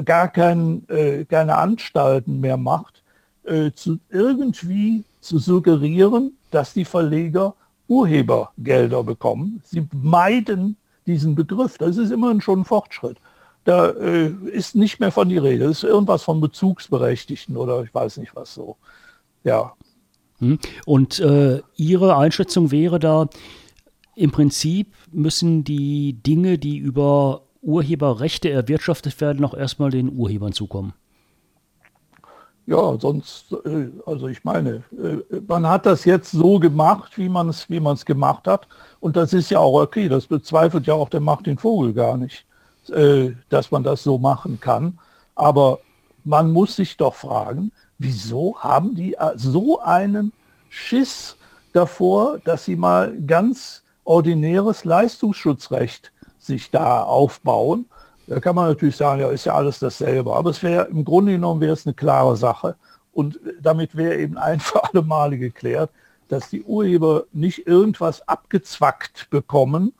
gar 0.05 0.29
kein, 0.29 0.87
äh, 0.87 1.25
keine 1.25 1.57
Anstalten 1.57 2.39
mehr 2.39 2.55
macht, 2.55 3.03
äh, 3.43 3.71
zu 3.73 3.99
irgendwie 4.09 5.03
zu 5.19 5.39
suggerieren, 5.39 6.37
dass 6.51 6.71
die 6.71 6.85
Verleger 6.85 7.53
Urhebergelder 7.89 9.03
bekommen. 9.03 9.61
Sie 9.65 9.85
meiden 9.91 10.77
diesen 11.05 11.35
Begriff. 11.35 11.77
Das 11.77 11.97
ist 11.97 12.11
immerhin 12.11 12.39
schon 12.39 12.61
ein 12.61 12.65
Fortschritt. 12.65 13.17
Da 13.65 13.89
äh, 13.89 14.29
ist 14.53 14.73
nicht 14.73 15.01
mehr 15.01 15.11
von 15.11 15.27
die 15.27 15.37
Rede. 15.37 15.65
Das 15.65 15.79
ist 15.79 15.83
irgendwas 15.83 16.23
von 16.23 16.39
Bezugsberechtigten 16.39 17.57
oder 17.57 17.83
ich 17.83 17.93
weiß 17.93 18.15
nicht 18.15 18.33
was 18.37 18.53
so. 18.53 18.77
Ja. 19.43 19.73
Und 20.85 21.19
äh, 21.19 21.61
Ihre 21.75 22.17
Einschätzung 22.17 22.71
wäre 22.71 22.99
da, 22.99 23.27
im 24.15 24.31
Prinzip 24.31 24.93
müssen 25.11 25.63
die 25.63 26.13
Dinge, 26.13 26.57
die 26.57 26.77
über 26.77 27.43
Urheberrechte 27.61 28.49
erwirtschaftet 28.49 29.19
werden, 29.21 29.45
auch 29.45 29.53
erstmal 29.53 29.91
den 29.91 30.11
Urhebern 30.11 30.53
zukommen. 30.53 30.93
Ja, 32.65 32.99
sonst, 32.99 33.51
äh, 33.65 33.89
also 34.05 34.27
ich 34.27 34.43
meine, 34.43 34.83
äh, 34.91 35.39
man 35.47 35.67
hat 35.67 35.87
das 35.87 36.05
jetzt 36.05 36.31
so 36.31 36.59
gemacht, 36.59 37.17
wie 37.17 37.27
man 37.27 37.49
es 37.49 37.67
wie 37.69 37.81
gemacht 38.05 38.45
hat. 38.45 38.67
Und 38.99 39.15
das 39.15 39.33
ist 39.33 39.49
ja 39.49 39.57
auch 39.57 39.81
okay. 39.81 40.07
Das 40.07 40.27
bezweifelt 40.27 40.85
ja 40.85 40.93
auch 40.93 41.09
der 41.09 41.19
Martin 41.19 41.57
Vogel 41.57 41.93
gar 41.93 42.15
nicht, 42.15 42.45
äh, 42.89 43.31
dass 43.49 43.71
man 43.71 43.83
das 43.83 44.03
so 44.03 44.19
machen 44.19 44.59
kann. 44.59 44.99
Aber 45.33 45.79
man 46.23 46.51
muss 46.51 46.75
sich 46.75 46.97
doch 46.97 47.15
fragen, 47.15 47.71
wieso 47.97 48.57
haben 48.59 48.95
die 48.95 49.13
äh, 49.15 49.31
so 49.35 49.81
einen 49.81 50.31
Schiss 50.69 51.35
davor, 51.73 52.39
dass 52.43 52.65
sie 52.65 52.75
mal 52.75 53.15
ganz 53.25 53.83
ordinäres 54.03 54.85
Leistungsschutzrecht 54.85 56.11
sich 56.37 56.71
da 56.71 57.03
aufbauen. 57.03 57.85
Da 58.27 58.39
kann 58.39 58.55
man 58.55 58.69
natürlich 58.69 58.95
sagen, 58.95 59.21
ja, 59.21 59.29
ist 59.29 59.45
ja 59.45 59.53
alles 59.55 59.79
dasselbe. 59.79 60.35
Aber 60.35 60.49
es 60.49 60.63
wäre 60.63 60.87
im 60.87 61.05
Grunde 61.05 61.33
genommen 61.33 61.61
wäre 61.61 61.73
es 61.73 61.85
eine 61.85 61.93
klare 61.93 62.35
Sache. 62.35 62.75
Und 63.13 63.39
damit 63.61 63.95
wäre 63.95 64.17
eben 64.17 64.37
ein 64.37 64.59
für 64.59 64.83
alle 64.83 65.01
Male 65.01 65.37
geklärt, 65.37 65.91
dass 66.27 66.49
die 66.49 66.63
Urheber 66.63 67.25
nicht 67.33 67.67
irgendwas 67.67 68.27
abgezwackt 68.27 69.29
bekommen, 69.29 69.93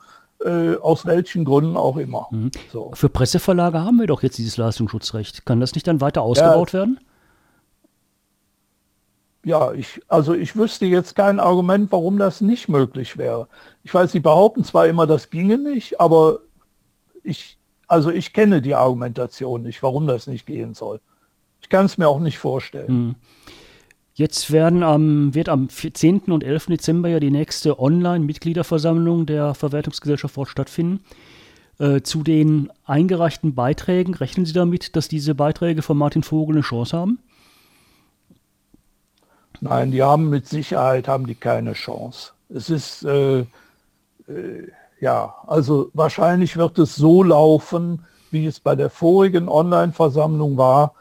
äh, 0.44 0.76
aus 0.76 1.06
welchen 1.06 1.44
Gründen 1.44 1.76
auch 1.76 1.96
immer. 1.96 2.28
Mhm. 2.30 2.50
So. 2.72 2.90
Für 2.94 3.08
Presseverlage 3.08 3.80
haben 3.80 3.98
wir 3.98 4.06
doch 4.06 4.22
jetzt 4.22 4.38
dieses 4.38 4.56
Leistungsschutzrecht. 4.56 5.46
Kann 5.46 5.60
das 5.60 5.74
nicht 5.74 5.86
dann 5.86 6.00
weiter 6.00 6.22
ausgebaut 6.22 6.72
ja, 6.72 6.80
werden? 6.80 7.00
ja, 9.44 9.72
ich, 9.72 10.00
also 10.08 10.34
ich 10.34 10.56
wüsste 10.56 10.86
jetzt 10.86 11.16
kein 11.16 11.40
Argument, 11.40 11.90
warum 11.92 12.18
das 12.18 12.40
nicht 12.40 12.68
möglich 12.68 13.16
wäre. 13.16 13.48
Ich 13.82 13.92
weiß, 13.92 14.12
Sie 14.12 14.20
behaupten 14.20 14.64
zwar 14.64 14.86
immer, 14.86 15.06
das 15.06 15.30
ginge 15.30 15.58
nicht, 15.58 16.00
aber 16.00 16.40
ich, 17.22 17.58
also 17.86 18.10
ich 18.10 18.32
kenne 18.32 18.60
die 18.60 18.74
Argumentation 18.74 19.62
nicht, 19.62 19.82
warum 19.82 20.06
das 20.06 20.26
nicht 20.26 20.46
gehen 20.46 20.74
soll. 20.74 21.00
Ich 21.62 21.68
kann 21.68 21.86
es 21.86 21.98
mir 21.98 22.08
auch 22.08 22.20
nicht 22.20 22.38
vorstellen. 22.38 22.88
Hm. 22.88 23.14
Jetzt 24.20 24.52
werden 24.52 24.82
am, 24.82 25.34
wird 25.34 25.48
am 25.48 25.70
10. 25.70 26.24
und 26.24 26.44
11. 26.44 26.66
Dezember 26.66 27.08
ja 27.08 27.20
die 27.20 27.30
nächste 27.30 27.80
Online-Mitgliederversammlung 27.80 29.24
der 29.24 29.54
Verwertungsgesellschaft 29.54 30.36
Wort 30.36 30.50
stattfinden. 30.50 31.02
Äh, 31.78 32.02
zu 32.02 32.22
den 32.22 32.70
eingereichten 32.84 33.54
Beiträgen, 33.54 34.12
rechnen 34.12 34.44
Sie 34.44 34.52
damit, 34.52 34.94
dass 34.94 35.08
diese 35.08 35.34
Beiträge 35.34 35.80
von 35.80 35.96
Martin 35.96 36.22
Vogel 36.22 36.56
eine 36.56 36.60
Chance 36.60 36.98
haben? 36.98 37.18
Nein, 39.62 39.90
die 39.90 40.02
haben 40.02 40.28
mit 40.28 40.46
Sicherheit 40.46 41.08
haben 41.08 41.26
die 41.26 41.34
keine 41.34 41.72
Chance. 41.72 42.32
Es 42.50 42.68
ist 42.68 43.04
äh, 43.04 43.38
äh, 43.38 43.46
ja, 45.00 45.34
also 45.46 45.88
wahrscheinlich 45.94 46.58
wird 46.58 46.78
es 46.78 46.94
so 46.94 47.22
laufen, 47.22 48.04
wie 48.30 48.44
es 48.44 48.60
bei 48.60 48.76
der 48.76 48.90
vorigen 48.90 49.48
Online-Versammlung 49.48 50.58
war, 50.58 50.92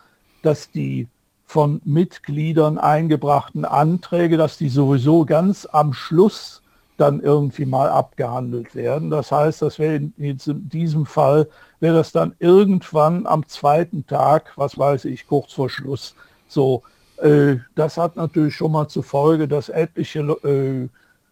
dass 0.42 0.72
die 0.72 1.10
von 1.50 1.82
Mitgliedern 1.84 2.78
eingebrachten 2.78 3.66
Anträge, 3.66 4.38
dass 4.38 4.60
die 4.60 4.70
sowieso 4.70 5.26
ganz 5.26 5.66
am 5.66 5.94
Schluss 5.94 6.62
dann 6.98 7.22
irgendwie 7.22 7.66
mal 7.66 7.90
abgehandelt 7.90 8.76
werden. 8.76 9.10
Das 9.10 9.32
heißt, 9.32 9.64
das 9.64 9.80
wäre 9.80 9.96
in, 9.96 10.14
in 10.18 10.38
diesem 10.70 11.08
Fall, 11.08 11.50
wäre 11.80 11.96
das 11.96 12.12
dann 12.12 12.36
irgendwann 12.38 13.26
am 13.26 13.48
zweiten 13.48 14.06
Tag, 14.06 14.54
was 14.58 14.78
weiß 14.78 15.06
ich, 15.06 15.26
kurz 15.26 15.54
vor 15.54 15.72
Schluss 15.72 16.14
so 16.48 16.84
äh, 17.18 17.58
das 17.74 17.98
hat 17.98 18.16
natürlich 18.16 18.56
schon 18.56 18.72
mal 18.72 18.88
zur 18.88 19.04
Folge, 19.04 19.48
dass 19.48 19.70
etliche 19.70 20.20
äh, 20.20 20.88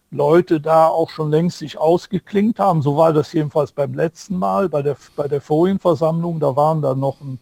Leute 0.10 0.60
da 0.60 0.88
auch 0.88 1.12
schon 1.12 1.30
längst 1.30 1.60
sich 1.60 1.78
ausgeklingt 1.78 2.60
haben. 2.60 2.82
So 2.82 2.98
war 2.98 3.14
das 3.14 3.34
jedenfalls 3.34 3.72
beim 3.72 3.94
letzten 3.94 4.38
Mal, 4.38 4.68
bei 4.68 4.82
der, 4.82 4.98
bei 5.16 5.28
der 5.28 5.42
Folienversammlung. 5.42 6.40
Da 6.40 6.56
waren 6.56 6.82
da 6.82 6.96
noch 6.96 7.22
ein, 7.22 7.40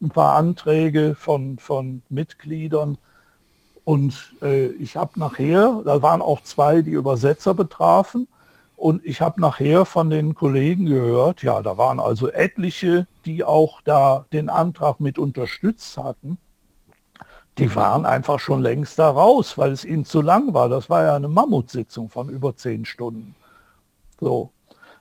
ein 0.00 0.10
paar 0.10 0.36
Anträge 0.36 1.14
von, 1.14 1.58
von 1.58 2.02
Mitgliedern. 2.08 2.98
Und 3.84 4.32
äh, 4.42 4.66
ich 4.66 4.96
habe 4.96 5.18
nachher, 5.18 5.82
da 5.84 6.02
waren 6.02 6.22
auch 6.22 6.42
zwei, 6.42 6.82
die 6.82 6.90
Übersetzer 6.90 7.54
betrafen. 7.54 8.28
Und 8.76 9.04
ich 9.04 9.20
habe 9.20 9.40
nachher 9.40 9.86
von 9.86 10.10
den 10.10 10.34
Kollegen 10.34 10.86
gehört, 10.86 11.42
ja, 11.42 11.62
da 11.62 11.78
waren 11.78 11.98
also 11.98 12.28
etliche, 12.28 13.06
die 13.24 13.42
auch 13.42 13.80
da 13.82 14.26
den 14.32 14.50
Antrag 14.50 15.00
mit 15.00 15.18
unterstützt 15.18 15.96
hatten 15.96 16.38
die 17.58 17.74
waren 17.74 18.04
einfach 18.04 18.38
schon 18.38 18.60
längst 18.60 18.98
da 18.98 19.10
raus, 19.10 19.56
weil 19.56 19.72
es 19.72 19.84
ihnen 19.84 20.04
zu 20.04 20.20
lang 20.20 20.52
war. 20.52 20.68
Das 20.68 20.90
war 20.90 21.04
ja 21.04 21.16
eine 21.16 21.28
Mammutsitzung 21.28 22.10
von 22.10 22.28
über 22.28 22.54
zehn 22.56 22.84
Stunden. 22.84 23.34
So. 24.20 24.50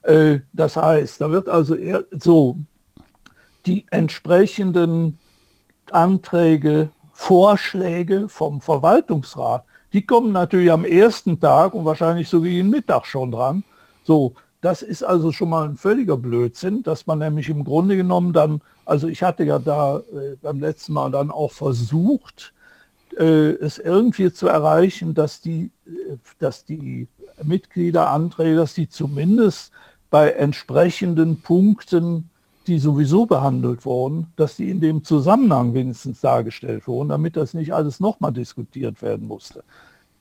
Äh, 0.03 0.39
das 0.53 0.77
heißt, 0.77 1.19
da 1.19 1.31
wird 1.31 1.49
also 1.49 1.75
eher 1.75 2.05
so 2.11 2.57
die 3.66 3.86
entsprechenden 3.91 5.18
Anträge, 5.91 6.89
Vorschläge 7.13 8.28
vom 8.30 8.61
Verwaltungsrat, 8.61 9.63
die 9.93 10.05
kommen 10.05 10.34
natürlich 10.34 10.72
am 10.72 10.84
ersten 10.84 11.39
Tag 11.39 11.74
und 11.74 11.86
wahrscheinlich 11.86 12.28
so 12.28 12.43
wie 12.43 12.49
jeden 12.49 12.70
Mittag 12.70 13.05
schon 13.05 13.32
dran. 13.32 13.63
So, 14.03 14.34
das 14.61 14.82
ist 14.82 15.03
also 15.03 15.32
schon 15.32 15.49
mal 15.49 15.70
ein 15.70 15.78
völliger 15.78 16.18
Blödsinn, 16.18 16.84
dass 16.84 17.07
man 17.07 17.20
nämlich 17.20 17.49
im 17.49 17.63
Grunde 17.63 17.95
genommen 17.95 18.34
dann, 18.34 18.61
also 18.84 19.07
ich 19.07 19.24
hatte 19.24 19.43
ja 19.43 19.59
da 19.59 19.99
äh, 19.99 20.36
beim 20.41 20.59
letzten 20.59 20.93
Mal 20.93 21.11
dann 21.11 21.32
auch 21.32 21.51
versucht, 21.51 22.53
äh, 23.18 23.24
es 23.24 23.78
irgendwie 23.78 24.34
zu 24.34 24.47
erreichen, 24.47 25.13
dass 25.13 25.39
die, 25.39 25.72
äh, 25.86 26.18
dass 26.39 26.66
die 26.66 27.07
Mitgliederanträge, 27.43 28.55
dass 28.57 28.74
die 28.74 28.89
zumindest 28.89 29.72
bei 30.09 30.32
entsprechenden 30.32 31.41
Punkten, 31.41 32.30
die 32.68 32.80
sowieso 32.80 33.26
behandelt 33.26 33.86
wurden, 33.86 34.28
dass 34.36 34.57
die 34.57 34.70
in 34.70 34.82
dem 34.82 35.03
Zusammenhang 35.03 35.74
wenigstens 35.74 36.22
dargestellt 36.22 36.88
wurden, 36.88 37.09
damit 37.09 37.38
das 37.38 37.53
nicht 37.53 37.74
alles 37.74 37.99
nochmal 37.99 38.34
diskutiert 38.34 39.01
werden 39.01 39.28
musste. 39.28 39.63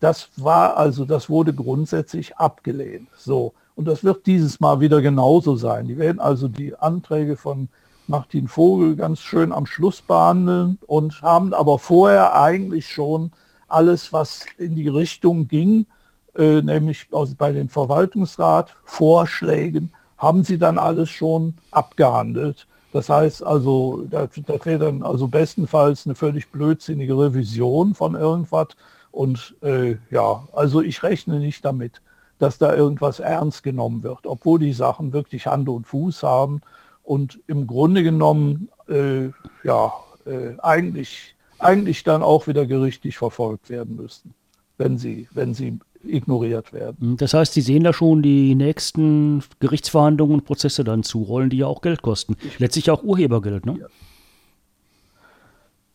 Das 0.00 0.28
war 0.36 0.76
also, 0.76 1.04
das 1.04 1.30
wurde 1.30 1.54
grundsätzlich 1.54 2.36
abgelehnt. 2.36 3.08
So. 3.16 3.54
Und 3.74 3.86
das 3.86 4.04
wird 4.04 4.26
dieses 4.26 4.60
Mal 4.60 4.80
wieder 4.80 5.00
genauso 5.00 5.56
sein. 5.56 5.86
Die 5.86 5.98
werden 5.98 6.20
also 6.20 6.48
die 6.48 6.76
Anträge 6.76 7.36
von 7.36 7.68
Martin 8.06 8.48
Vogel 8.48 8.96
ganz 8.96 9.20
schön 9.20 9.50
am 9.50 9.66
Schluss 9.66 10.02
behandeln 10.02 10.78
und 10.86 11.22
haben 11.22 11.54
aber 11.54 11.78
vorher 11.78 12.38
eigentlich 12.38 12.88
schon 12.88 13.32
alles, 13.66 14.12
was 14.12 14.44
in 14.58 14.74
die 14.74 14.88
Richtung 14.88 15.48
ging, 15.48 15.86
äh, 16.36 16.60
nämlich 16.60 17.08
bei 17.38 17.52
den 17.52 17.68
Verwaltungsrat 17.68 18.76
Vorschlägen, 18.84 19.92
haben 20.18 20.44
sie 20.44 20.58
dann 20.58 20.78
alles 20.78 21.10
schon 21.10 21.54
abgehandelt. 21.70 22.66
Das 22.92 23.08
heißt 23.08 23.42
also, 23.42 24.06
das, 24.08 24.30
das 24.46 24.64
wäre 24.66 24.78
dann 24.78 25.02
also 25.02 25.26
bestenfalls 25.26 26.06
eine 26.06 26.14
völlig 26.14 26.50
blödsinnige 26.50 27.18
Revision 27.18 27.94
von 27.94 28.14
irgendwas. 28.14 28.68
Und 29.10 29.56
äh, 29.62 29.96
ja, 30.10 30.46
also 30.52 30.80
ich 30.80 31.02
rechne 31.02 31.40
nicht 31.40 31.64
damit, 31.64 32.00
dass 32.38 32.58
da 32.58 32.74
irgendwas 32.74 33.20
ernst 33.20 33.62
genommen 33.62 34.02
wird, 34.02 34.26
obwohl 34.26 34.58
die 34.58 34.72
Sachen 34.72 35.12
wirklich 35.12 35.46
Hand 35.46 35.68
und 35.68 35.86
Fuß 35.86 36.22
haben 36.22 36.60
und 37.02 37.40
im 37.46 37.66
Grunde 37.66 38.02
genommen 38.02 38.68
äh, 38.88 39.26
ja 39.62 39.92
äh, 40.26 40.58
eigentlich, 40.62 41.36
eigentlich 41.58 42.02
dann 42.02 42.22
auch 42.22 42.46
wieder 42.46 42.66
gerichtlich 42.66 43.18
verfolgt 43.18 43.70
werden 43.70 43.96
müssten, 43.96 44.34
wenn 44.78 44.98
sie, 44.98 45.28
wenn 45.32 45.54
sie 45.54 45.78
ignoriert 46.06 46.72
werden. 46.72 46.96
Hm, 47.00 47.16
das 47.16 47.34
heißt, 47.34 47.52
Sie 47.52 47.60
sehen 47.60 47.84
da 47.84 47.92
schon 47.92 48.22
die 48.22 48.54
nächsten 48.54 49.42
Gerichtsverhandlungen 49.60 50.36
und 50.36 50.44
Prozesse 50.44 50.84
dann 50.84 51.02
zurollen, 51.02 51.50
die 51.50 51.58
ja 51.58 51.66
auch 51.66 51.80
Geld 51.82 52.02
kosten. 52.02 52.36
Letztlich 52.58 52.90
auch 52.90 53.02
Urhebergeld, 53.02 53.66
ne? 53.66 53.78
Ja. 53.80 53.86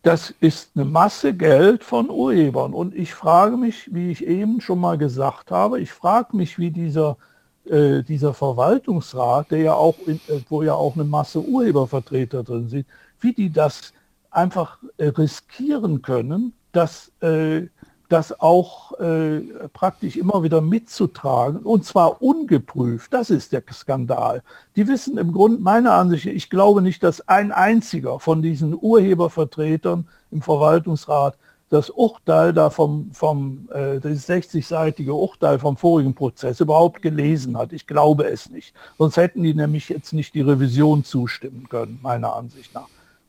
Das 0.02 0.32
ist 0.40 0.70
eine 0.74 0.86
Masse 0.86 1.34
Geld 1.34 1.84
von 1.84 2.08
Urhebern. 2.08 2.72
Und 2.72 2.94
ich 2.94 3.12
frage 3.12 3.58
mich, 3.58 3.94
wie 3.94 4.10
ich 4.10 4.26
eben 4.26 4.62
schon 4.62 4.80
mal 4.80 4.96
gesagt 4.96 5.50
habe, 5.50 5.78
ich 5.78 5.92
frage 5.92 6.34
mich, 6.34 6.58
wie 6.58 6.70
dieser 6.70 7.18
äh, 7.66 8.02
dieser 8.02 8.34
Verwaltungsrat, 8.34 9.50
der 9.50 9.58
ja 9.58 9.74
auch, 9.74 9.96
in, 10.06 10.16
äh, 10.28 10.40
wo 10.48 10.62
ja 10.62 10.74
auch 10.74 10.94
eine 10.94 11.04
Masse 11.04 11.40
Urhebervertreter 11.40 12.42
drin 12.42 12.68
sind, 12.68 12.86
wie 13.20 13.32
die 13.32 13.50
das 13.50 13.92
einfach 14.30 14.78
äh, 14.96 15.08
riskieren 15.08 16.02
können, 16.02 16.54
dass 16.72 17.12
äh, 17.20 17.66
das 18.12 18.40
auch 18.40 18.98
äh, 18.98 19.40
praktisch 19.72 20.16
immer 20.16 20.42
wieder 20.42 20.60
mitzutragen 20.60 21.60
und 21.60 21.84
zwar 21.84 22.20
ungeprüft. 22.20 23.12
Das 23.14 23.30
ist 23.30 23.52
der 23.52 23.62
Skandal. 23.72 24.42
Die 24.76 24.88
wissen 24.88 25.16
im 25.16 25.32
Grunde, 25.32 25.62
meiner 25.62 25.92
Ansicht, 25.92 26.26
ich 26.26 26.50
glaube 26.50 26.82
nicht, 26.82 27.02
dass 27.02 27.26
ein 27.28 27.52
einziger 27.52 28.18
von 28.18 28.42
diesen 28.42 28.76
Urhebervertretern 28.78 30.08
im 30.30 30.42
Verwaltungsrat 30.42 31.36
das 31.68 31.88
Urteil 31.88 32.52
da 32.52 32.68
vom, 32.68 33.12
vom 33.12 33.68
äh, 33.72 34.00
das 34.00 34.28
60-seitige 34.28 35.12
Urteil 35.12 35.60
vom 35.60 35.76
vorigen 35.76 36.14
Prozess 36.14 36.58
überhaupt 36.58 37.00
gelesen 37.00 37.56
hat. 37.56 37.72
Ich 37.72 37.86
glaube 37.86 38.24
es 38.24 38.50
nicht. 38.50 38.74
Sonst 38.98 39.16
hätten 39.16 39.44
die 39.44 39.54
nämlich 39.54 39.88
jetzt 39.88 40.12
nicht 40.12 40.34
die 40.34 40.40
Revision 40.40 41.04
zustimmen 41.04 41.68
können, 41.68 42.00
meiner 42.02 42.34
Ansicht 42.34 42.74
nach. 42.74 42.88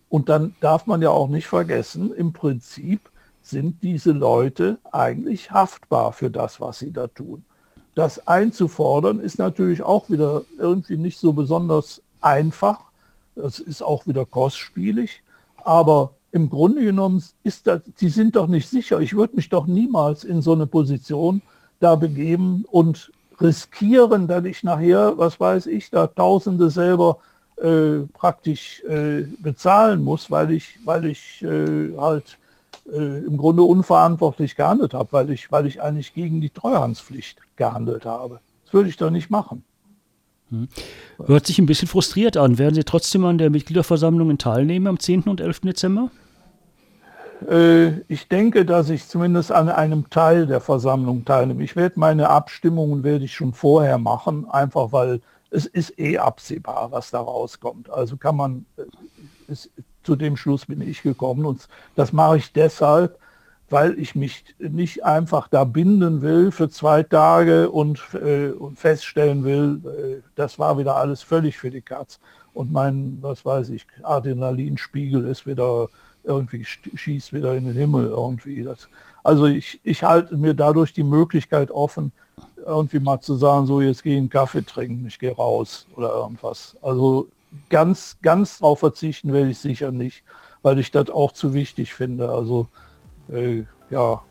Und 0.09 0.27
dann 0.27 0.55
darf 0.59 0.87
man 0.87 1.03
ja 1.03 1.11
auch 1.11 1.29
nicht 1.29 1.47
vergessen, 1.47 2.11
im 2.11 2.33
Prinzip 2.33 3.10
sind 3.41 3.81
diese 3.83 4.11
Leute 4.11 4.77
eigentlich 4.91 5.51
haftbar 5.51 6.13
für 6.13 6.29
das, 6.29 6.61
was 6.61 6.79
sie 6.79 6.91
da 6.91 7.07
tun. 7.07 7.43
Das 7.95 8.27
einzufordern 8.27 9.19
ist 9.19 9.37
natürlich 9.37 9.81
auch 9.81 10.09
wieder 10.09 10.43
irgendwie 10.57 10.97
nicht 10.97 11.19
so 11.19 11.33
besonders 11.33 12.01
einfach. 12.21 12.79
Das 13.35 13.59
ist 13.59 13.81
auch 13.81 14.07
wieder 14.07 14.25
kostspielig. 14.25 15.23
Aber 15.63 16.11
im 16.31 16.49
Grunde 16.49 16.83
genommen 16.83 17.23
ist 17.43 17.67
das, 17.67 17.81
die 17.99 18.09
sind 18.09 18.35
doch 18.35 18.47
nicht 18.47 18.69
sicher. 18.69 19.01
Ich 19.01 19.15
würde 19.15 19.35
mich 19.35 19.49
doch 19.49 19.67
niemals 19.67 20.23
in 20.23 20.41
so 20.41 20.53
eine 20.53 20.67
Position 20.67 21.41
da 21.79 21.95
begeben 21.95 22.63
und 22.69 23.11
riskieren, 23.41 24.27
dass 24.27 24.45
ich 24.45 24.63
nachher, 24.63 25.17
was 25.17 25.39
weiß 25.39 25.65
ich, 25.65 25.89
da 25.89 26.07
Tausende 26.07 26.69
selber 26.69 27.17
äh, 27.57 27.99
praktisch 28.13 28.81
äh, 28.83 29.23
bezahlen 29.39 30.03
muss, 30.03 30.31
weil 30.31 30.51
ich, 30.51 30.79
weil 30.85 31.05
ich 31.05 31.41
äh, 31.41 31.97
halt 31.97 32.37
äh, 32.91 33.25
im 33.25 33.37
Grunde 33.37 33.63
unverantwortlich 33.63 34.55
gehandelt 34.55 34.93
habe, 34.93 35.11
weil 35.11 35.29
ich, 35.29 35.51
weil 35.51 35.65
ich 35.65 35.81
eigentlich 35.81 36.13
gegen 36.13 36.41
die 36.41 36.49
Treuhandspflicht 36.49 37.39
gehandelt 37.55 38.05
habe. 38.05 38.39
Das 38.65 38.73
würde 38.73 38.89
ich 38.89 38.97
doch 38.97 39.09
nicht 39.09 39.29
machen. 39.29 39.63
Hm. 40.49 40.67
Hört 41.25 41.45
sich 41.45 41.59
ein 41.59 41.65
bisschen 41.65 41.87
frustriert 41.87 42.37
an. 42.37 42.57
Werden 42.57 42.75
Sie 42.75 42.83
trotzdem 42.83 43.25
an 43.25 43.37
der 43.37 43.49
Mitgliederversammlung 43.49 44.37
teilnehmen 44.37 44.87
am 44.87 44.99
10. 44.99 45.23
und 45.23 45.41
11. 45.41 45.61
Dezember? 45.61 46.11
Äh, 47.49 48.01
ich 48.07 48.27
denke, 48.27 48.65
dass 48.65 48.89
ich 48.89 49.07
zumindest 49.07 49.51
an 49.51 49.69
einem 49.69 50.09
Teil 50.09 50.45
der 50.45 50.61
Versammlung 50.61 51.25
teilnehme. 51.25 51.63
Ich 51.63 51.75
werde 51.75 51.99
meine 51.99 52.29
Abstimmungen 52.29 53.03
werde 53.03 53.25
ich 53.25 53.33
schon 53.33 53.53
vorher 53.53 53.97
machen, 53.97 54.49
einfach 54.49 54.91
weil 54.91 55.21
es 55.49 55.65
ist 55.65 55.97
eh 55.99 56.17
absehbar, 56.17 56.91
was 56.91 57.11
da 57.11 57.19
rauskommt. 57.19 57.89
Also 57.89 58.17
kann 58.17 58.35
man, 58.35 58.65
äh, 58.77 59.53
zu 60.03 60.15
dem 60.15 60.37
Schluss 60.37 60.65
bin 60.65 60.81
ich 60.81 61.01
gekommen 61.01 61.45
und 61.45 61.67
das 61.95 62.13
mache 62.13 62.37
ich 62.37 62.53
deshalb, 62.53 63.17
weil 63.69 63.97
ich 63.97 64.15
mich 64.15 64.43
nicht 64.59 65.05
einfach 65.05 65.47
da 65.47 65.63
binden 65.63 66.21
will 66.21 66.51
für 66.51 66.69
zwei 66.69 67.03
Tage 67.03 67.69
und, 67.69 68.01
äh, 68.13 68.49
und 68.49 68.77
feststellen 68.77 69.43
will, 69.43 69.81
äh, 69.85 70.21
das 70.35 70.59
war 70.59 70.77
wieder 70.77 70.97
alles 70.97 71.23
völlig 71.23 71.57
für 71.57 71.71
die 71.71 71.81
Katz. 71.81 72.19
Und 72.53 72.71
mein, 72.71 73.17
was 73.21 73.45
weiß 73.45 73.69
ich, 73.69 73.87
Adrenalinspiegel 74.03 75.25
ist 75.25 75.47
wieder 75.47 75.87
irgendwie 76.23 76.63
schießt 76.65 77.33
wieder 77.33 77.55
in 77.55 77.65
den 77.65 77.73
Himmel 77.73 78.07
irgendwie. 78.07 78.63
Das, 78.63 78.87
also 79.23 79.45
ich, 79.45 79.79
ich 79.83 80.03
halte 80.03 80.37
mir 80.37 80.53
dadurch 80.53 80.93
die 80.93 81.03
Möglichkeit 81.03 81.71
offen, 81.71 82.11
irgendwie 82.65 82.99
mal 82.99 83.19
zu 83.19 83.35
sagen, 83.35 83.65
so 83.65 83.81
jetzt 83.81 84.03
gehe 84.03 84.13
ich 84.13 84.19
einen 84.19 84.29
Kaffee 84.29 84.63
trinken, 84.63 85.07
ich 85.07 85.17
gehe 85.17 85.35
raus 85.35 85.87
oder 85.95 86.13
irgendwas. 86.13 86.77
Also 86.81 87.27
ganz, 87.69 88.17
ganz 88.21 88.59
darauf 88.59 88.79
verzichten 88.79 89.33
werde 89.33 89.49
ich 89.49 89.59
sicher 89.59 89.91
nicht, 89.91 90.23
weil 90.61 90.79
ich 90.79 90.91
das 90.91 91.09
auch 91.09 91.31
zu 91.31 91.53
wichtig 91.53 91.93
finde. 91.93 92.29
Also 92.29 92.67
äh, 93.29 93.63
ja, 93.89 94.21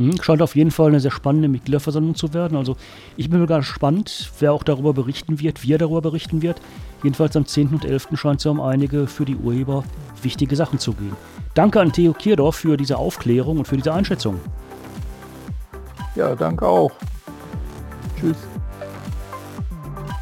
hm, 0.00 0.16
scheint 0.22 0.40
auf 0.40 0.56
jeden 0.56 0.70
Fall 0.70 0.88
eine 0.88 0.98
sehr 0.98 1.10
spannende 1.10 1.48
Mitgliederversammlung 1.48 2.14
zu 2.14 2.32
werden. 2.32 2.56
Also 2.56 2.76
ich 3.18 3.28
bin 3.28 3.38
mir 3.38 3.46
ganz 3.46 3.66
gespannt, 3.66 4.32
wer 4.38 4.54
auch 4.54 4.62
darüber 4.62 4.94
berichten 4.94 5.40
wird, 5.40 5.62
wie 5.62 5.74
er 5.74 5.78
darüber 5.78 6.00
berichten 6.00 6.40
wird. 6.40 6.58
Jedenfalls 7.02 7.36
am 7.36 7.44
10. 7.44 7.68
und 7.68 7.84
11. 7.84 8.08
scheint 8.14 8.38
es 8.38 8.44
ja 8.44 8.50
um 8.50 8.62
einige 8.62 9.06
für 9.06 9.26
die 9.26 9.36
Urheber 9.36 9.84
wichtige 10.22 10.56
Sachen 10.56 10.78
zu 10.78 10.94
gehen. 10.94 11.14
Danke 11.52 11.82
an 11.82 11.92
Theo 11.92 12.14
Kierdorf 12.14 12.56
für 12.56 12.78
diese 12.78 12.96
Aufklärung 12.96 13.58
und 13.58 13.68
für 13.68 13.76
diese 13.76 13.92
Einschätzung. 13.92 14.40
Ja, 16.16 16.34
danke 16.34 16.66
auch. 16.66 16.92
Tschüss. 18.18 18.38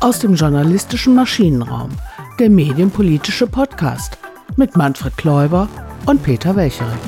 Aus 0.00 0.20
dem 0.20 0.34
journalistischen 0.34 1.16
Maschinenraum, 1.16 1.90
der 2.38 2.50
medienpolitische 2.50 3.48
Podcast 3.48 4.16
mit 4.54 4.76
Manfred 4.76 5.16
Kläuber 5.16 5.68
und 6.06 6.22
Peter 6.22 6.54
Welchering. 6.54 6.98